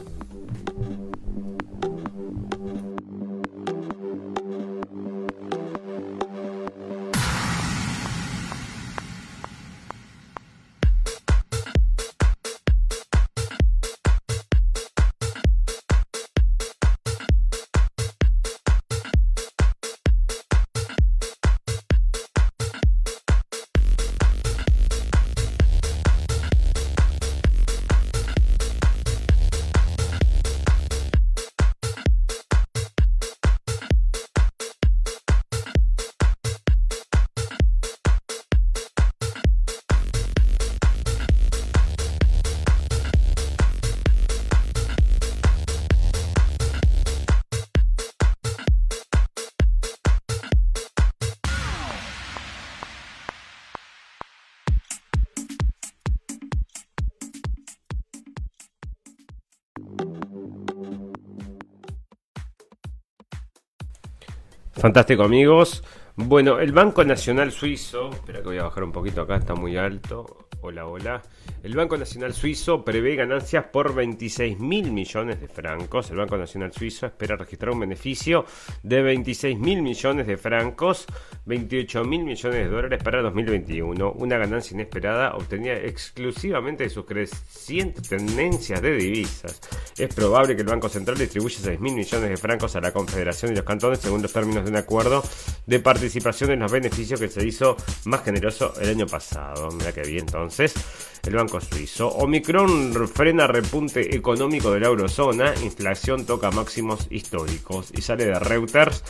Fantástico 64.86 65.24
amigos. 65.24 65.82
Bueno, 66.14 66.60
el 66.60 66.70
Banco 66.70 67.02
Nacional 67.02 67.50
Suizo, 67.50 68.10
espera 68.10 68.38
que 68.38 68.44
voy 68.44 68.58
a 68.58 68.62
bajar 68.62 68.84
un 68.84 68.92
poquito 68.92 69.22
acá, 69.22 69.34
está 69.34 69.56
muy 69.56 69.76
alto. 69.76 70.45
Hola, 70.68 70.84
hola. 70.88 71.22
El 71.62 71.76
Banco 71.76 71.96
Nacional 71.96 72.34
Suizo 72.34 72.84
prevé 72.84 73.14
ganancias 73.14 73.66
por 73.66 73.94
26 73.94 74.58
mil 74.58 74.90
millones 74.90 75.40
de 75.40 75.46
francos. 75.46 76.10
El 76.10 76.16
Banco 76.16 76.36
Nacional 76.36 76.72
Suizo 76.72 77.06
espera 77.06 77.36
registrar 77.36 77.70
un 77.70 77.78
beneficio 77.78 78.44
de 78.82 79.00
26 79.00 79.56
mil 79.60 79.80
millones 79.80 80.26
de 80.26 80.36
francos, 80.36 81.06
28 81.44 82.02
mil 82.04 82.24
millones 82.24 82.58
de 82.58 82.68
dólares 82.68 83.00
para 83.00 83.22
2021. 83.22 84.12
Una 84.12 84.38
ganancia 84.38 84.74
inesperada 84.74 85.36
obtenida 85.36 85.74
exclusivamente 85.74 86.82
de 86.82 86.90
sus 86.90 87.04
crecientes 87.04 88.08
tendencias 88.08 88.82
de 88.82 88.96
divisas. 88.96 89.60
Es 89.96 90.12
probable 90.12 90.56
que 90.56 90.62
el 90.62 90.68
Banco 90.68 90.88
Central 90.88 91.16
distribuya 91.16 91.58
6 91.60 91.78
mil 91.78 91.94
millones 91.94 92.28
de 92.28 92.36
francos 92.36 92.74
a 92.74 92.80
la 92.80 92.92
Confederación 92.92 93.52
y 93.52 93.54
los 93.54 93.64
cantones 93.64 94.00
según 94.00 94.20
los 94.20 94.32
términos 94.32 94.64
de 94.64 94.70
un 94.70 94.76
acuerdo 94.76 95.22
de 95.64 95.78
participación 95.78 96.50
en 96.50 96.58
los 96.58 96.72
beneficios 96.72 97.20
que 97.20 97.28
se 97.28 97.46
hizo 97.46 97.76
más 98.04 98.24
generoso 98.24 98.72
el 98.80 98.90
año 98.90 99.06
pasado. 99.06 99.70
Mira 99.70 99.92
que 99.92 100.02
bien 100.02 100.26
entonces 100.26 100.55
el 100.58 101.34
Banco 101.34 101.60
Suizo. 101.60 102.08
Omicron 102.08 103.08
frena 103.08 103.46
repunte 103.46 104.14
económico 104.14 104.70
de 104.72 104.80
la 104.80 104.86
eurozona, 104.86 105.54
inflación 105.62 106.24
toca 106.24 106.50
máximos 106.50 107.06
históricos. 107.10 107.90
Y 107.94 108.02
sale 108.02 108.24
de 108.24 108.38
Reuters, 108.38 109.02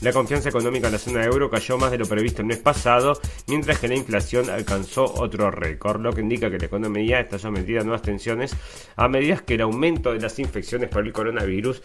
la 0.00 0.12
confianza 0.12 0.48
económica 0.48 0.86
en 0.86 0.94
la 0.94 0.98
zona 0.98 1.24
euro 1.24 1.50
cayó 1.50 1.76
más 1.76 1.90
de 1.90 1.98
lo 1.98 2.06
previsto 2.06 2.42
el 2.42 2.48
mes 2.48 2.58
pasado, 2.58 3.20
mientras 3.48 3.78
que 3.78 3.88
la 3.88 3.96
inflación 3.96 4.48
alcanzó 4.50 5.04
otro 5.04 5.50
récord, 5.50 6.00
lo 6.00 6.12
que 6.12 6.20
indica 6.20 6.50
que 6.50 6.58
la 6.58 6.66
economía 6.66 7.20
está 7.20 7.38
sometida 7.38 7.80
a 7.80 7.84
nuevas 7.84 8.02
tensiones 8.02 8.56
a 8.96 9.08
medida 9.08 9.38
que 9.38 9.54
el 9.54 9.62
aumento 9.62 10.12
de 10.12 10.20
las 10.20 10.38
infecciones 10.38 10.88
por 10.88 11.04
el 11.04 11.12
coronavirus 11.12 11.82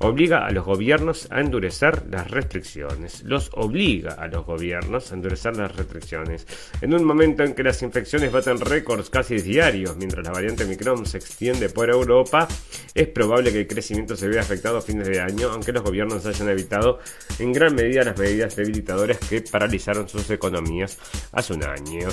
obliga 0.00 0.46
a 0.46 0.50
los 0.50 0.64
gobiernos 0.64 1.28
a 1.30 1.40
endurecer 1.40 2.04
las 2.10 2.30
restricciones. 2.30 3.22
Los 3.22 3.50
obliga 3.52 4.14
a 4.14 4.26
los 4.28 4.46
gobiernos 4.46 5.12
a 5.12 5.14
endurecer 5.14 5.56
las 5.56 5.76
restricciones. 5.76 6.46
En 6.80 6.94
un 6.94 7.04
momento 7.04 7.44
en 7.44 7.54
que 7.54 7.62
las 7.62 7.82
infecciones 7.82 8.32
baten 8.32 8.60
récords 8.60 9.10
casi 9.10 9.36
diarios, 9.36 9.96
mientras 9.96 10.24
la 10.24 10.32
variante 10.32 10.64
Micron 10.64 11.04
se 11.04 11.18
extiende 11.18 11.68
por 11.68 11.90
Europa, 11.90 12.48
es 12.94 13.08
probable 13.08 13.52
que 13.52 13.60
el 13.60 13.66
crecimiento 13.66 14.16
se 14.16 14.28
vea 14.28 14.40
afectado 14.40 14.78
a 14.78 14.82
fines 14.82 15.06
de 15.06 15.20
año, 15.20 15.50
aunque 15.50 15.72
los 15.72 15.82
gobiernos 15.82 16.24
hayan 16.24 16.48
evitado 16.48 16.98
en 17.38 17.52
gran 17.52 17.74
medida 17.74 18.02
las 18.02 18.18
medidas 18.18 18.56
debilitadoras 18.56 19.18
que 19.18 19.42
paralizaron 19.42 20.08
sus 20.08 20.30
economías 20.30 20.98
hace 21.32 21.52
un 21.52 21.64
año. 21.64 22.08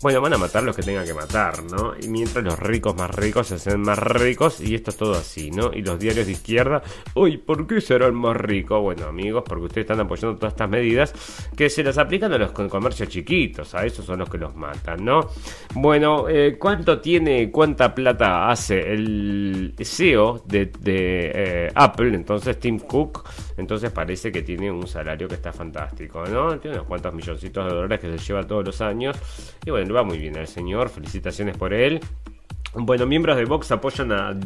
Bueno, 0.00 0.20
van 0.20 0.32
a 0.32 0.38
matar 0.38 0.62
los 0.62 0.76
que 0.76 0.82
tengan 0.82 1.04
que 1.04 1.12
matar, 1.12 1.64
¿no? 1.64 1.92
Y 2.00 2.06
mientras 2.06 2.44
los 2.44 2.56
ricos 2.56 2.94
más 2.94 3.10
ricos 3.10 3.48
se 3.48 3.56
hacen 3.56 3.80
más 3.80 3.98
ricos 3.98 4.60
y 4.60 4.76
esto 4.76 4.92
es 4.92 4.96
todo 4.96 5.14
así, 5.14 5.50
¿no? 5.50 5.72
Y 5.72 5.82
los 5.82 5.98
diarios 5.98 6.26
de 6.26 6.32
izquierda, 6.32 6.80
uy, 7.14 7.36
¿por 7.36 7.66
qué 7.66 7.80
serán 7.80 8.14
más 8.14 8.36
ricos? 8.36 8.80
Bueno, 8.80 9.06
amigos, 9.06 9.42
porque 9.44 9.64
ustedes 9.64 9.86
están 9.86 9.98
apoyando 9.98 10.36
todas 10.38 10.52
estas 10.52 10.70
medidas 10.70 11.12
que 11.56 11.68
se 11.68 11.82
las 11.82 11.98
aplican 11.98 12.32
a 12.32 12.38
los 12.38 12.52
comercios 12.52 13.08
chiquitos, 13.08 13.74
a 13.74 13.84
esos 13.84 14.04
son 14.04 14.20
los 14.20 14.30
que 14.30 14.38
los 14.38 14.54
matan, 14.54 15.04
¿no? 15.04 15.30
Bueno, 15.74 16.28
eh, 16.28 16.56
¿cuánto 16.60 17.00
tiene, 17.00 17.50
cuánta 17.50 17.92
plata 17.92 18.50
hace 18.50 18.78
el 18.92 19.74
CEO 19.82 20.44
de, 20.46 20.70
eh, 20.84 21.72
Apple? 21.74 22.14
Entonces, 22.14 22.60
Tim 22.60 22.78
Cook, 22.78 23.28
entonces 23.58 23.90
parece 23.90 24.32
que 24.32 24.42
tiene 24.42 24.70
un 24.70 24.86
salario 24.86 25.28
que 25.28 25.34
está 25.34 25.52
fantástico, 25.52 26.24
¿no? 26.26 26.58
Tiene 26.58 26.76
unos 26.76 26.88
cuantos 26.88 27.12
milloncitos 27.12 27.66
de 27.66 27.74
dólares 27.74 28.00
que 28.00 28.18
se 28.18 28.24
lleva 28.24 28.46
todos 28.46 28.64
los 28.64 28.80
años 28.80 29.16
y 29.66 29.70
bueno, 29.70 29.92
va 29.92 30.02
muy 30.04 30.18
bien 30.18 30.36
el 30.36 30.46
señor, 30.46 30.88
felicitaciones 30.88 31.56
por 31.56 31.74
él. 31.74 32.00
Bueno, 32.74 33.06
miembros 33.06 33.38
de 33.38 33.46
Vox 33.46 33.72
apoyan 33.72 34.12
a 34.12 34.38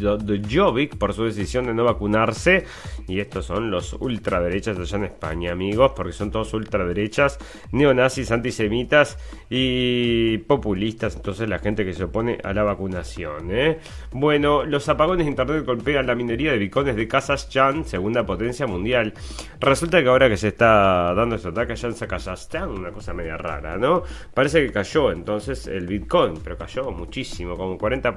Jovic 0.49 0.97
por 0.97 1.13
su 1.13 1.25
decisión 1.25 1.67
de 1.67 1.75
no 1.75 1.85
vacunarse. 1.85 2.65
Y 3.09 3.19
estos 3.19 3.47
son 3.47 3.71
los 3.71 3.95
ultraderechas 3.95 4.79
allá 4.79 4.99
en 4.99 5.05
España, 5.05 5.53
amigos, 5.53 5.93
porque 5.97 6.13
son 6.13 6.31
todos 6.31 6.55
ultraderechas, 6.55 7.39
neonazis, 7.73 8.31
antisemitas 8.31 9.19
y 9.51 10.39
populistas. 10.39 11.17
Entonces, 11.17 11.49
la 11.49 11.59
gente 11.59 11.85
que 11.85 11.95
se 11.95 12.05
opone 12.05 12.39
a 12.45 12.53
la 12.53 12.63
vacunación. 12.63 13.51
¿eh? 13.51 13.81
Bueno, 14.13 14.65
los 14.65 14.89
apagones 14.89 15.27
de 15.27 15.31
internet 15.31 15.67
golpean 15.67 16.07
la 16.07 16.15
minería 16.15 16.53
de 16.53 16.59
bicones 16.59 16.95
de 16.95 17.09
Kazajstán, 17.09 17.85
segunda 17.85 18.25
potencia 18.25 18.69
mundial. 18.69 19.15
Resulta 19.59 20.01
que 20.01 20.09
ahora 20.09 20.29
que 20.29 20.37
se 20.37 20.49
está 20.49 21.13
dando 21.15 21.35
este 21.35 21.49
ataque 21.49 21.73
allá 21.73 21.89
en 21.89 21.95
Kazajstán, 21.95 22.71
una 22.71 22.93
cosa 22.93 23.13
media 23.13 23.37
rara, 23.37 23.77
¿no? 23.79 24.05
Parece 24.33 24.65
que 24.65 24.73
cayó 24.73 25.11
entonces 25.11 25.67
el 25.67 25.89
bitcoin, 25.89 26.35
pero 26.43 26.57
cayó 26.57 26.91
muchísimo, 26.93 27.57
como 27.57 27.77
40 27.77 28.12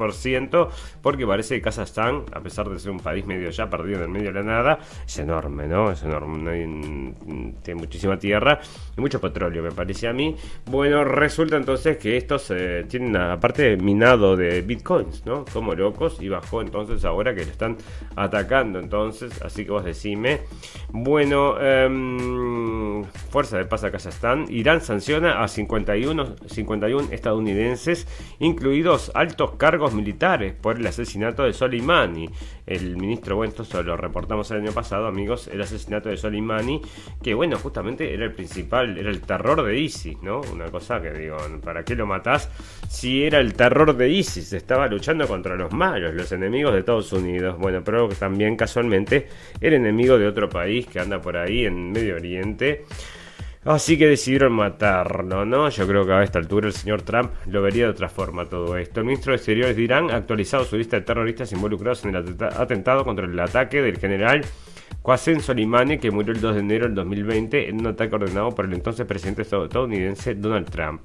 porque 1.02 1.26
parece 1.26 1.56
que 1.56 1.62
Kazajstán, 1.62 2.24
a 2.32 2.39
pesar 2.41 2.70
de 2.70 2.80
ser 2.80 2.91
un 2.91 3.00
país 3.00 3.26
medio 3.26 3.50
ya 3.50 3.70
perdido 3.70 3.98
en 3.98 4.04
el 4.04 4.10
medio 4.10 4.28
de 4.28 4.34
la 4.34 4.43
nada, 4.43 4.80
es 5.06 5.18
enorme, 5.20 5.68
¿no? 5.68 5.91
Es 5.91 6.04
enorme, 6.04 6.66
tiene 7.64 7.80
muchísima 7.80 8.18
tierra 8.18 8.60
y 8.98 9.02
mucho 9.02 9.20
petróleo, 9.20 9.64
me 9.64 9.72
parece 9.72 10.08
a 10.08 10.14
mí. 10.14 10.36
Bueno, 10.66 11.04
resulta 11.04 11.58
entonces 11.58 11.98
que 11.98 12.18
estos 12.18 12.52
eh, 12.52 12.86
tienen, 12.88 13.16
aparte, 13.16 13.78
minado 13.78 14.36
de 14.36 14.62
bitcoins, 14.62 15.26
¿no? 15.26 15.46
Como 15.46 15.74
locos 15.74 16.22
y 16.22 16.30
bajó 16.30 16.62
entonces 16.62 17.06
ahora 17.06 17.34
que 17.34 17.46
le 17.46 17.52
están 17.52 17.78
atacando, 18.16 18.80
entonces, 18.80 19.41
así 19.41 19.66
que 19.66 19.72
vos 19.72 19.86
decime. 19.86 20.41
Bueno, 20.89 21.60
em, 21.60 23.04
Fuerza 23.30 23.58
de 23.58 23.66
Paz 23.66 23.84
a 23.84 23.91
Kazajstán, 23.91 24.46
Irán 24.50 24.82
sanciona 24.82 25.43
a 25.43 25.48
51, 25.48 26.36
51 26.48 27.08
estadounidenses, 27.12 28.08
incluidos 28.39 29.12
altos 29.14 29.52
cargos 29.58 29.85
militares 29.94 30.54
por 30.54 30.78
el 30.78 30.88
asesinato 30.88 31.44
de 31.44 31.54
Soleimani. 31.54 32.30
El 32.66 32.98
ministro, 32.98 33.36
bueno, 33.36 33.54
esto 33.58 33.84
lo 33.84 33.96
reportamos 33.96 34.50
el 34.52 34.62
año 34.62 34.72
pasado, 34.72 35.08
amigos, 35.08 35.48
el 35.48 35.62
asesinato 35.62 36.10
de 36.10 36.18
Soleimani, 36.18 36.82
que 37.22 37.34
bueno, 37.34 37.58
justamente 37.58 38.14
era 38.14 38.26
el 38.26 38.34
principal, 38.34 38.98
era 38.98 39.10
el 39.10 39.22
terror 39.22 39.64
de 39.64 39.80
ISIS, 39.80 40.22
¿no? 40.22 40.42
Una 40.52 40.66
cosa 40.72 41.02
que 41.02 41.12
digo, 41.12 41.38
¿para 41.64 41.84
qué 41.84 41.96
lo 41.96 42.08
matás 42.08 42.50
si 42.90 43.24
era 43.24 43.40
el 43.40 43.54
terror 43.54 43.96
de 43.96 44.10
ISIS? 44.10 44.54
Estaba 44.54 44.88
luchando 44.88 45.28
contra 45.28 45.56
los 45.56 45.72
malos, 45.72 46.14
los 46.14 46.32
enemigos 46.32 46.74
de 46.74 46.80
Estados 46.80 47.14
Unidos. 47.14 47.58
Bueno, 47.60 47.84
pero 47.84 48.10
también 48.10 48.56
casualmente 48.56 49.28
era 49.62 49.76
enemigo 49.76 50.18
de 50.18 50.28
otro 50.28 50.50
país 50.50 50.88
que 50.88 51.00
anda 51.00 51.22
por 51.22 51.38
ahí 51.38 51.66
en 51.66 51.92
Medio 51.92 52.16
Oriente. 52.16 52.86
Así 53.66 53.97
que 53.97 54.05
decidieron 54.07 54.53
matarlo, 54.53 55.43
¿no? 55.43 55.68
Yo 55.70 55.88
creo 55.88 56.05
que 56.05 56.13
a 56.13 56.22
esta 56.22 56.38
altura 56.38 56.68
el 56.68 56.74
señor 56.74 57.01
Trump 57.01 57.32
lo 57.47 57.63
vería 57.63 57.86
de 57.86 57.89
otra 57.89 58.09
forma 58.09 58.45
todo 58.45 58.78
esto. 58.78 58.99
El 58.99 59.07
ministro 59.07 59.32
de 59.32 59.38
Exteriores 59.38 59.76
de 59.76 59.82
Irán 59.82 60.11
ha 60.11 60.18
actualizado 60.18 60.63
su 60.66 60.78
lista 60.78 60.97
de 60.97 61.01
terroristas 61.01 61.51
involucrados 61.51 62.05
en 62.05 62.16
el 62.16 62.38
atentado 62.43 63.03
contra 63.03 63.26
el 63.26 63.39
ataque 63.39 63.82
del 63.82 63.97
general 63.97 64.45
Qasem 65.03 65.39
Soleimani, 65.39 65.97
que 65.97 66.11
murió 66.11 66.34
el 66.34 66.41
2 66.41 66.53
de 66.53 66.61
enero 66.61 66.86
del 66.86 66.93
2020 66.93 67.70
en 67.70 67.80
un 67.80 67.88
ataque 67.88 68.13
ordenado 68.13 68.51
por 68.53 68.66
el 68.66 68.74
entonces 68.74 69.03
presidente 69.07 69.41
estadounidense 69.41 70.36
Donald 70.36 70.70
Trump 70.70 71.01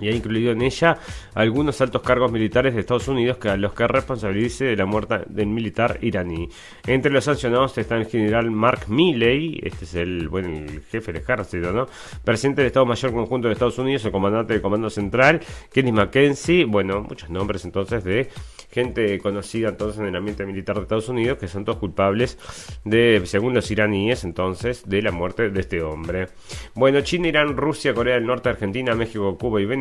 y 0.00 0.08
ha 0.08 0.12
incluido 0.12 0.52
en 0.52 0.62
ella 0.62 0.98
algunos 1.34 1.80
altos 1.80 2.02
cargos 2.02 2.30
militares 2.30 2.74
de 2.74 2.80
Estados 2.80 3.08
Unidos 3.08 3.38
que 3.38 3.48
a 3.48 3.56
los 3.56 3.72
que 3.72 3.86
responsabilice 3.86 4.64
de 4.64 4.76
la 4.76 4.86
muerte 4.86 5.20
del 5.28 5.46
militar 5.46 5.98
iraní. 6.02 6.48
Entre 6.86 7.10
los 7.10 7.24
sancionados 7.24 7.76
está 7.78 7.96
el 7.96 8.06
general 8.06 8.50
Mark 8.50 8.88
Milley, 8.88 9.60
este 9.62 9.84
es 9.84 9.94
el, 9.94 10.28
bueno, 10.28 10.48
el 10.48 10.82
jefe 10.82 11.12
del 11.12 11.22
ejército, 11.22 11.72
¿no? 11.72 11.86
Presidente 12.24 12.60
del 12.60 12.68
Estado 12.68 12.86
Mayor 12.86 13.12
Conjunto 13.12 13.48
de 13.48 13.54
Estados 13.54 13.78
Unidos, 13.78 14.04
el 14.04 14.12
comandante 14.12 14.52
del 14.52 14.62
Comando 14.62 14.90
Central, 14.90 15.40
Kenny 15.72 15.92
McKenzie, 15.92 16.64
bueno, 16.64 17.02
muchos 17.02 17.30
nombres 17.30 17.64
entonces 17.64 18.04
de 18.04 18.28
gente 18.70 19.18
conocida 19.20 19.68
entonces 19.70 20.00
en 20.00 20.06
el 20.06 20.16
ambiente 20.16 20.44
militar 20.44 20.76
de 20.76 20.82
Estados 20.82 21.08
Unidos 21.08 21.38
que 21.38 21.48
son 21.48 21.64
todos 21.64 21.78
culpables 21.78 22.36
de, 22.84 23.22
según 23.24 23.54
los 23.54 23.70
iraníes 23.70 24.24
entonces, 24.24 24.86
de 24.86 25.00
la 25.00 25.12
muerte 25.12 25.48
de 25.48 25.60
este 25.60 25.82
hombre. 25.82 26.28
Bueno, 26.74 27.00
China, 27.00 27.28
Irán, 27.28 27.56
Rusia, 27.56 27.94
Corea 27.94 28.16
del 28.16 28.26
Norte, 28.26 28.50
Argentina, 28.50 28.94
México, 28.94 29.38
Cuba 29.38 29.60
y 29.60 29.64
Venezuela 29.64 29.75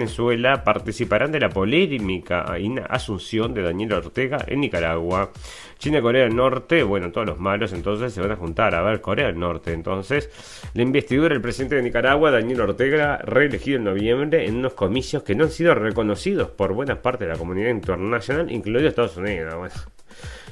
participarán 0.63 1.31
de 1.31 1.39
la 1.39 1.49
polémica 1.49 2.45
asunción 2.89 3.53
de 3.53 3.61
Daniel 3.61 3.93
Ortega 3.93 4.43
en 4.47 4.61
Nicaragua. 4.61 5.31
China, 5.77 6.01
Corea 6.01 6.23
del 6.23 6.35
Norte, 6.35 6.83
bueno, 6.83 7.11
todos 7.11 7.27
los 7.27 7.39
malos 7.39 7.73
entonces 7.73 8.13
se 8.13 8.21
van 8.21 8.31
a 8.31 8.35
juntar. 8.35 8.75
A 8.75 8.81
ver, 8.81 9.01
Corea 9.01 9.27
del 9.27 9.39
Norte, 9.39 9.73
entonces, 9.73 10.29
la 10.73 10.81
investidura 10.81 11.29
del 11.29 11.41
presidente 11.41 11.75
de 11.75 11.83
Nicaragua, 11.83 12.31
Daniel 12.31 12.61
Ortega, 12.61 13.17
reelegido 13.17 13.77
en 13.77 13.83
noviembre 13.83 14.45
en 14.45 14.57
unos 14.57 14.73
comicios 14.73 15.23
que 15.23 15.35
no 15.35 15.45
han 15.45 15.51
sido 15.51 15.75
reconocidos 15.75 16.49
por 16.49 16.73
buena 16.73 17.01
parte 17.01 17.25
de 17.25 17.31
la 17.31 17.37
comunidad 17.37 17.69
internacional, 17.69 18.51
incluido 18.51 18.87
Estados 18.87 19.17
Unidos. 19.17 19.53
Bueno 19.55 19.94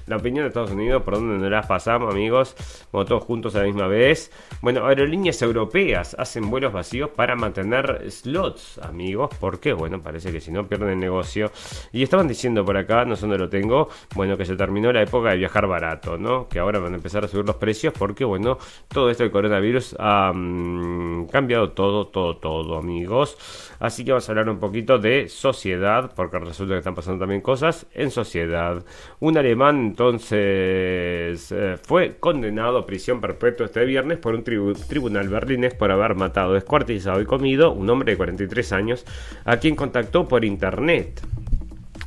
la 0.07 0.17
opinión 0.17 0.43
de 0.43 0.49
Estados 0.49 0.71
Unidos, 0.71 1.03
por 1.03 1.15
donde 1.15 1.37
nos 1.37 1.51
las 1.51 1.65
pasamos, 1.65 2.11
amigos, 2.11 2.55
como 2.91 3.05
todos 3.05 3.23
juntos 3.23 3.55
a 3.55 3.59
la 3.59 3.65
misma 3.65 3.87
vez. 3.87 4.31
Bueno, 4.61 4.85
aerolíneas 4.85 5.41
europeas 5.41 6.15
hacen 6.17 6.49
vuelos 6.49 6.73
vacíos 6.73 7.09
para 7.09 7.35
mantener 7.35 8.09
slots, 8.11 8.79
amigos. 8.79 9.29
¿Por 9.39 9.59
qué? 9.59 9.73
Bueno, 9.73 10.01
parece 10.01 10.31
que 10.31 10.41
si 10.41 10.51
no 10.51 10.67
pierden 10.67 10.89
el 10.89 10.99
negocio. 10.99 11.51
Y 11.91 12.03
estaban 12.03 12.27
diciendo 12.27 12.65
por 12.65 12.77
acá, 12.77 13.05
no 13.05 13.15
sé 13.15 13.21
dónde 13.21 13.37
lo 13.37 13.49
tengo, 13.49 13.89
bueno, 14.15 14.37
que 14.37 14.45
se 14.45 14.55
terminó 14.55 14.91
la 14.91 15.01
época 15.01 15.31
de 15.31 15.37
viajar 15.37 15.67
barato, 15.67 16.17
¿no? 16.17 16.47
Que 16.47 16.59
ahora 16.59 16.79
van 16.79 16.93
a 16.93 16.95
empezar 16.95 17.23
a 17.23 17.27
subir 17.27 17.45
los 17.45 17.55
precios 17.55 17.93
porque, 17.97 18.25
bueno, 18.25 18.57
todo 18.87 19.09
esto 19.09 19.23
del 19.23 19.31
coronavirus 19.31 19.95
ha 19.99 20.31
mm, 20.33 21.27
cambiado 21.27 21.71
todo, 21.71 22.07
todo, 22.07 22.37
todo, 22.37 22.77
amigos. 22.77 23.37
Así 23.79 24.03
que 24.05 24.11
vamos 24.11 24.27
a 24.27 24.31
hablar 24.31 24.49
un 24.49 24.59
poquito 24.59 24.97
de 24.97 25.27
sociedad, 25.29 26.11
porque 26.15 26.39
resulta 26.39 26.73
que 26.73 26.79
están 26.79 26.95
pasando 26.95 27.19
también 27.19 27.41
cosas 27.41 27.85
en 27.93 28.11
sociedad. 28.11 28.83
Un 29.19 29.37
alemán 29.37 29.92
entonces 29.93 31.51
eh, 31.51 31.77
fue 31.83 32.15
condenado 32.19 32.79
a 32.79 32.85
prisión 32.87 33.21
perpetua 33.21 33.67
este 33.67 33.85
viernes 33.85 34.17
por 34.17 34.33
un 34.33 34.43
tribunal 34.43 35.29
berlinés 35.29 35.75
por 35.75 35.91
haber 35.91 36.15
matado, 36.15 36.55
descuartizado 36.55 37.21
y 37.21 37.25
comido 37.25 37.71
un 37.71 37.87
hombre 37.91 38.13
de 38.13 38.17
43 38.17 38.71
años 38.71 39.05
a 39.45 39.57
quien 39.57 39.75
contactó 39.75 40.27
por 40.27 40.45
internet. 40.45 41.21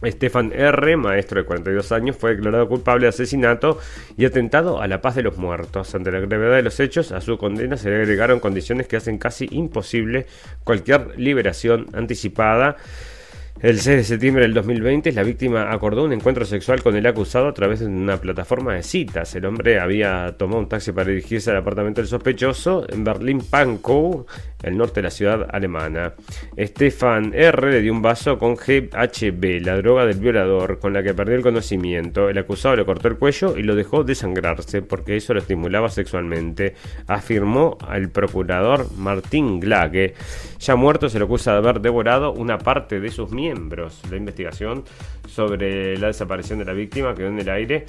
Stefan 0.04 0.52
R., 0.52 0.96
maestro 0.96 1.40
de 1.40 1.46
42 1.46 1.92
años, 1.92 2.16
fue 2.16 2.34
declarado 2.34 2.68
culpable 2.68 3.04
de 3.04 3.10
asesinato 3.10 3.78
y 4.16 4.24
atentado 4.24 4.82
a 4.82 4.88
la 4.88 5.00
paz 5.00 5.14
de 5.14 5.22
los 5.22 5.38
muertos. 5.38 5.94
Ante 5.94 6.10
la 6.10 6.18
gravedad 6.18 6.56
de 6.56 6.62
los 6.62 6.80
hechos, 6.80 7.12
a 7.12 7.20
su 7.20 7.38
condena 7.38 7.76
se 7.76 7.88
le 7.88 8.02
agregaron 8.02 8.40
condiciones 8.40 8.88
que 8.88 8.96
hacen 8.96 9.16
casi 9.16 9.46
imposible 9.52 10.26
cualquier 10.64 11.16
liberación 11.20 11.86
anticipada. 11.92 12.78
El 13.58 13.80
6 13.80 13.96
de 13.96 14.04
septiembre 14.04 14.42
del 14.42 14.52
2020, 14.52 15.12
la 15.12 15.22
víctima 15.22 15.72
acordó 15.72 16.04
un 16.04 16.12
encuentro 16.12 16.44
sexual 16.44 16.82
con 16.82 16.94
el 16.94 17.06
acusado 17.06 17.48
a 17.48 17.54
través 17.54 17.80
de 17.80 17.86
una 17.86 18.20
plataforma 18.20 18.74
de 18.74 18.82
citas. 18.82 19.34
El 19.34 19.46
hombre 19.46 19.80
había 19.80 20.36
tomado 20.36 20.58
un 20.58 20.68
taxi 20.68 20.92
para 20.92 21.08
dirigirse 21.08 21.50
al 21.50 21.56
apartamento 21.56 22.02
del 22.02 22.08
sospechoso 22.08 22.84
en 22.86 23.02
Berlín-Pankow, 23.02 24.26
el 24.66 24.76
norte 24.76 24.96
de 24.96 25.04
la 25.04 25.10
ciudad 25.10 25.48
alemana. 25.50 26.14
Stefan 26.58 27.32
R. 27.32 27.70
le 27.70 27.80
dio 27.80 27.92
un 27.92 28.02
vaso 28.02 28.38
con 28.38 28.56
GHB, 28.56 29.64
la 29.64 29.76
droga 29.76 30.04
del 30.04 30.18
violador, 30.18 30.78
con 30.78 30.92
la 30.92 31.02
que 31.02 31.14
perdió 31.14 31.36
el 31.36 31.42
conocimiento. 31.42 32.28
El 32.28 32.38
acusado 32.38 32.76
le 32.76 32.84
cortó 32.84 33.08
el 33.08 33.16
cuello 33.16 33.56
y 33.56 33.62
lo 33.62 33.74
dejó 33.74 34.04
desangrarse 34.04 34.82
porque 34.82 35.16
eso 35.16 35.34
lo 35.34 35.40
estimulaba 35.40 35.88
sexualmente, 35.88 36.74
afirmó 37.06 37.78
el 37.92 38.10
procurador 38.10 38.90
Martín 38.96 39.60
Glage. 39.60 40.14
Ya 40.58 40.76
muerto 40.76 41.08
se 41.08 41.18
le 41.18 41.24
acusa 41.24 41.52
de 41.52 41.58
haber 41.58 41.80
devorado 41.80 42.32
una 42.32 42.58
parte 42.58 43.00
de 43.00 43.10
sus 43.10 43.30
miembros. 43.30 44.02
La 44.10 44.16
investigación 44.16 44.84
sobre 45.28 45.96
la 45.98 46.08
desaparición 46.08 46.58
de 46.58 46.64
la 46.64 46.72
víctima 46.72 47.14
quedó 47.14 47.28
en 47.28 47.38
el 47.38 47.48
aire. 47.48 47.84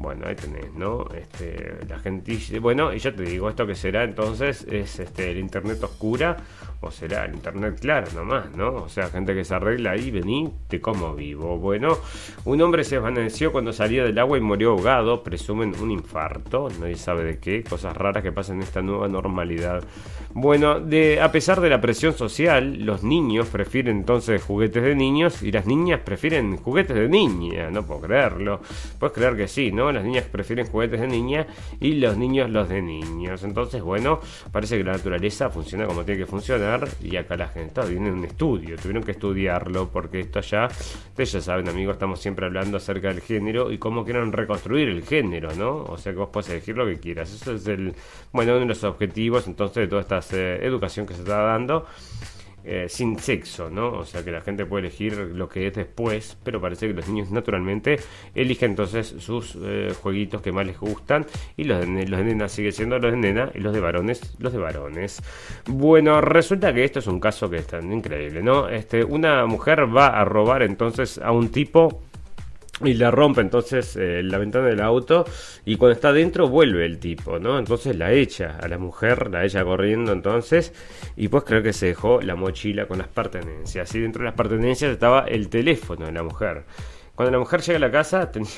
Bueno, 0.00 0.26
ahí 0.26 0.34
tenés, 0.34 0.72
¿no? 0.72 1.06
Este, 1.14 1.76
la 1.86 1.98
gente, 1.98 2.58
bueno, 2.58 2.94
y 2.94 2.98
ya 2.98 3.14
te 3.14 3.22
digo, 3.22 3.50
esto 3.50 3.66
que 3.66 3.74
será 3.74 4.02
entonces 4.02 4.66
es 4.66 4.98
este, 4.98 5.30
el 5.30 5.36
internet 5.36 5.82
oscura 5.82 6.38
o 6.82 6.90
será 6.90 7.26
el 7.26 7.34
internet 7.34 7.78
claro 7.78 8.06
nomás, 8.14 8.50
¿no? 8.56 8.74
O 8.74 8.88
sea, 8.88 9.08
gente 9.08 9.34
que 9.34 9.44
se 9.44 9.54
arregla 9.54 9.92
ahí, 9.92 10.10
vení, 10.10 10.50
te 10.66 10.80
como 10.80 11.14
vivo. 11.14 11.58
Bueno, 11.58 11.98
un 12.46 12.60
hombre 12.62 12.84
se 12.84 12.94
desvaneció 12.94 13.52
cuando 13.52 13.72
salía 13.72 14.02
del 14.02 14.18
agua 14.18 14.38
y 14.38 14.40
murió 14.40 14.70
ahogado, 14.70 15.22
presumen 15.22 15.74
un 15.80 15.90
infarto, 15.90 16.68
nadie 16.80 16.96
sabe 16.96 17.24
de 17.24 17.38
qué, 17.38 17.62
cosas 17.64 17.94
raras 17.94 18.22
que 18.22 18.32
pasan 18.32 18.56
en 18.56 18.62
esta 18.62 18.80
nueva 18.80 19.08
normalidad. 19.08 19.84
Bueno, 20.32 20.80
de, 20.80 21.20
a 21.20 21.30
pesar 21.32 21.60
de 21.60 21.68
la 21.68 21.80
presión 21.80 22.14
social, 22.14 22.84
los 22.84 23.02
niños 23.02 23.48
prefieren 23.48 23.98
entonces 23.98 24.42
juguetes 24.42 24.82
de 24.82 24.94
niños 24.94 25.42
y 25.42 25.52
las 25.52 25.66
niñas 25.66 26.00
prefieren 26.00 26.56
juguetes 26.56 26.96
de 26.96 27.08
niña, 27.08 27.70
no 27.70 27.84
puedo 27.84 28.02
creerlo. 28.02 28.60
Puedes 28.98 29.14
creer 29.14 29.36
que 29.36 29.48
sí, 29.48 29.70
¿no? 29.70 29.92
Las 29.92 30.04
niñas 30.04 30.24
prefieren 30.24 30.66
juguetes 30.66 31.00
de 31.00 31.08
niña 31.08 31.46
y 31.80 31.94
los 31.94 32.16
niños 32.16 32.48
los 32.48 32.68
de 32.68 32.80
niños. 32.80 33.42
Entonces, 33.42 33.82
bueno, 33.82 34.20
parece 34.50 34.78
que 34.78 34.84
la 34.84 34.92
naturaleza 34.92 35.50
funciona 35.50 35.84
como 35.84 36.04
tiene 36.04 36.20
que 36.20 36.26
funcionar 36.26 36.69
y 37.02 37.16
acá 37.16 37.36
la 37.36 37.48
gente 37.48 37.80
tiene 37.82 38.10
un 38.10 38.24
estudio, 38.24 38.76
tuvieron 38.76 39.02
que 39.02 39.12
estudiarlo 39.12 39.88
porque 39.88 40.20
esto 40.20 40.40
ya, 40.40 40.66
ustedes 40.66 41.32
ya 41.32 41.40
saben 41.40 41.68
amigos, 41.68 41.94
estamos 41.94 42.20
siempre 42.20 42.46
hablando 42.46 42.76
acerca 42.76 43.08
del 43.08 43.20
género 43.20 43.70
y 43.72 43.78
cómo 43.78 44.04
quieren 44.04 44.32
reconstruir 44.32 44.88
el 44.88 45.02
género, 45.04 45.54
¿no? 45.54 45.84
O 45.84 45.98
sea 45.98 46.12
que 46.12 46.18
vos 46.18 46.30
puedes 46.32 46.50
elegir 46.50 46.76
lo 46.76 46.86
que 46.86 46.98
quieras. 46.98 47.32
Eso 47.32 47.52
es 47.54 47.66
el, 47.66 47.94
bueno, 48.32 48.52
uno 48.52 48.60
de 48.60 48.66
los 48.66 48.84
objetivos 48.84 49.46
entonces 49.46 49.76
de 49.82 49.88
toda 49.88 50.02
esta 50.02 50.20
eh, 50.36 50.60
educación 50.62 51.06
que 51.06 51.14
se 51.14 51.20
está 51.20 51.38
dando. 51.42 51.86
Eh, 52.62 52.86
sin 52.90 53.18
sexo, 53.18 53.70
¿no? 53.70 53.90
O 53.92 54.04
sea 54.04 54.22
que 54.22 54.30
la 54.30 54.42
gente 54.42 54.66
puede 54.66 54.86
elegir 54.86 55.16
lo 55.16 55.48
que 55.48 55.66
es 55.66 55.74
después, 55.74 56.36
pero 56.44 56.60
parece 56.60 56.88
que 56.88 56.92
los 56.92 57.08
niños 57.08 57.30
naturalmente 57.30 57.98
eligen 58.34 58.72
entonces 58.72 59.14
sus 59.18 59.56
eh, 59.62 59.94
jueguitos 60.02 60.42
que 60.42 60.52
más 60.52 60.66
les 60.66 60.78
gustan 60.78 61.24
y 61.56 61.64
los 61.64 61.80
de, 61.80 62.06
los 62.06 62.18
de 62.18 62.24
nena 62.26 62.48
siguen 62.50 62.72
siendo 62.72 62.98
los 62.98 63.12
de 63.12 63.16
nena 63.16 63.50
y 63.54 63.60
los 63.60 63.72
de 63.72 63.80
varones 63.80 64.36
los 64.38 64.52
de 64.52 64.58
varones. 64.58 65.22
Bueno, 65.66 66.20
resulta 66.20 66.74
que 66.74 66.84
esto 66.84 66.98
es 66.98 67.06
un 67.06 67.18
caso 67.18 67.48
que 67.48 67.56
es 67.56 67.66
tan 67.66 67.90
increíble, 67.90 68.42
¿no? 68.42 68.68
Este, 68.68 69.04
una 69.04 69.46
mujer 69.46 69.94
va 69.94 70.08
a 70.08 70.24
robar 70.26 70.62
entonces 70.62 71.16
a 71.16 71.32
un 71.32 71.48
tipo 71.50 72.02
y 72.82 72.94
le 72.94 73.10
rompe 73.10 73.40
entonces 73.40 73.96
eh, 73.96 74.22
la 74.22 74.38
ventana 74.38 74.66
del 74.66 74.80
auto 74.80 75.24
y 75.64 75.76
cuando 75.76 75.94
está 75.94 76.12
dentro 76.12 76.48
vuelve 76.48 76.86
el 76.86 76.98
tipo, 76.98 77.38
¿no? 77.38 77.58
Entonces 77.58 77.96
la 77.96 78.12
echa 78.12 78.58
a 78.60 78.68
la 78.68 78.78
mujer, 78.78 79.30
la 79.30 79.44
echa 79.44 79.64
corriendo 79.64 80.12
entonces 80.12 80.72
y 81.16 81.28
pues 81.28 81.44
creo 81.44 81.62
que 81.62 81.72
se 81.72 81.86
dejó 81.86 82.20
la 82.20 82.36
mochila 82.36 82.86
con 82.86 82.98
las 82.98 83.08
pertenencias 83.08 83.94
y 83.94 84.00
dentro 84.00 84.22
de 84.22 84.26
las 84.26 84.34
pertenencias 84.34 84.92
estaba 84.92 85.20
el 85.28 85.48
teléfono 85.48 86.06
de 86.06 86.12
la 86.12 86.22
mujer. 86.22 86.64
Cuando 87.14 87.32
la 87.32 87.38
mujer 87.38 87.60
llega 87.60 87.76
a 87.76 87.80
la 87.80 87.90
casa 87.90 88.30
tenía... 88.32 88.50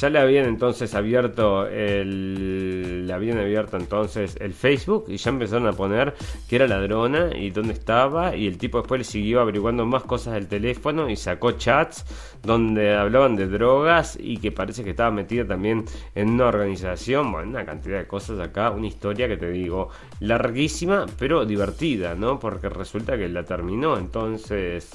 Ya 0.00 0.08
le 0.08 0.18
habían 0.18 0.46
entonces 0.46 0.94
abierto 0.94 1.66
el. 1.66 3.06
Le 3.06 3.12
habían 3.12 3.36
abierto 3.36 3.76
entonces 3.76 4.34
el 4.40 4.54
Facebook 4.54 5.04
y 5.08 5.18
ya 5.18 5.28
empezaron 5.28 5.66
a 5.66 5.72
poner 5.72 6.14
que 6.48 6.56
era 6.56 6.66
ladrona 6.66 7.36
y 7.36 7.50
dónde 7.50 7.74
estaba. 7.74 8.34
Y 8.34 8.46
el 8.46 8.56
tipo 8.56 8.78
después 8.78 9.00
le 9.00 9.04
siguió 9.04 9.42
averiguando 9.42 9.84
más 9.84 10.04
cosas 10.04 10.34
del 10.34 10.48
teléfono 10.48 11.10
y 11.10 11.16
sacó 11.16 11.52
chats 11.52 12.06
donde 12.42 12.94
hablaban 12.96 13.36
de 13.36 13.46
drogas 13.46 14.16
y 14.18 14.38
que 14.38 14.52
parece 14.52 14.84
que 14.84 14.90
estaba 14.90 15.10
metida 15.10 15.46
también 15.46 15.84
en 16.14 16.30
una 16.30 16.46
organización. 16.46 17.30
Bueno, 17.30 17.50
una 17.50 17.66
cantidad 17.66 17.98
de 17.98 18.06
cosas 18.06 18.40
acá. 18.40 18.70
Una 18.70 18.86
historia 18.86 19.28
que 19.28 19.36
te 19.36 19.50
digo, 19.50 19.90
larguísima 20.20 21.06
pero 21.18 21.44
divertida, 21.44 22.14
¿no? 22.14 22.38
Porque 22.38 22.68
resulta 22.68 23.16
que 23.16 23.28
la 23.28 23.44
terminó 23.44 23.96
entonces 23.96 24.90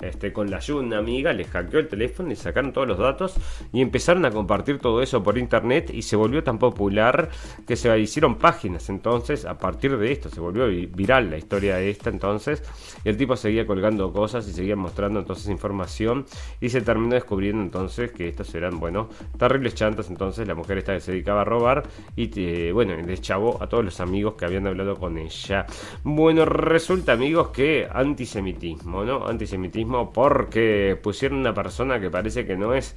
este, 0.00 0.32
con 0.32 0.50
la 0.50 0.56
ayuda 0.56 0.80
de 0.80 0.86
una 0.86 0.98
amiga, 0.98 1.32
le 1.32 1.44
hackeó 1.44 1.78
el 1.80 1.88
teléfono 1.88 2.32
y 2.32 2.36
sacaron 2.36 2.72
todos 2.72 2.88
los 2.88 2.98
datos 2.98 3.34
y 3.72 3.82
empezaron 3.82 4.24
a 4.24 4.30
compartir 4.30 4.78
todo 4.78 5.02
eso 5.02 5.22
por 5.22 5.36
internet 5.38 5.90
y 5.92 6.02
se 6.02 6.16
volvió 6.16 6.42
tan 6.42 6.58
popular 6.58 7.28
que 7.66 7.76
se 7.76 7.96
hicieron 7.98 8.36
páginas 8.36 8.88
entonces 8.88 9.44
a 9.44 9.58
partir 9.58 9.96
de 9.98 10.12
esto, 10.12 10.30
se 10.30 10.40
volvió 10.40 10.66
viral 10.66 11.30
la 11.30 11.36
historia 11.36 11.76
de 11.76 11.90
esta 11.90 12.10
entonces 12.10 12.62
el 13.04 13.16
tipo 13.16 13.36
seguía 13.36 13.66
colgando 13.66 14.12
cosas 14.12 14.48
y 14.48 14.52
seguía 14.52 14.76
mostrando 14.76 15.20
entonces 15.20 15.48
información 15.48 16.24
y 16.60 16.70
se 16.70 16.80
terminó 16.80 17.14
descubriendo 17.14 17.62
entonces 17.62 18.12
que 18.12 18.28
estos 18.28 18.54
eran, 18.54 18.80
bueno, 18.80 19.10
terribles 19.38 19.74
chantas 19.74 20.08
entonces 20.08 20.48
la 20.48 20.54
mujer 20.54 20.78
esta 20.78 20.94
que 20.94 21.00
se 21.00 21.12
dedicaba 21.12 21.42
a 21.42 21.44
robar 21.44 21.82
y 22.16 22.30
eh, 22.40 22.72
bueno, 22.72 22.94
le 22.96 23.12
echaba 23.12 23.40
a 23.60 23.68
todos 23.68 23.84
los 23.84 24.00
amigos 24.00 24.34
que 24.34 24.46
habían 24.46 24.66
hablado 24.70 24.96
con 24.96 25.18
ella. 25.18 25.66
Bueno, 26.02 26.44
resulta 26.44 27.12
amigos 27.12 27.48
que 27.48 27.86
antisemitismo, 27.90 29.04
¿no? 29.04 29.26
Antisemitismo 29.26 30.12
porque 30.12 30.98
pusieron 31.02 31.38
una 31.38 31.54
persona 31.54 32.00
que 32.00 32.10
parece 32.10 32.46
que 32.46 32.56
no 32.56 32.74
es 32.74 32.96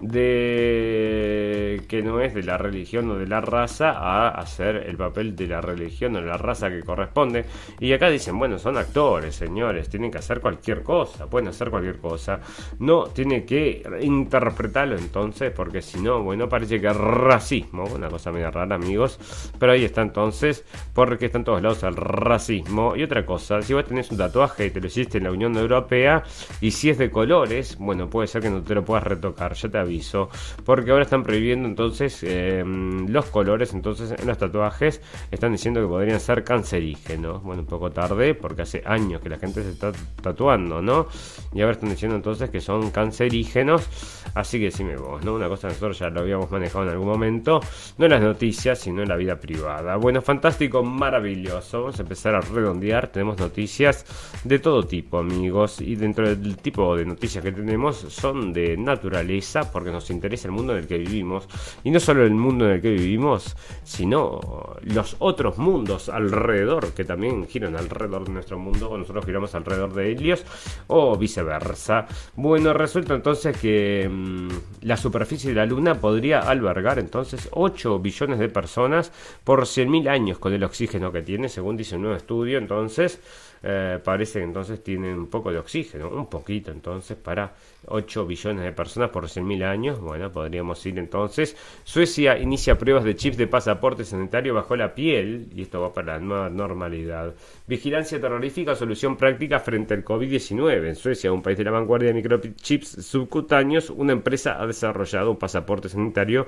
de 0.00 1.82
que 1.88 2.02
no 2.02 2.20
es 2.20 2.34
de 2.34 2.42
la 2.42 2.56
religión 2.56 3.10
o 3.10 3.16
de 3.16 3.26
la 3.26 3.40
raza 3.40 3.90
a 3.90 4.28
hacer 4.28 4.76
el 4.76 4.96
papel 4.96 5.36
de 5.36 5.46
la 5.46 5.60
religión 5.60 6.16
o 6.16 6.20
la 6.20 6.36
raza 6.36 6.70
que 6.70 6.82
corresponde. 6.82 7.44
Y 7.78 7.92
acá 7.92 8.08
dicen, 8.08 8.38
bueno, 8.38 8.58
son 8.58 8.76
actores, 8.76 9.34
señores, 9.34 9.88
tienen 9.88 10.10
que 10.10 10.18
hacer 10.18 10.40
cualquier 10.40 10.82
cosa, 10.82 11.26
pueden 11.26 11.48
hacer 11.48 11.70
cualquier 11.70 11.98
cosa. 11.98 12.40
No 12.78 13.04
tiene 13.04 13.44
que 13.44 13.82
interpretarlo 14.00 14.96
entonces, 14.96 15.52
porque 15.54 15.82
si 15.82 16.00
no, 16.00 16.22
bueno, 16.22 16.48
parece 16.48 16.80
que 16.80 16.86
es 16.88 16.96
racismo, 16.96 17.84
una 17.84 18.08
cosa 18.08 18.32
media 18.32 18.50
rara, 18.50 18.76
amigos. 18.76 19.18
Pero 19.58 19.72
ahí 19.72 19.84
está 19.84 20.02
entonces, 20.02 20.64
porque 20.94 21.26
está 21.26 21.38
en 21.38 21.44
todos 21.44 21.62
lados 21.62 21.82
el 21.82 21.96
racismo. 21.96 22.96
Y 22.96 23.02
otra 23.02 23.26
cosa, 23.26 23.60
si 23.62 23.74
vos 23.74 23.84
tenés 23.84 24.10
un 24.10 24.18
tatuaje 24.18 24.66
y 24.66 24.70
te 24.70 24.80
lo 24.80 24.86
hiciste 24.86 25.18
en 25.18 25.24
la 25.24 25.32
Unión 25.32 25.56
Europea, 25.56 26.22
y 26.60 26.70
si 26.70 26.90
es 26.90 26.98
de 26.98 27.10
colores, 27.10 27.76
bueno, 27.78 28.08
puede 28.08 28.28
ser 28.28 28.42
que 28.42 28.50
no 28.50 28.62
te 28.62 28.74
lo 28.74 28.84
puedas 28.84 29.04
retocar, 29.04 29.56
te 29.70 29.78
aviso, 29.78 30.28
porque 30.64 30.90
ahora 30.90 31.04
están 31.04 31.22
prohibiendo 31.22 31.68
entonces 31.68 32.20
eh, 32.22 32.64
los 32.66 33.26
colores, 33.26 33.72
entonces 33.72 34.14
en 34.18 34.26
los 34.26 34.38
tatuajes 34.38 35.00
están 35.30 35.52
diciendo 35.52 35.80
que 35.80 35.86
podrían 35.86 36.20
ser 36.20 36.44
cancerígenos. 36.44 37.42
Bueno, 37.42 37.62
un 37.62 37.68
poco 37.68 37.90
tarde, 37.90 38.34
porque 38.34 38.62
hace 38.62 38.82
años 38.84 39.20
que 39.20 39.28
la 39.28 39.38
gente 39.38 39.62
se 39.62 39.70
está 39.70 39.92
tatuando, 40.22 40.82
¿no? 40.82 41.06
Y 41.52 41.60
ahora 41.60 41.72
están 41.72 41.90
diciendo 41.90 42.16
entonces 42.16 42.50
que 42.50 42.60
son 42.60 42.90
cancerígenos, 42.90 43.88
así 44.34 44.58
que 44.58 44.66
decime 44.66 44.96
vos, 44.96 45.24
¿no? 45.24 45.34
Una 45.34 45.48
cosa 45.48 45.68
que 45.68 45.74
nosotros 45.74 45.98
ya 45.98 46.10
lo 46.10 46.20
habíamos 46.20 46.50
manejado 46.50 46.84
en 46.84 46.90
algún 46.90 47.08
momento, 47.08 47.60
no 47.98 48.04
en 48.04 48.10
las 48.10 48.22
noticias, 48.22 48.78
sino 48.78 49.02
en 49.02 49.08
la 49.08 49.16
vida 49.16 49.36
privada. 49.36 49.96
Bueno, 49.96 50.22
fantástico, 50.22 50.82
maravilloso. 50.82 51.80
Vamos 51.82 51.98
a 51.98 52.02
empezar 52.02 52.34
a 52.34 52.40
redondear, 52.40 53.08
tenemos 53.08 53.38
noticias 53.38 54.04
de 54.44 54.58
todo 54.58 54.84
tipo, 54.84 55.18
amigos, 55.18 55.80
y 55.80 55.96
dentro 55.96 56.28
del 56.28 56.56
tipo 56.56 56.96
de 56.96 57.04
noticias 57.04 57.42
que 57.44 57.52
tenemos 57.52 57.96
son 57.96 58.52
de 58.52 58.76
naturaleza, 58.76 59.59
porque 59.64 59.90
nos 59.90 60.10
interesa 60.10 60.48
el 60.48 60.52
mundo 60.52 60.72
en 60.72 60.80
el 60.80 60.86
que 60.86 60.98
vivimos. 60.98 61.48
Y 61.84 61.90
no 61.90 62.00
solo 62.00 62.24
el 62.24 62.32
mundo 62.32 62.66
en 62.66 62.72
el 62.72 62.80
que 62.80 62.90
vivimos, 62.90 63.56
sino 63.84 64.40
los 64.82 65.16
otros 65.18 65.58
mundos 65.58 66.08
alrededor, 66.08 66.92
que 66.92 67.04
también 67.04 67.46
giran 67.46 67.76
alrededor 67.76 68.24
de 68.24 68.32
nuestro 68.32 68.58
mundo, 68.58 68.90
o 68.90 68.98
nosotros 68.98 69.24
giramos 69.24 69.54
alrededor 69.54 69.92
de 69.94 70.10
ellos, 70.10 70.44
o 70.86 71.16
viceversa. 71.16 72.06
Bueno, 72.36 72.72
resulta 72.72 73.14
entonces 73.14 73.56
que 73.56 74.08
mmm, 74.10 74.48
la 74.82 74.96
superficie 74.96 75.50
de 75.50 75.56
la 75.56 75.66
Luna 75.66 76.00
podría 76.00 76.40
albergar 76.40 76.98
entonces 76.98 77.48
8 77.52 77.98
billones 77.98 78.38
de 78.38 78.48
personas 78.48 79.12
por 79.44 79.62
100.000 79.62 80.08
años 80.08 80.38
con 80.38 80.52
el 80.52 80.64
oxígeno 80.64 81.12
que 81.12 81.22
tiene, 81.22 81.48
según 81.48 81.76
dice 81.76 81.96
un 81.96 82.02
nuevo 82.02 82.16
estudio. 82.16 82.58
Entonces, 82.58 83.20
eh, 83.62 83.98
parece 84.02 84.38
que 84.38 84.44
entonces 84.44 84.82
tienen 84.82 85.18
un 85.18 85.26
poco 85.26 85.52
de 85.52 85.58
oxígeno, 85.58 86.08
un 86.08 86.28
poquito 86.28 86.70
entonces 86.70 87.16
para 87.16 87.52
8 87.86 88.26
billones 88.26 88.64
de 88.64 88.72
personas 88.72 89.10
por 89.10 89.24
100.000 89.24 89.64
años. 89.64 90.00
Bueno, 90.00 90.30
podríamos 90.32 90.84
ir 90.86 90.98
entonces. 90.98 91.56
Suecia 91.84 92.38
inicia 92.38 92.78
pruebas 92.78 93.04
de 93.04 93.16
chips 93.16 93.36
de 93.36 93.46
pasaporte 93.46 94.04
sanitario 94.04 94.54
bajo 94.54 94.76
la 94.76 94.94
piel 94.94 95.48
y 95.54 95.62
esto 95.62 95.80
va 95.80 95.92
para 95.92 96.14
la 96.14 96.20
nueva 96.20 96.48
normalidad. 96.48 97.34
Vigilancia 97.66 98.20
terrorífica, 98.20 98.74
solución 98.74 99.16
práctica 99.16 99.60
frente 99.60 99.94
al 99.94 100.04
COVID-19. 100.04 100.88
En 100.88 100.96
Suecia, 100.96 101.32
un 101.32 101.42
país 101.42 101.58
de 101.58 101.64
la 101.64 101.70
vanguardia 101.70 102.08
de 102.08 102.14
microchips 102.14 103.04
subcutáneos, 103.04 103.90
una 103.90 104.12
empresa 104.12 104.60
ha 104.60 104.66
desarrollado 104.66 105.30
un 105.30 105.38
pasaporte 105.38 105.88
sanitario 105.88 106.46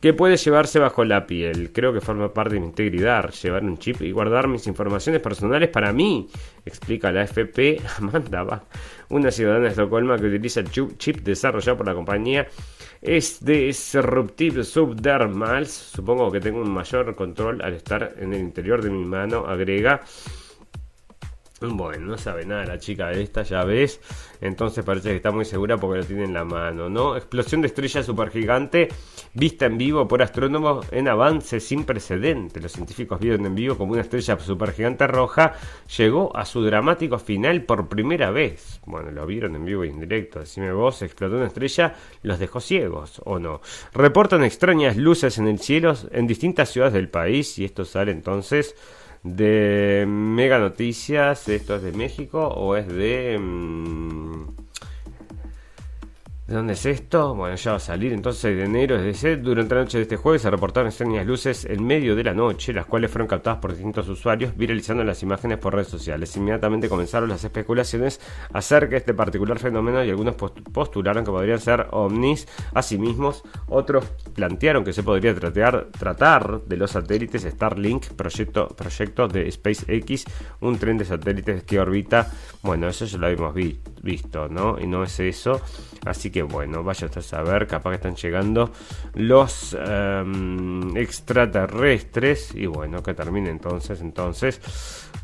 que 0.00 0.12
puede 0.12 0.36
llevarse 0.36 0.78
bajo 0.78 1.04
la 1.04 1.26
piel. 1.26 1.72
Creo 1.72 1.92
que 1.92 2.00
forma 2.00 2.32
parte 2.32 2.54
de 2.54 2.60
mi 2.60 2.66
integridad 2.66 3.30
llevar 3.30 3.64
un 3.64 3.78
chip 3.78 4.02
y 4.02 4.12
guardar 4.12 4.48
mis 4.48 4.66
informaciones 4.66 5.20
personales 5.20 5.68
para 5.68 5.92
mí, 5.92 6.28
explica 6.64 7.12
la 7.12 7.22
FP 7.22 7.80
Amanda 7.98 8.64
una 9.08 9.30
ciudadana 9.30 9.64
de 9.64 9.70
Estocolmo 9.70 10.16
que 10.16 10.26
utiliza 10.26 10.60
el 10.60 10.70
chip 10.70 11.18
desarrollado 11.20 11.78
por 11.78 11.86
la 11.86 11.94
compañía 11.94 12.46
es 13.00 13.44
disruptive 13.44 14.64
subdermals. 14.64 15.70
Supongo 15.70 16.30
que 16.30 16.40
tengo 16.40 16.60
un 16.60 16.70
mayor 16.70 17.14
control 17.14 17.62
al 17.62 17.74
estar 17.74 18.14
en 18.18 18.32
el 18.32 18.40
interior 18.40 18.82
de 18.82 18.90
mi 18.90 19.04
mano, 19.04 19.46
agrega. 19.46 20.00
Bueno, 21.58 22.04
no 22.04 22.18
sabe 22.18 22.44
nada 22.44 22.66
la 22.66 22.78
chica 22.78 23.06
de 23.06 23.22
esta, 23.22 23.42
ya 23.42 23.64
ves. 23.64 23.98
Entonces 24.42 24.84
parece 24.84 25.08
que 25.08 25.16
está 25.16 25.30
muy 25.30 25.46
segura 25.46 25.78
porque 25.78 26.00
lo 26.00 26.04
tiene 26.04 26.24
en 26.24 26.34
la 26.34 26.44
mano, 26.44 26.90
¿no? 26.90 27.16
Explosión 27.16 27.62
de 27.62 27.68
estrella 27.68 28.02
supergigante 28.02 28.88
vista 29.32 29.64
en 29.64 29.78
vivo 29.78 30.06
por 30.06 30.20
astrónomos 30.22 30.86
en 30.90 31.08
avance 31.08 31.58
sin 31.60 31.84
precedente. 31.84 32.60
Los 32.60 32.72
científicos 32.72 33.18
vieron 33.20 33.46
en 33.46 33.54
vivo 33.54 33.78
como 33.78 33.92
una 33.92 34.02
estrella 34.02 34.38
supergigante 34.38 35.06
roja 35.06 35.54
llegó 35.96 36.36
a 36.36 36.44
su 36.44 36.62
dramático 36.62 37.18
final 37.18 37.62
por 37.62 37.88
primera 37.88 38.30
vez. 38.30 38.82
Bueno, 38.84 39.10
lo 39.10 39.24
vieron 39.24 39.56
en 39.56 39.64
vivo 39.64 39.82
y 39.86 39.88
en 39.88 40.00
directo. 40.00 40.40
Decime 40.40 40.72
vos, 40.72 41.00
explotó 41.00 41.36
una 41.36 41.46
estrella, 41.46 41.94
los 42.22 42.38
dejó 42.38 42.60
ciegos 42.60 43.22
o 43.24 43.38
no. 43.38 43.62
Reportan 43.94 44.44
extrañas 44.44 44.98
luces 44.98 45.38
en 45.38 45.48
el 45.48 45.58
cielo 45.58 45.96
en 46.10 46.26
distintas 46.26 46.68
ciudades 46.68 46.92
del 46.92 47.08
país 47.08 47.58
y 47.58 47.64
esto 47.64 47.86
sale 47.86 48.12
entonces 48.12 48.74
de 49.26 50.04
Mega 50.06 50.58
Noticias. 50.58 51.48
¿Esto 51.48 51.76
es 51.76 51.82
de 51.82 51.92
México 51.92 52.46
o 52.48 52.76
es 52.76 52.86
de... 52.88 53.38
Mm, 53.38 54.65
¿De 56.46 56.54
dónde 56.54 56.74
es 56.74 56.86
esto? 56.86 57.34
Bueno, 57.34 57.56
ya 57.56 57.72
va 57.72 57.78
a 57.78 57.80
salir 57.80 58.12
entonces 58.12 58.42
6 58.42 58.56
de 58.56 58.64
enero. 58.66 59.02
Desde 59.02 59.36
durante 59.36 59.74
la 59.74 59.80
noche 59.80 59.98
de 59.98 60.02
este 60.02 60.16
jueves 60.16 60.42
se 60.42 60.50
reportaron 60.50 60.86
extrañas 60.86 61.26
luces 61.26 61.64
en 61.64 61.84
medio 61.84 62.14
de 62.14 62.22
la 62.22 62.34
noche, 62.34 62.72
las 62.72 62.86
cuales 62.86 63.10
fueron 63.10 63.26
captadas 63.26 63.58
por 63.58 63.72
distintos 63.72 64.08
usuarios, 64.08 64.56
viralizando 64.56 65.02
las 65.02 65.20
imágenes 65.24 65.58
por 65.58 65.74
redes 65.74 65.88
sociales. 65.88 66.36
Inmediatamente 66.36 66.88
comenzaron 66.88 67.28
las 67.28 67.42
especulaciones 67.42 68.20
acerca 68.52 68.90
de 68.90 68.98
este 68.98 69.12
particular 69.12 69.58
fenómeno 69.58 70.04
y 70.04 70.10
algunos 70.10 70.36
postularon 70.36 71.24
que 71.24 71.32
podrían 71.32 71.58
ser 71.58 71.88
ovnis. 71.90 72.46
Asimismo, 72.74 73.34
otros 73.66 74.04
plantearon 74.32 74.84
que 74.84 74.92
se 74.92 75.02
podría 75.02 75.34
tratar, 75.34 75.88
tratar 75.98 76.60
de 76.60 76.76
los 76.76 76.92
satélites 76.92 77.42
Starlink, 77.42 78.10
proyecto, 78.12 78.68
proyecto 78.68 79.26
de 79.26 79.50
SpaceX, 79.50 80.24
un 80.60 80.78
tren 80.78 80.96
de 80.96 81.06
satélites 81.06 81.64
que 81.64 81.80
orbita. 81.80 82.30
Bueno, 82.62 82.86
eso 82.86 83.04
ya 83.04 83.18
lo 83.18 83.26
habíamos 83.26 83.52
visto, 84.00 84.48
¿no? 84.48 84.78
Y 84.78 84.86
no 84.86 85.02
es 85.02 85.18
eso. 85.18 85.60
Así 86.04 86.30
que 86.30 86.35
bueno, 86.42 86.82
vaya 86.82 87.08
a 87.14 87.22
saber, 87.22 87.66
capaz 87.66 87.90
que 87.90 87.96
están 87.96 88.16
llegando 88.16 88.70
los 89.14 89.76
em, 89.78 90.96
extraterrestres. 90.96 92.54
Y 92.54 92.66
bueno, 92.66 93.02
que 93.02 93.14
termine 93.14 93.50
entonces, 93.50 94.00
entonces. 94.00 94.60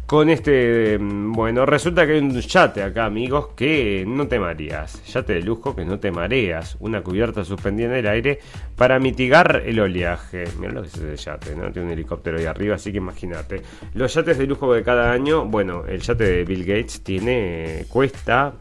Con 0.06 0.28
este, 0.28 0.94
em, 0.94 1.32
bueno, 1.32 1.64
resulta 1.64 2.06
que 2.06 2.12
hay 2.12 2.18
un 2.18 2.38
yate 2.38 2.82
acá, 2.82 3.06
amigos, 3.06 3.48
que 3.56 4.04
no 4.06 4.28
te 4.28 4.38
mareas. 4.38 5.02
Yate 5.10 5.34
de 5.34 5.42
lujo 5.42 5.74
que 5.74 5.84
no 5.84 5.98
te 5.98 6.10
mareas. 6.10 6.76
Una 6.80 7.02
cubierta 7.02 7.44
suspendida 7.44 7.86
en 7.86 7.94
el 7.94 8.06
aire 8.06 8.38
para 8.76 8.98
mitigar 8.98 9.62
el 9.64 9.80
oleaje. 9.80 10.44
Mira 10.58 10.72
lo 10.72 10.82
que 10.82 10.88
es 10.88 10.94
ese 10.96 11.16
yate, 11.16 11.56
¿no? 11.56 11.70
Tiene 11.72 11.86
un 11.88 11.92
helicóptero 11.92 12.38
ahí 12.38 12.44
arriba, 12.44 12.74
así 12.74 12.92
que 12.92 12.98
imagínate. 12.98 13.62
Los 13.94 14.12
yates 14.12 14.38
de 14.38 14.46
lujo 14.46 14.72
de 14.74 14.82
cada 14.82 15.12
año, 15.12 15.46
bueno, 15.46 15.84
el 15.86 16.00
yate 16.00 16.24
de 16.24 16.44
Bill 16.44 16.64
Gates 16.64 17.02
tiene, 17.02 17.86
cuesta 17.88 18.54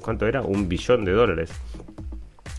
¿cuánto 0.00 0.26
era? 0.26 0.42
Un 0.42 0.68
billón 0.68 1.04
de 1.04 1.12
dólares. 1.12 1.50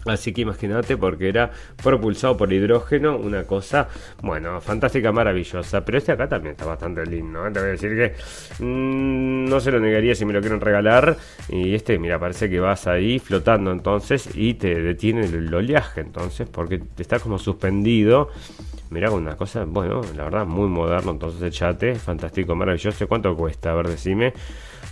Así 0.05 0.34
que 0.34 0.41
imagínate 0.41 0.97
porque 0.97 1.29
era 1.29 1.51
propulsado 1.84 2.36
por 2.36 2.51
hidrógeno, 2.51 3.17
una 3.17 3.43
cosa, 3.43 3.88
bueno, 4.23 4.59
fantástica, 4.59 5.11
maravillosa. 5.11 5.86
Pero 5.86 5.97
este 5.97 6.11
acá 6.11 6.27
también 6.27 6.53
está 6.53 6.65
bastante 6.65 7.05
lindo. 7.05 7.45
¿eh? 7.45 7.51
Te 7.51 7.59
voy 7.59 7.69
a 7.69 7.71
decir 7.73 7.95
que 7.95 8.63
mm, 8.63 9.45
no 9.47 9.59
se 9.59 9.71
lo 9.71 9.79
negaría 9.79 10.15
si 10.15 10.25
me 10.25 10.34
lo 10.34 10.41
quieren 10.41 10.59
regalar. 10.59 11.17
Y 11.49 11.75
este, 11.75 11.99
mira, 11.99 12.17
parece 12.19 12.49
que 12.49 12.59
vas 12.59 12.88
ahí 12.88 13.19
flotando 13.19 13.71
entonces 13.71 14.29
y 14.34 14.55
te 14.55 14.82
detiene 14.82 15.25
el 15.25 15.53
oleaje 15.53 16.01
entonces 16.01 16.49
porque 16.49 16.82
está 16.97 17.19
como 17.19 17.38
suspendido. 17.38 18.29
Mira, 18.89 19.11
una 19.11 19.38
cosa, 19.38 19.65
bueno, 19.65 20.01
la 20.15 20.23
verdad, 20.25 20.45
muy 20.45 20.67
moderno 20.67 21.11
entonces 21.11 21.41
el 21.43 21.51
chate, 21.51 21.95
fantástico, 21.95 22.55
maravilloso. 22.55 23.07
¿Cuánto 23.07 23.36
cuesta? 23.38 23.71
A 23.71 23.75
ver, 23.75 23.88
decime. 23.88 24.34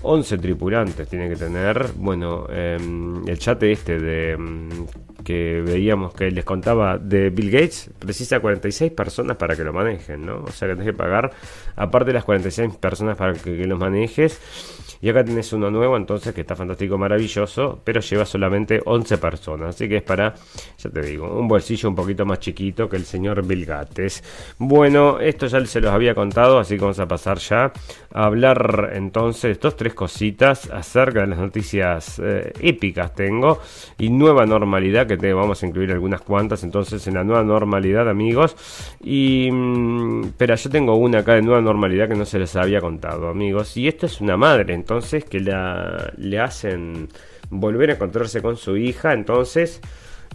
11 0.02 0.38
tripulantes 0.38 1.08
tiene 1.08 1.30
que 1.30 1.36
tener. 1.36 1.92
Bueno, 1.96 2.48
em, 2.50 3.28
el 3.28 3.38
chat 3.38 3.62
este 3.64 4.00
de 4.00 4.32
em, 4.32 4.70
que 5.24 5.62
veíamos 5.62 6.14
que 6.14 6.32
les 6.32 6.46
contaba 6.46 6.98
de 6.98 7.30
Bill 7.30 7.52
Gates 7.52 7.90
precisa 8.00 8.40
46 8.40 8.92
personas 8.94 9.38
para 9.38 9.56
que 9.56 9.64
lo 9.64 9.74
manejen, 9.74 10.26
¿no? 10.26 10.44
O 10.44 10.52
sea 10.52 10.68
que 10.68 10.76
tienes 10.76 10.94
que 10.94 10.98
pagar, 10.98 11.32
aparte 11.76 12.08
de 12.08 12.14
las 12.14 12.24
46 12.24 12.78
personas 12.78 13.18
para 13.18 13.34
que 13.34 13.52
los 13.66 13.78
manejes. 13.78 14.40
Y 15.02 15.10
acá 15.10 15.24
tienes 15.24 15.52
uno 15.54 15.72
nuevo, 15.72 15.96
entonces, 15.96 16.34
que 16.34 16.42
está 16.42 16.56
fantástico, 16.56 16.98
maravilloso, 16.98 17.82
pero 17.84 18.02
lleva 18.02 18.26
solamente 18.26 18.82
11 18.84 19.18
personas. 19.18 19.70
Así 19.76 19.88
que 19.88 19.98
es 19.98 20.04
para, 20.04 20.34
ya 20.78 20.90
te 20.90 21.02
digo, 21.02 21.40
un 21.40 21.48
bolsillo 21.48 21.90
un 21.90 21.96
poquito 21.96 22.26
más 22.26 22.40
chiquito 22.40 22.90
que 22.90 22.98
el 22.98 23.06
señor 23.06 23.46
Bill 23.46 23.66
Gates. 23.66 24.24
Bueno, 24.58 25.20
esto 25.20 25.48
ya 25.48 25.66
se 25.66 25.82
los 25.82 25.92
había 25.92 26.14
contado, 26.14 26.60
así 26.60 26.76
que 26.76 26.82
vamos 26.82 27.00
a 27.00 27.08
pasar 27.08 27.38
ya 27.38 27.72
a 28.12 28.26
hablar 28.26 28.92
entonces 28.94 29.60
dos, 29.60 29.76
tres 29.76 29.94
cositas 29.94 30.70
acerca 30.70 31.22
de 31.22 31.28
las 31.28 31.40
noticias 31.40 32.20
eh, 32.24 32.52
épicas 32.60 33.14
tengo 33.14 33.60
y 33.98 34.10
nueva 34.10 34.46
normalidad 34.46 35.08
que 35.08 35.18
te 35.18 35.34
vamos 35.34 35.62
a 35.62 35.68
incluir 35.68 35.92
algunas 35.92 36.22
cuantas 36.22 36.64
entonces 36.64 37.06
en 37.08 37.16
la 37.16 37.24
nueva 37.24 37.44
normalidad 37.44 38.10
amigos 38.10 38.56
y 39.04 39.50
mm, 39.52 40.34
pero 40.38 40.56
yo 40.56 40.70
tengo 40.70 40.96
una 40.96 41.20
acá 41.20 41.36
de 41.36 41.42
nueva 41.42 41.62
normalidad 41.62 42.08
que 42.08 42.16
no 42.16 42.26
se 42.26 42.40
les 42.40 42.56
había 42.56 42.82
contado 42.82 43.30
amigos 43.30 43.78
y 43.78 43.88
esto 43.88 44.06
es 44.06 44.22
una 44.22 44.38
madre 44.38 44.74
entonces 44.74 44.89
que 45.30 45.40
la, 45.40 46.12
le 46.18 46.40
hacen 46.40 47.10
volver 47.50 47.92
a 47.92 47.94
encontrarse 47.94 48.42
con 48.42 48.58
su 48.58 48.76
hija 48.78 49.14
entonces 49.14 49.82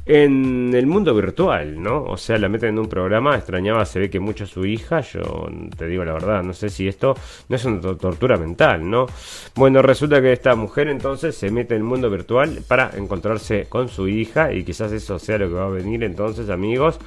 en 0.06 0.74
el 0.74 0.86
mundo 0.86 1.14
virtual, 1.14 1.82
¿no? 1.82 2.04
O 2.04 2.16
sea, 2.16 2.36
la 2.36 2.48
meten 2.48 2.70
en 2.70 2.78
un 2.78 2.88
programa, 2.88 3.36
extrañaba, 3.36 3.86
se 3.86 3.98
ve 3.98 4.10
que 4.10 4.20
mucho 4.20 4.46
su 4.46 4.66
hija, 4.66 5.00
yo 5.00 5.48
te 5.76 5.86
digo 5.86 6.04
la 6.04 6.12
verdad, 6.12 6.42
no 6.42 6.52
sé 6.52 6.68
si 6.68 6.86
esto 6.86 7.14
no 7.48 7.56
es 7.56 7.64
una 7.64 7.80
tortura 7.80 8.36
mental, 8.36 8.88
¿no? 8.88 9.06
Bueno, 9.54 9.80
resulta 9.82 10.20
que 10.20 10.32
esta 10.32 10.54
mujer 10.56 10.88
entonces 10.88 11.34
se 11.34 11.50
mete 11.50 11.74
en 11.74 11.80
el 11.80 11.84
mundo 11.84 12.10
virtual 12.10 12.60
para 12.68 12.90
encontrarse 12.96 13.66
con 13.68 13.88
su 13.88 14.06
hija 14.08 14.52
y 14.52 14.62
quizás 14.62 14.92
eso 14.92 15.18
sea 15.18 15.38
lo 15.38 15.48
que 15.48 15.54
va 15.54 15.66
a 15.66 15.70
venir 15.70 16.04
entonces, 16.04 16.50
amigos. 16.50 16.98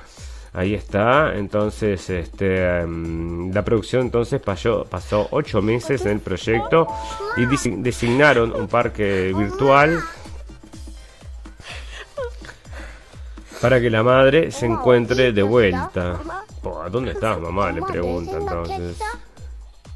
Ahí 0.57 0.73
está, 0.73 1.35
entonces 1.35 2.09
este, 2.09 2.79
em, 2.79 3.53
la 3.53 3.63
producción 3.63 4.01
entonces 4.01 4.41
pasó, 4.41 4.85
pasó 4.89 5.27
ocho 5.29 5.61
meses 5.61 6.03
en 6.07 6.13
el 6.13 6.19
proyecto 6.19 6.87
y 7.37 7.45
designaron 7.45 8.51
un 8.53 8.67
parque 8.67 9.31
virtual 9.37 9.99
para 13.61 13.79
que 13.79 13.91
la 13.91 14.01
madre 14.01 14.49
se 14.49 14.65
encuentre 14.65 15.31
de 15.31 15.43
vuelta. 15.43 16.19
¿Dónde 16.89 17.11
estás, 17.11 17.39
mamá? 17.39 17.71
Le 17.71 17.83
pregunta 17.83 18.37
entonces. 18.37 18.97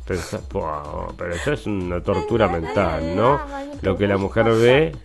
pero 0.05 1.33
eso 1.33 1.53
es 1.53 1.65
una 1.65 2.03
tortura 2.03 2.47
mental, 2.47 3.15
¿no? 3.15 3.41
Lo 3.81 3.97
que 3.97 4.05
la 4.05 4.17
mujer 4.17 4.45
ve 4.51 4.95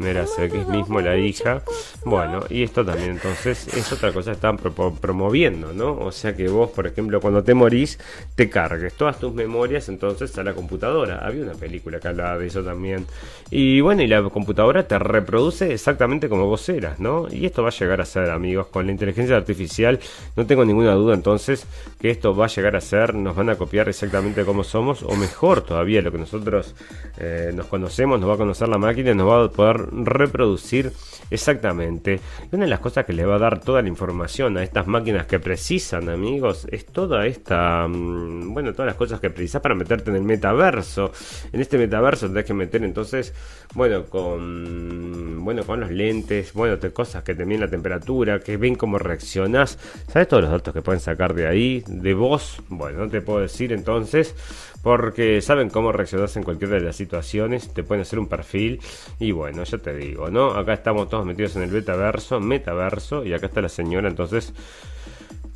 Que 0.00 0.60
es 0.60 0.66
mismo 0.66 1.00
la 1.02 1.18
hija. 1.18 1.62
Bueno, 2.06 2.40
y 2.48 2.62
esto 2.62 2.82
también 2.84 3.10
entonces 3.10 3.68
es 3.68 3.92
otra 3.92 4.12
cosa 4.12 4.30
que 4.30 4.36
están 4.36 4.56
promoviendo, 4.56 5.74
¿no? 5.74 5.92
O 5.98 6.10
sea 6.10 6.34
que 6.34 6.48
vos, 6.48 6.70
por 6.70 6.86
ejemplo, 6.86 7.20
cuando 7.20 7.44
te 7.44 7.52
morís, 7.52 7.98
te 8.34 8.48
cargues 8.48 8.94
todas 8.94 9.18
tus 9.18 9.34
memorias 9.34 9.90
entonces 9.90 10.36
a 10.38 10.42
la 10.42 10.54
computadora. 10.54 11.18
Había 11.18 11.42
una 11.42 11.52
película 11.52 12.00
que 12.00 12.08
hablaba 12.08 12.38
de 12.38 12.46
eso 12.46 12.62
también. 12.62 13.04
Y 13.50 13.82
bueno, 13.82 14.02
y 14.02 14.06
la 14.06 14.22
computadora 14.22 14.88
te 14.88 14.98
reproduce 14.98 15.72
exactamente 15.72 16.30
como 16.30 16.46
vos 16.46 16.66
eras, 16.70 16.98
¿no? 16.98 17.26
Y 17.30 17.44
esto 17.44 17.62
va 17.62 17.68
a 17.68 17.72
llegar 17.72 18.00
a 18.00 18.06
ser, 18.06 18.30
amigos, 18.30 18.68
con 18.68 18.86
la 18.86 18.92
inteligencia 18.92 19.36
artificial, 19.36 20.00
no 20.34 20.46
tengo 20.46 20.64
ninguna 20.64 20.94
duda 20.94 21.14
entonces 21.14 21.66
que 22.00 22.10
esto 22.10 22.34
va 22.34 22.46
a 22.46 22.48
llegar 22.48 22.74
a 22.74 22.80
ser, 22.80 23.14
nos 23.14 23.36
van 23.36 23.50
a 23.50 23.56
copiar 23.56 23.90
exactamente 23.90 24.46
como 24.46 24.64
somos, 24.64 25.02
o 25.02 25.14
mejor 25.14 25.60
todavía, 25.60 26.00
lo 26.00 26.10
que 26.10 26.18
nosotros 26.18 26.74
eh, 27.18 27.50
nos 27.54 27.66
conocemos, 27.66 28.18
nos 28.18 28.30
va 28.30 28.34
a 28.34 28.38
conocer 28.38 28.68
la 28.68 28.78
máquina 28.78 29.10
nos 29.14 29.28
va 29.28 29.44
a 29.44 29.48
poder 29.48 29.89
reproducir 29.92 30.92
exactamente. 31.30 32.20
una 32.52 32.64
de 32.64 32.70
las 32.70 32.80
cosas 32.80 33.04
que 33.04 33.12
le 33.12 33.24
va 33.24 33.36
a 33.36 33.38
dar 33.38 33.60
toda 33.60 33.82
la 33.82 33.88
información 33.88 34.56
a 34.56 34.62
estas 34.62 34.86
máquinas 34.86 35.26
que 35.26 35.38
precisan, 35.38 36.08
amigos, 36.08 36.66
es 36.70 36.86
toda 36.86 37.26
esta, 37.26 37.86
mm, 37.88 38.52
bueno, 38.52 38.72
todas 38.72 38.86
las 38.86 38.96
cosas 38.96 39.20
que 39.20 39.30
precisas 39.30 39.62
para 39.62 39.74
meterte 39.74 40.10
en 40.10 40.16
el 40.16 40.22
metaverso. 40.22 41.12
En 41.52 41.60
este 41.60 41.78
metaverso 41.78 42.28
tenés 42.28 42.44
que 42.44 42.54
meter 42.54 42.82
entonces, 42.84 43.34
bueno, 43.74 44.04
con, 44.06 45.44
bueno, 45.44 45.64
con 45.64 45.80
los 45.80 45.90
lentes, 45.90 46.52
bueno, 46.52 46.78
te, 46.78 46.92
cosas 46.92 47.22
que 47.22 47.34
te 47.34 47.44
miden 47.44 47.60
la 47.62 47.68
temperatura, 47.68 48.40
que 48.40 48.56
ven 48.56 48.74
cómo 48.74 48.98
reaccionas. 48.98 49.78
¿Sabes 50.08 50.28
todos 50.28 50.42
los 50.42 50.52
datos 50.52 50.74
que 50.74 50.82
pueden 50.82 51.00
sacar 51.00 51.34
de 51.34 51.46
ahí? 51.46 51.82
De 51.86 52.14
vos, 52.14 52.62
bueno, 52.68 52.98
no 53.00 53.08
te 53.08 53.20
puedo 53.20 53.40
decir 53.40 53.72
entonces 53.72 54.34
porque 54.82 55.40
saben 55.42 55.68
cómo 55.70 55.92
reaccionar 55.92 56.28
en 56.34 56.42
cualquiera 56.42 56.74
de 56.74 56.82
las 56.82 56.96
situaciones, 56.96 57.72
te 57.72 57.82
pueden 57.82 58.02
hacer 58.02 58.18
un 58.18 58.28
perfil 58.28 58.80
y 59.18 59.32
bueno, 59.32 59.64
ya 59.64 59.78
te 59.78 59.94
digo, 59.94 60.30
¿no? 60.30 60.52
Acá 60.52 60.74
estamos 60.74 61.08
todos 61.08 61.26
metidos 61.26 61.56
en 61.56 61.62
el 61.62 61.70
betaverso, 61.70 62.40
metaverso 62.40 63.24
y 63.24 63.32
acá 63.32 63.46
está 63.46 63.60
la 63.60 63.68
señora 63.68 64.08
entonces 64.08 64.52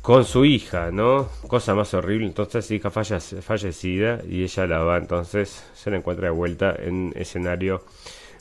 con 0.01 0.23
su 0.23 0.45
hija, 0.45 0.91
¿no? 0.91 1.29
Cosa 1.47 1.73
más 1.73 1.93
horrible, 1.95 2.27
entonces 2.27 2.69
hija 2.69 2.91
fallecida 2.91 4.21
y 4.29 4.43
ella 4.43 4.67
la 4.67 4.79
va 4.79 4.97
entonces, 4.97 5.65
se 5.73 5.89
la 5.89 5.97
encuentra 5.97 6.27
de 6.27 6.33
vuelta 6.35 6.75
en 6.77 7.11
escenario 7.15 7.83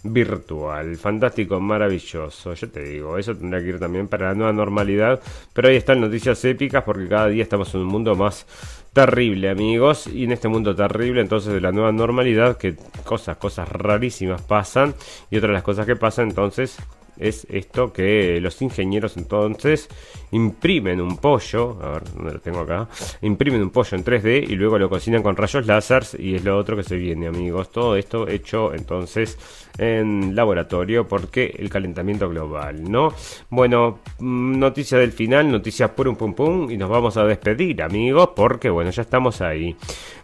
virtual. 0.04 0.96
Fantástico, 0.96 1.58
maravilloso. 1.58 2.54
Yo 2.54 2.70
te 2.70 2.84
digo, 2.84 3.18
eso 3.18 3.34
tendrá 3.34 3.60
que 3.60 3.70
ir 3.70 3.78
también 3.78 4.06
para 4.06 4.28
la 4.28 4.34
nueva 4.34 4.52
normalidad. 4.52 5.20
Pero 5.52 5.68
ahí 5.68 5.76
están 5.76 6.00
noticias 6.00 6.44
épicas 6.44 6.84
porque 6.84 7.08
cada 7.08 7.28
día 7.28 7.42
estamos 7.42 7.74
en 7.74 7.80
un 7.80 7.86
mundo 7.86 8.14
más 8.14 8.46
terrible, 8.92 9.50
amigos. 9.50 10.06
Y 10.06 10.24
en 10.24 10.32
este 10.32 10.48
mundo 10.48 10.76
terrible, 10.76 11.20
entonces, 11.20 11.52
de 11.52 11.60
la 11.60 11.72
nueva 11.72 11.92
normalidad, 11.92 12.56
que 12.56 12.76
cosas, 13.04 13.38
cosas 13.38 13.68
rarísimas 13.68 14.42
pasan. 14.42 14.94
Y 15.30 15.38
otra 15.38 15.48
de 15.48 15.54
las 15.54 15.62
cosas 15.62 15.86
que 15.86 15.96
pasan, 15.96 16.28
entonces, 16.28 16.76
es 17.18 17.46
esto 17.50 17.92
que 17.92 18.40
los 18.40 18.60
ingenieros 18.62 19.16
entonces 19.16 19.88
imprimen 20.30 21.00
un 21.00 21.16
pollo, 21.16 21.78
a 21.82 21.90
ver, 21.90 22.04
¿dónde 22.14 22.32
lo 22.32 22.40
tengo 22.40 22.60
acá? 22.60 22.88
Imprimen 23.22 23.62
un 23.62 23.70
pollo 23.70 23.96
en 23.96 24.04
3D 24.04 24.48
y 24.48 24.56
luego 24.56 24.78
lo 24.78 24.88
cocinan 24.88 25.22
con 25.22 25.36
rayos 25.36 25.66
láser 25.66 26.04
y 26.18 26.34
es 26.34 26.44
lo 26.44 26.58
otro 26.58 26.76
que 26.76 26.82
se 26.82 26.96
viene, 26.96 27.26
amigos. 27.26 27.70
Todo 27.70 27.96
esto 27.96 28.28
hecho 28.28 28.74
entonces 28.74 29.38
en 29.78 30.34
laboratorio 30.34 31.06
porque 31.06 31.54
el 31.58 31.68
calentamiento 31.68 32.28
global, 32.28 32.90
¿no? 32.90 33.12
Bueno, 33.50 34.00
mm, 34.18 34.58
noticia 34.58 34.98
del 34.98 35.12
final, 35.12 35.50
noticias 35.50 35.90
por 35.90 36.08
un 36.08 36.16
pum 36.16 36.34
pum 36.34 36.70
y 36.70 36.76
nos 36.76 36.90
vamos 36.90 37.16
a 37.16 37.24
despedir, 37.24 37.82
amigos, 37.82 38.30
porque 38.34 38.70
bueno, 38.70 38.90
ya 38.90 39.02
estamos 39.02 39.40
ahí. 39.40 39.76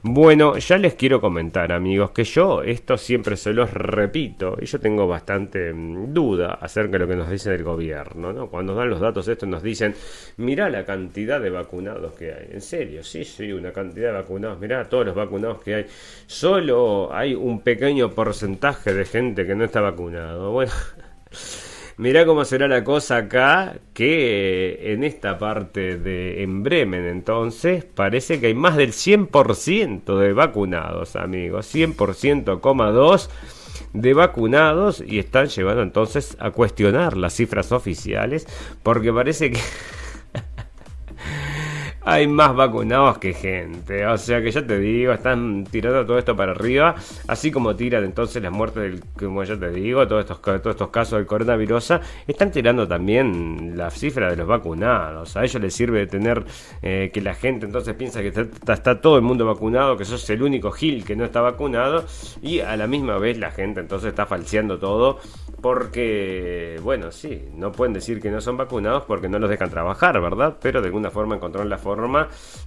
Bueno, 0.03 0.57
ya 0.57 0.79
les 0.79 0.95
quiero 0.95 1.21
comentar, 1.21 1.73
amigos, 1.73 2.13
que 2.13 2.25
yo 2.25 2.63
esto 2.63 2.97
siempre 2.97 3.37
se 3.37 3.53
los 3.53 3.71
repito 3.71 4.57
y 4.59 4.65
yo 4.65 4.81
tengo 4.81 5.07
bastante 5.07 5.75
mm, 5.75 6.15
duda 6.15 6.55
acerca 6.55 6.93
de 6.93 7.01
lo 7.01 7.09
que 7.09 7.17
nos 7.17 7.29
dice 7.29 7.55
el 7.55 7.63
gobierno, 7.63 8.33
¿no? 8.33 8.49
Cuando 8.49 8.75
dan 8.75 8.89
los 8.89 9.01
datos 9.01 9.29
estos 9.29 9.47
nos 9.47 9.63
dicen, 9.63 9.95
mira 10.39 10.71
la 10.71 10.87
cantidad 10.87 11.39
de 11.39 11.51
vacunados 11.51 12.15
que 12.15 12.33
hay. 12.33 12.49
En 12.51 12.63
serio, 12.63 13.05
sí, 13.05 13.25
sí, 13.25 13.53
una 13.53 13.73
cantidad 13.73 14.09
de 14.09 14.15
vacunados. 14.15 14.59
Mirá 14.59 14.89
todos 14.89 15.05
los 15.05 15.15
vacunados 15.15 15.63
que 15.63 15.75
hay. 15.75 15.87
Solo 16.27 17.13
hay 17.13 17.35
un 17.35 17.61
pequeño 17.61 18.11
porcentaje 18.11 18.95
de 18.95 19.05
gente 19.05 19.47
que 19.47 19.55
no 19.55 19.65
está 19.65 19.83
vacunado. 19.83 20.51
Bueno. 20.53 20.73
Mirá 21.97 22.25
cómo 22.25 22.45
será 22.45 22.69
la 22.69 22.85
cosa 22.85 23.19
acá, 23.19 23.77
que 23.95 24.93
en 24.93 25.05
esta 25.05 25.39
parte 25.39 25.97
de 25.97 26.43
en 26.43 26.63
Bremen 26.63 27.07
entonces 27.07 27.85
parece 27.85 28.41
que 28.41 28.49
hay 28.49 28.55
más 28.55 28.77
del 28.77 28.93
100% 28.93 30.19
de 30.19 30.33
vacunados, 30.33 31.17
amigos. 31.17 31.75
100%, 31.75 32.61
2 32.93 33.31
de 33.93 34.15
vacunados 34.15 35.03
y 35.05 35.19
están 35.19 35.49
llevando 35.49 35.83
entonces 35.83 36.37
a 36.41 36.51
cuestionar 36.53 37.17
las 37.17 37.35
cifras 37.35 37.73
oficiales 37.73 38.47
porque 38.83 39.13
parece 39.13 39.51
que 39.51 39.59
hay 42.03 42.27
más 42.27 42.55
vacunados 42.55 43.19
que 43.19 43.35
gente. 43.35 44.07
O 44.07 44.17
sea 44.17 44.41
que 44.43 44.51
ya 44.51 44.67
te 44.67 44.79
digo, 44.79 45.13
están 45.13 45.65
tirando 45.65 46.05
todo 46.07 46.19
esto 46.19 46.35
para 46.37 46.53
arriba. 46.53 46.95
Así 47.27 47.51
como 47.51 47.77
tiran 47.77 48.05
entonces 48.05 48.43
las 48.43 48.53
muertes 48.53 48.83
del, 48.83 49.05
como 49.19 49.45
ya 49.45 49.59
te 49.59 49.71
digo, 49.71 50.07
todos 50.09 50.23
estos, 50.23 50.41
todos 50.41 50.67
estos 50.67 50.89
casos 50.89 51.19
del 51.19 51.27
coronavirus, 51.27 51.95
están 52.27 52.51
tirando 52.51 52.89
también 52.89 53.77
la 53.77 53.91
cifra 53.91 54.31
de 54.31 54.37
los 54.37 54.47
vacunados. 54.47 55.37
A 55.37 55.45
ellos 55.45 55.61
les 55.61 55.75
sirve 55.75 56.01
de 56.01 56.07
tener 56.07 56.45
eh, 56.83 57.11
que 57.13 57.21
la 57.21 57.35
gente 57.35 57.67
entonces 57.67 57.95
piensa 57.95 58.21
que 58.23 58.29
está, 58.29 58.73
está, 58.73 59.01
todo 59.01 59.17
el 59.17 59.23
mundo 59.23 59.45
vacunado, 59.45 59.97
que 59.97 60.05
sos 60.05 60.29
el 60.31 60.43
único 60.43 60.71
Gil 60.71 61.05
que 61.05 61.17
no 61.17 61.25
está 61.25 61.41
vacunado. 61.41 62.05
Y 62.43 62.61
a 62.61 62.77
la 62.77 62.87
misma 62.87 63.19
vez 63.19 63.39
la 63.39 63.51
gente 63.51 63.81
entonces 63.81 64.11
está 64.11 64.27
falseando 64.27 64.79
todo. 64.79 65.19
Porque, 65.61 66.81
bueno, 66.83 67.13
sí, 67.13 67.43
no 67.55 67.71
pueden 67.71 67.93
decir 67.93 68.21
que 68.21 68.31
no 68.31 68.41
son 68.41 68.57
vacunados 68.57 69.05
porque 69.05 69.29
no 69.29 69.39
los 69.39 69.51
dejan 69.51 69.69
trabajar, 69.69 70.19
¿verdad? 70.19 70.57
Pero 70.63 70.81
de 70.81 70.87
alguna 70.87 71.11
forma 71.11 71.37
encontraron 71.37 71.69
la 71.69 71.77
forma 71.77 71.90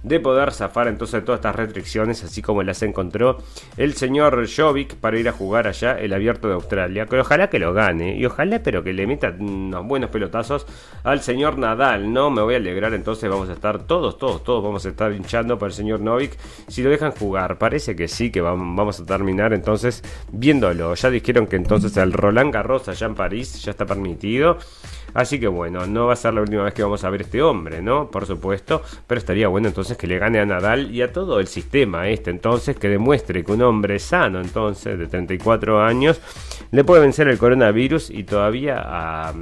de 0.02 0.20
poder 0.20 0.52
zafar 0.52 0.88
entonces 0.88 1.24
todas 1.24 1.38
estas 1.38 1.56
restricciones, 1.56 2.22
así 2.24 2.42
como 2.42 2.62
las 2.62 2.82
encontró 2.82 3.38
el 3.76 3.94
señor 3.94 4.46
Jovic 4.48 4.94
para 4.96 5.18
ir 5.18 5.28
a 5.28 5.32
jugar 5.32 5.66
allá 5.66 5.98
el 5.98 6.12
abierto 6.12 6.48
de 6.48 6.54
Australia. 6.54 7.06
Que 7.06 7.20
ojalá 7.20 7.48
que 7.48 7.58
lo 7.58 7.72
gane, 7.72 8.16
y 8.16 8.26
ojalá, 8.26 8.62
pero 8.62 8.82
que 8.82 8.92
le 8.92 9.06
meta 9.06 9.34
unos 9.38 9.86
buenos 9.86 10.10
pelotazos 10.10 10.66
al 11.02 11.20
señor 11.20 11.58
Nadal, 11.58 12.12
¿no? 12.12 12.30
Me 12.30 12.42
voy 12.42 12.54
a 12.54 12.56
alegrar, 12.58 12.94
entonces 12.94 13.28
vamos 13.30 13.48
a 13.48 13.52
estar 13.52 13.84
todos, 13.86 14.18
todos, 14.18 14.42
todos 14.44 14.62
vamos 14.62 14.84
a 14.86 14.88
estar 14.88 15.12
hinchando 15.12 15.58
para 15.58 15.68
el 15.68 15.74
señor 15.74 16.00
Novik 16.00 16.36
si 16.68 16.82
lo 16.82 16.90
dejan 16.90 17.12
jugar. 17.12 17.58
Parece 17.58 17.96
que 17.96 18.08
sí, 18.08 18.30
que 18.30 18.40
vamos 18.40 19.00
a 19.00 19.06
terminar 19.06 19.52
entonces 19.52 20.02
viéndolo. 20.32 20.94
Ya 20.94 21.10
dijeron 21.10 21.46
que 21.46 21.56
entonces 21.56 21.96
el 21.96 22.12
Roland 22.12 22.52
Garros 22.52 22.88
allá 22.88 23.06
en 23.06 23.14
París 23.14 23.62
ya 23.62 23.70
está 23.70 23.86
permitido. 23.86 24.58
Así 25.14 25.38
que 25.38 25.46
bueno, 25.46 25.86
no 25.86 26.06
va 26.06 26.14
a 26.14 26.16
ser 26.16 26.34
la 26.34 26.40
última 26.40 26.64
vez 26.64 26.74
que 26.74 26.82
vamos 26.82 27.04
a 27.04 27.10
ver 27.10 27.22
este 27.22 27.40
hombre, 27.40 27.80
¿no? 27.80 28.10
Por 28.10 28.26
supuesto, 28.26 28.82
pero 29.06 29.13
estaría 29.18 29.48
bueno 29.48 29.68
entonces 29.68 29.96
que 29.96 30.06
le 30.06 30.18
gane 30.18 30.40
a 30.40 30.46
Nadal 30.46 30.94
y 30.94 31.02
a 31.02 31.12
todo 31.12 31.40
el 31.40 31.46
sistema 31.46 32.08
este 32.08 32.30
entonces, 32.30 32.76
que 32.76 32.88
demuestre 32.88 33.44
que 33.44 33.52
un 33.52 33.62
hombre 33.62 33.98
sano 33.98 34.40
entonces, 34.40 34.98
de 34.98 35.06
34 35.06 35.82
años, 35.82 36.20
le 36.70 36.84
puede 36.84 37.02
vencer 37.02 37.28
el 37.28 37.38
coronavirus 37.38 38.10
y 38.10 38.24
todavía 38.24 38.82
a 38.84 39.32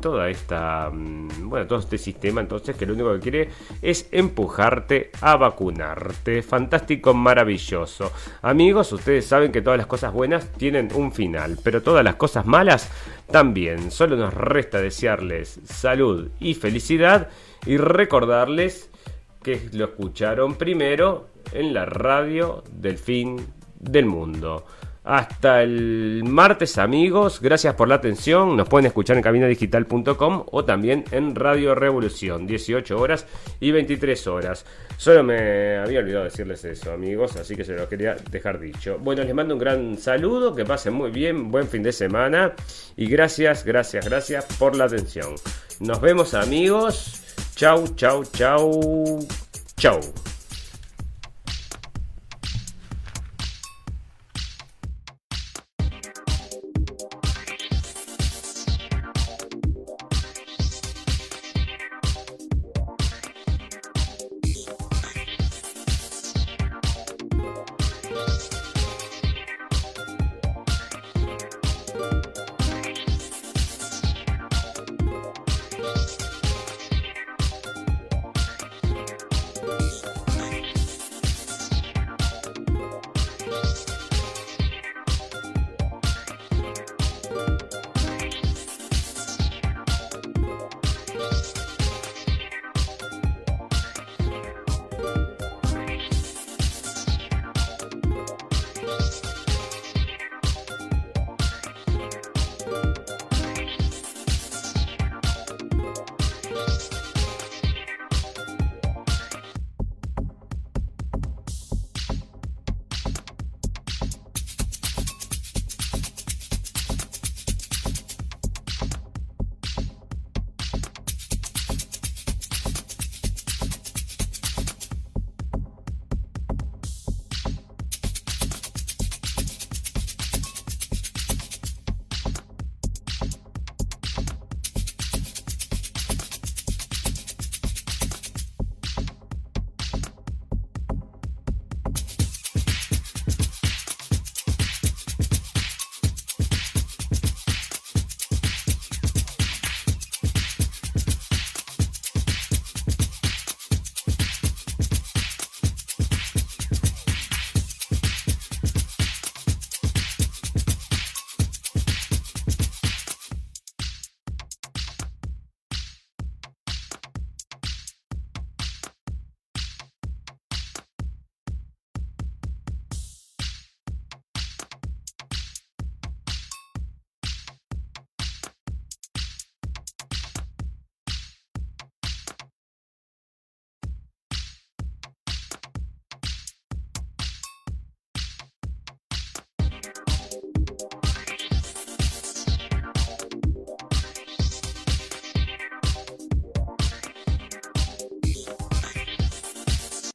toda 0.00 0.30
esta, 0.30 0.90
mm, 0.90 1.48
bueno, 1.48 1.66
todo 1.66 1.78
este 1.78 1.98
sistema 1.98 2.40
entonces 2.40 2.76
que 2.76 2.86
lo 2.86 2.94
único 2.94 3.12
que 3.14 3.20
quiere 3.20 3.48
es 3.82 4.08
empujarte 4.12 5.10
a 5.20 5.36
vacunarte. 5.36 6.42
Fantástico, 6.42 7.14
maravilloso. 7.14 8.12
Amigos, 8.42 8.92
ustedes 8.92 9.26
saben 9.26 9.52
que 9.52 9.62
todas 9.62 9.78
las 9.78 9.86
cosas 9.86 10.12
buenas 10.12 10.50
tienen 10.52 10.88
un 10.94 11.12
final, 11.12 11.58
pero 11.62 11.82
todas 11.82 12.04
las 12.04 12.16
cosas 12.16 12.46
malas 12.46 12.90
también. 13.30 13.90
Solo 13.90 14.16
nos 14.16 14.32
resta 14.32 14.80
desearles 14.80 15.60
salud 15.64 16.28
y 16.40 16.54
felicidad 16.54 17.28
y 17.66 17.76
recordarles 17.76 18.87
que 19.48 19.70
lo 19.72 19.86
escucharon 19.86 20.56
primero 20.56 21.28
en 21.52 21.72
la 21.72 21.86
radio 21.86 22.62
del 22.70 22.98
fin 22.98 23.38
del 23.78 24.04
mundo. 24.04 24.66
Hasta 25.08 25.62
el 25.62 26.22
martes 26.26 26.76
amigos, 26.76 27.40
gracias 27.40 27.74
por 27.76 27.88
la 27.88 27.94
atención, 27.94 28.58
nos 28.58 28.68
pueden 28.68 28.84
escuchar 28.84 29.16
en 29.16 29.22
cabinadigital.com 29.22 30.44
o 30.52 30.64
también 30.66 31.04
en 31.12 31.34
Radio 31.34 31.74
Revolución, 31.74 32.46
18 32.46 32.94
horas 32.94 33.26
y 33.58 33.70
23 33.70 34.26
horas. 34.26 34.66
Solo 34.98 35.22
me 35.22 35.78
había 35.78 36.00
olvidado 36.00 36.24
decirles 36.24 36.62
eso 36.66 36.92
amigos, 36.92 37.36
así 37.36 37.56
que 37.56 37.64
se 37.64 37.72
lo 37.74 37.88
quería 37.88 38.16
dejar 38.30 38.60
dicho. 38.60 38.98
Bueno, 39.00 39.24
les 39.24 39.34
mando 39.34 39.54
un 39.54 39.60
gran 39.60 39.96
saludo, 39.96 40.54
que 40.54 40.66
pasen 40.66 40.92
muy 40.92 41.10
bien, 41.10 41.50
buen 41.50 41.68
fin 41.68 41.82
de 41.82 41.92
semana 41.92 42.52
y 42.94 43.08
gracias, 43.08 43.64
gracias, 43.64 44.04
gracias 44.04 44.44
por 44.58 44.76
la 44.76 44.84
atención. 44.84 45.36
Nos 45.80 46.02
vemos 46.02 46.34
amigos, 46.34 47.22
chau, 47.56 47.88
chau, 47.94 48.24
chau, 48.26 49.26
chau. 49.78 50.00